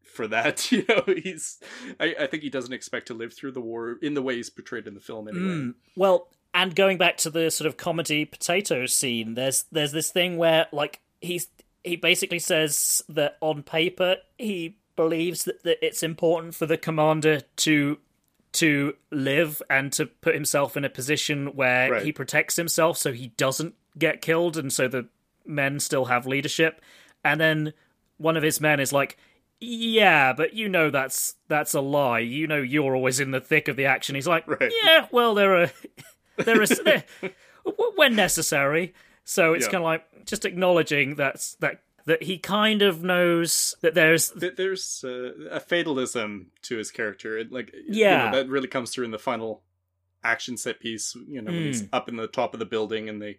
[0.03, 0.71] for that.
[0.71, 1.59] You know, he's
[1.99, 4.49] I, I think he doesn't expect to live through the war in the way he's
[4.49, 5.27] portrayed in the film.
[5.27, 5.73] Anyway, Mm.
[5.95, 10.37] Well, and going back to the sort of comedy potato scene, there's there's this thing
[10.37, 11.47] where like he's
[11.83, 17.41] he basically says that on paper he believes that, that it's important for the commander
[17.55, 17.97] to
[18.51, 22.03] to live and to put himself in a position where Right.
[22.03, 25.07] he protects himself so he doesn't get killed and so the
[25.45, 26.81] men still have leadership
[27.23, 27.73] and then
[28.17, 29.17] one of his men is like
[29.61, 33.67] yeah but you know that's that's a lie you know you're always in the thick
[33.67, 34.71] of the action he's like Right.
[34.83, 35.71] yeah well there are
[36.37, 37.03] there there,
[37.95, 38.93] when necessary
[39.23, 39.71] so it's Yeah.
[39.71, 44.55] kind of like just acknowledging that's that that he kind of knows that there's Th-
[44.55, 47.37] there's uh, a fatalism to his character.
[47.37, 48.31] It, like, you know, Yeah.
[48.31, 49.63] that really comes through in the final
[50.23, 51.15] action set piece.
[51.27, 51.89] You know, when he's Mm.
[51.93, 53.37] up in the top of the building and they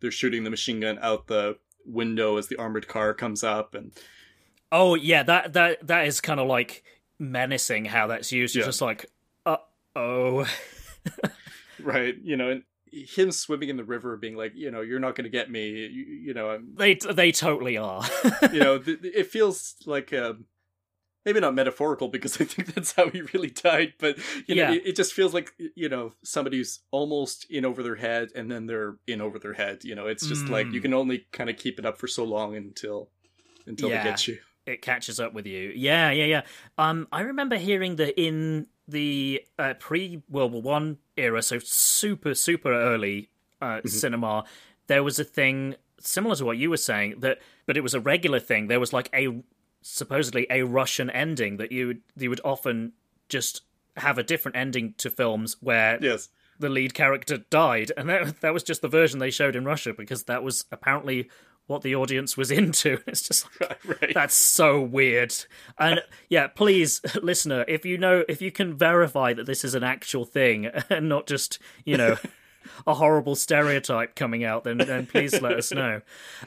[0.00, 3.90] they're shooting the machine gun out the window as the armored car comes up, and
[4.70, 6.84] Oh yeah, that that that is kind of like
[7.18, 8.54] menacing how that's used.
[8.56, 9.06] It's just like,
[9.44, 9.56] uh
[9.96, 10.46] oh,
[11.80, 12.62] right, you know, and
[12.92, 15.68] him swimming in the river, being like, you know, you're not going to get me.
[15.86, 18.04] You, you know, I'm, they they totally are.
[18.52, 20.12] you know, th- it feels like.
[20.12, 20.44] Um,
[21.24, 24.16] Maybe not metaphorical because I think that's how he really died, but
[24.46, 24.72] you know, Yeah.
[24.72, 28.64] it, it just feels like you know somebody's almost in over their head and then
[28.66, 29.84] they're in over their head.
[29.84, 30.82] You know, it's just like you Mm.
[30.84, 33.10] can only kind of keep it up for so long until
[33.66, 34.04] until Yeah.
[34.04, 34.38] they get you.
[34.68, 35.72] It catches up with you.
[35.74, 36.42] Yeah, yeah, yeah.
[36.76, 42.34] Um, I remember hearing that in the uh, pre World War One era, so super
[42.34, 43.30] super early
[43.60, 44.44] uh, cinema,
[44.86, 48.00] there was a thing similar to what you were saying that, but it was a
[48.00, 48.68] regular thing.
[48.68, 49.42] There was like a
[49.82, 52.92] supposedly a Russian ending that you would you would often
[53.28, 53.62] just
[53.96, 56.28] have a different ending to films where Yes,
[56.58, 59.92] the lead character died, and that that was just the version they showed in Russia
[59.92, 61.28] because that was apparently
[61.68, 62.98] what the audience was into.
[63.06, 64.12] It's just like, right.
[64.14, 65.32] that's so weird.
[65.78, 69.84] And yeah, please, listener, if you know, if you can verify that this is an
[69.84, 72.16] actual thing and not just you know
[72.86, 76.00] a horrible stereotype coming out, then then please let us know.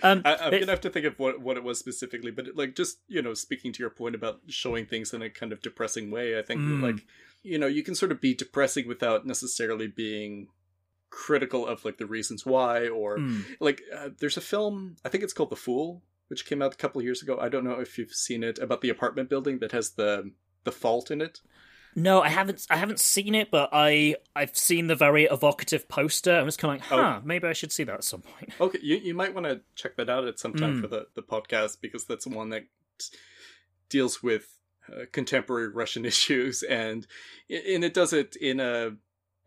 [0.03, 2.75] Um, I, I'm gonna have to think of what what it was specifically, but like
[2.75, 6.11] just you know, speaking to your point about showing things in a kind of depressing
[6.11, 6.81] way, I think Mm.
[6.81, 7.05] like
[7.43, 10.47] you know you can sort of be depressing without necessarily being
[11.11, 13.43] critical of like the reasons why or mm.
[13.59, 16.77] like uh, there's a film I think it's called The Fool, which came out a
[16.77, 17.37] couple of years ago.
[17.39, 20.31] I don't know if you've seen it about the apartment building that has the
[20.63, 21.41] the fault in it.
[21.93, 22.65] No, I haven't.
[22.69, 26.33] I haven't seen it, but I I've seen the very evocative poster.
[26.33, 27.03] I'm just kind of like, Oh.
[27.03, 28.53] huh, maybe I should see that at some point.
[28.61, 30.81] Okay, you, you might want to check that out at some time Mm.
[30.81, 32.63] for the, the podcast because that's one that
[33.89, 34.57] deals with
[34.87, 37.05] uh, contemporary Russian issues and
[37.49, 38.91] and it does it in a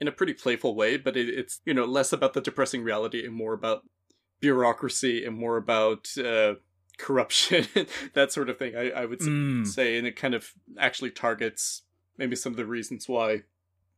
[0.05, 3.25] in a pretty playful way, but it, it's you know less about the depressing reality
[3.25, 3.83] and more about
[4.41, 6.55] bureaucracy and more about uh,
[6.99, 7.67] corruption
[8.15, 8.77] that sort of thing.
[8.77, 9.67] I, I would Mm.
[9.67, 11.83] say, and it kind of actually targets
[12.19, 13.43] maybe some of the reasons why.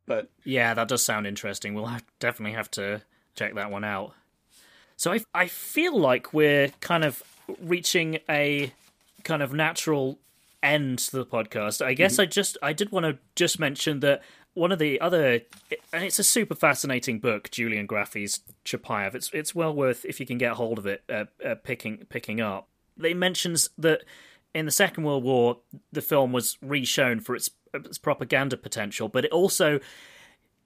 [0.07, 1.75] But Yeah, that does sound interesting.
[1.75, 3.03] We'll have, definitely have to
[3.35, 4.15] check that one out.
[4.97, 7.23] So I I feel like we're kind of
[7.61, 8.73] reaching a
[9.25, 10.19] kind of natural
[10.63, 11.85] end to the podcast.
[11.85, 14.23] I guess I just I did want to just mention that
[14.57, 15.41] one of the other
[15.93, 19.15] and it's a super fascinating book, Julian Graffy's Chapayev.
[19.15, 22.41] It's it's well worth if you can get hold of it, uh, uh, picking picking
[22.41, 22.69] up.
[23.03, 24.03] It mentions that
[24.55, 25.59] in the Second World War,
[25.93, 29.79] the film was reshown for its, its propaganda potential, but it also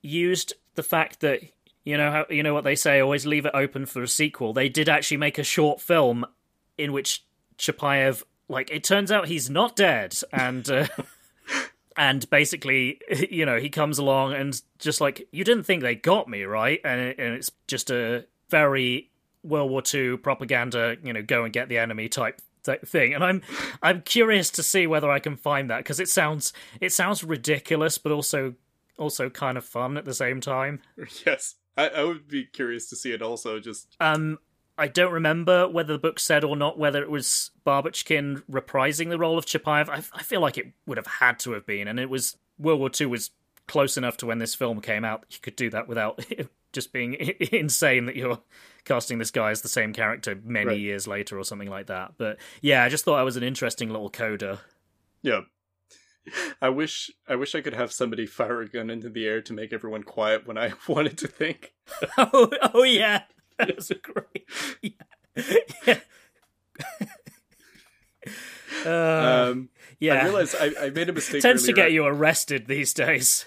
[0.03, 1.41] used the fact that
[1.85, 4.53] you know how you know what they say, always leave it open for a sequel.
[4.53, 6.25] They did actually make a short film
[6.79, 7.25] in which
[7.59, 10.87] Chapayev, like, it turns out he's not dead, and uh,
[12.01, 12.99] and basically,
[13.31, 16.81] you know, he comes along and just like, you didn't think they got me, right?
[16.83, 19.11] And, and it's just a very
[19.45, 22.41] World War II propaganda, you know, go and get the enemy type
[22.87, 23.15] thing.
[23.15, 23.43] And I'm
[23.83, 27.99] I'm curious to see whether I can find that because it sounds it sounds ridiculous,
[27.99, 28.55] but also
[28.99, 30.81] also kind of fun at the same time.
[31.27, 33.61] Yes, I, I would be curious to see it also.
[33.61, 34.39] Just Um,
[34.81, 39.19] I don't remember whether the book said or not whether it was Babochkin reprising the
[39.19, 39.89] role of Chapayev.
[39.89, 42.81] I, I feel like it would have had to have been, and it was World
[42.81, 43.31] War II was
[43.69, 45.25] close enough to when this film came out.
[45.31, 46.25] You could do that without
[46.73, 47.15] just being
[47.53, 48.41] insane that you're
[48.85, 50.79] casting this guy as the same character many Right.
[50.81, 52.15] years later or something like that.
[52.19, 54.61] But yeah, I just thought I was an interesting little coda.
[55.23, 55.43] yeah.
[56.61, 59.53] I wish I wish I could have somebody fire a gun into the air to
[59.55, 61.73] make everyone quiet when I wanted to think.
[62.19, 63.23] oh, oh yeah,
[63.67, 64.47] that was great.
[65.87, 65.99] Yeah.
[68.85, 69.69] Uh, Um,
[69.99, 71.43] yeah, I realized I, I made a mistake.
[71.43, 73.47] tends to get you arrested these days.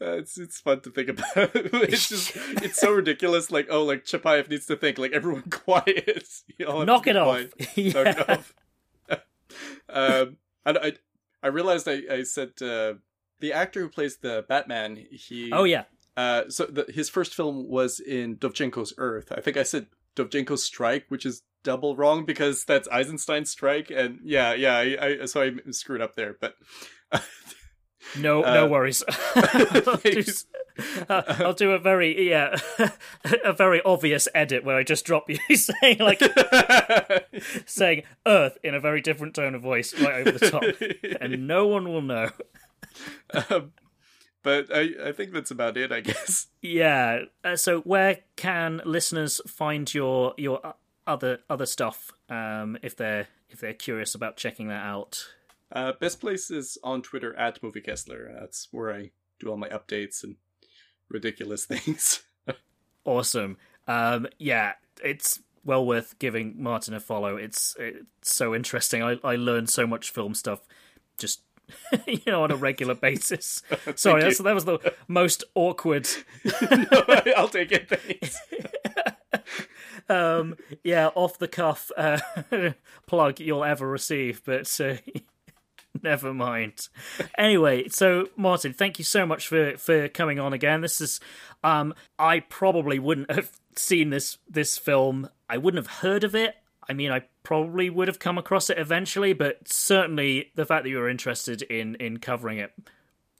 [0.00, 1.26] Uh, it's it's fun to think about.
[1.54, 2.32] it's just
[2.62, 3.50] it's so ridiculous.
[3.50, 4.98] Like oh, like Chapayev needs to think.
[4.98, 6.26] Like everyone quiet.
[6.58, 7.40] You all have Knock it off.
[7.76, 7.92] yeah.
[8.02, 8.54] Knock it off.
[9.88, 10.36] um,
[10.66, 10.92] and I
[11.42, 12.94] I realized I I said uh,
[13.40, 14.96] the actor who plays the Batman.
[15.10, 15.84] He Oh yeah.
[16.16, 19.32] Uh, so the, his first film was in Dovzhenko's Earth.
[19.36, 19.86] I think I said
[20.16, 23.90] Dovzhenko's Strike, which is double wrong because that's Eisenstein's Strike.
[23.90, 26.36] And yeah, yeah, I, I so I screwed up there.
[26.40, 26.54] But
[28.18, 29.02] No, Uh, no worries.
[29.34, 30.22] I'll, do,
[31.08, 32.56] uh, I'll do a very yeah,
[33.44, 36.20] a very obvious edit where I just drop you saying like
[37.66, 40.62] saying Earth in a very different tone of voice right over the top,
[41.20, 42.30] and no one will know.
[43.50, 43.72] um,
[44.44, 45.90] but I, I think that's about it.
[45.90, 46.46] I guess.
[46.62, 47.22] Yeah.
[47.42, 50.60] Uh, so where can listeners find your your
[51.06, 55.26] other other stuff um, if they're if they're curious about checking that out?
[55.72, 58.30] Uh, best place is on Twitter at Movie Kessler.
[58.38, 59.10] That's where I
[59.40, 60.36] do all my updates and
[61.08, 62.22] ridiculous things.
[63.04, 63.56] Awesome.
[63.88, 67.36] Um, yeah, it's well worth giving Martin a follow.
[67.36, 69.02] It's it's so interesting.
[69.02, 70.60] I I learned so much film stuff
[71.18, 71.42] just
[72.06, 73.62] you know on a regular basis.
[73.94, 76.08] Sorry, that's, that was the most awkward
[76.60, 77.88] no, I'll take it.
[77.88, 78.38] Thanks.
[80.08, 82.18] um yeah off the cuff uh,
[83.06, 84.96] plug you'll ever receive but uh,
[86.02, 86.88] never mind
[87.38, 91.20] anyway so martin thank you so much for for coming on again this is
[91.62, 96.56] um i probably wouldn't have seen this this film i wouldn't have heard of it
[96.88, 100.90] i mean i probably would have come across it eventually but certainly the fact that
[100.90, 102.72] you were interested in in covering it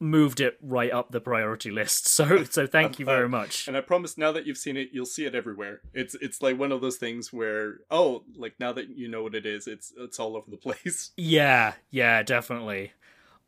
[0.01, 3.81] moved it right up the priority list so so thank you very much And I
[3.81, 5.81] promise, now that you've seen it, you'll see it everywhere.
[5.95, 9.35] It's it's like one of those things where oh, like now that you know what
[9.35, 11.13] it is, it's it's all over the place.
[11.17, 12.93] Yeah, yeah, definitely.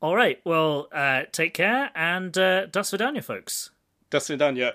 [0.01, 3.70] All right, well, uh, take care and uh, dust for Vidania, folks.
[4.10, 4.74] Das Vidania.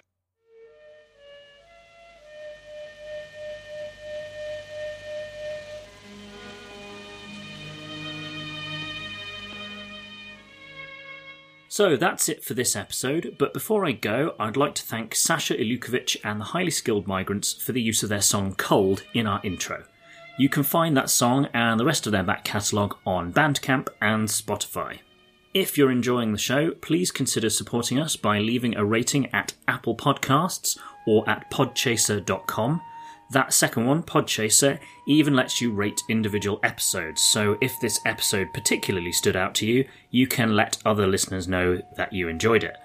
[11.81, 15.55] So that's it for this episode, but before I go, I'd like to thank Sasha
[15.55, 19.41] Ilukovic and the Highly Skilled Migrants for the use of their song Cold in our
[19.43, 19.85] intro.
[20.37, 24.27] You can find that song and the rest of their back catalogue on Bandcamp and
[24.27, 24.99] Spotify.
[25.55, 29.97] If you're enjoying the show, please consider supporting us by leaving a rating at Apple
[29.97, 30.77] Podcasts
[31.07, 32.79] or at podchaser.com.
[33.31, 34.77] That second one, Podchaser,
[35.07, 39.87] even lets you rate individual episodes, so if this episode particularly stood out to you,
[40.09, 42.75] you can let other listeners know that you enjoyed it.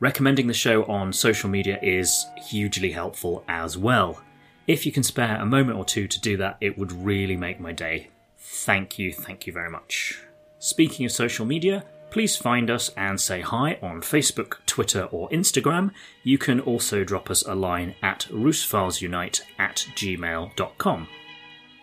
[0.00, 4.20] Recommending the show on social media is hugely helpful as well.
[4.66, 7.60] If you can spare a moment or two to do that, it would really make
[7.60, 8.08] my day.
[8.38, 10.20] Thank you, thank you very much.
[10.58, 15.90] Speaking of social media, please find us and say hi on Facebook, Twitter, or Instagram.
[16.22, 21.08] You can also drop us a line at roosefilеsunite at gmail.com.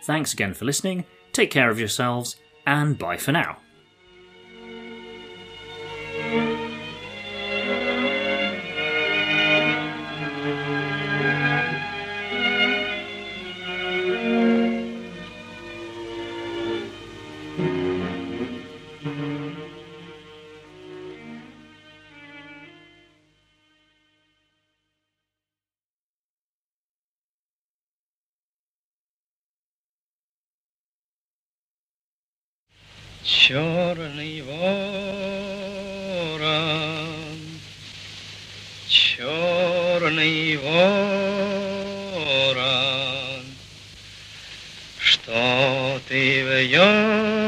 [0.04, 2.36] Thanks again for listening, take care of yourselves,
[2.68, 3.58] and bye for now.
[34.00, 34.60] Черный ворон.
[38.88, 41.04] Черный ворон,
[45.00, 47.39] что ты вьешься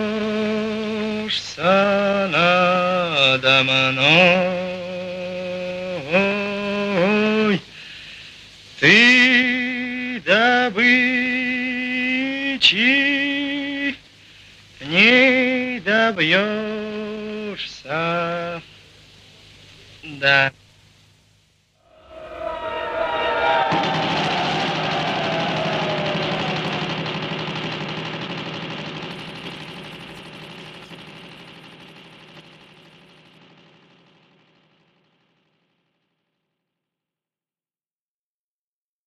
[20.24, 20.50] uh,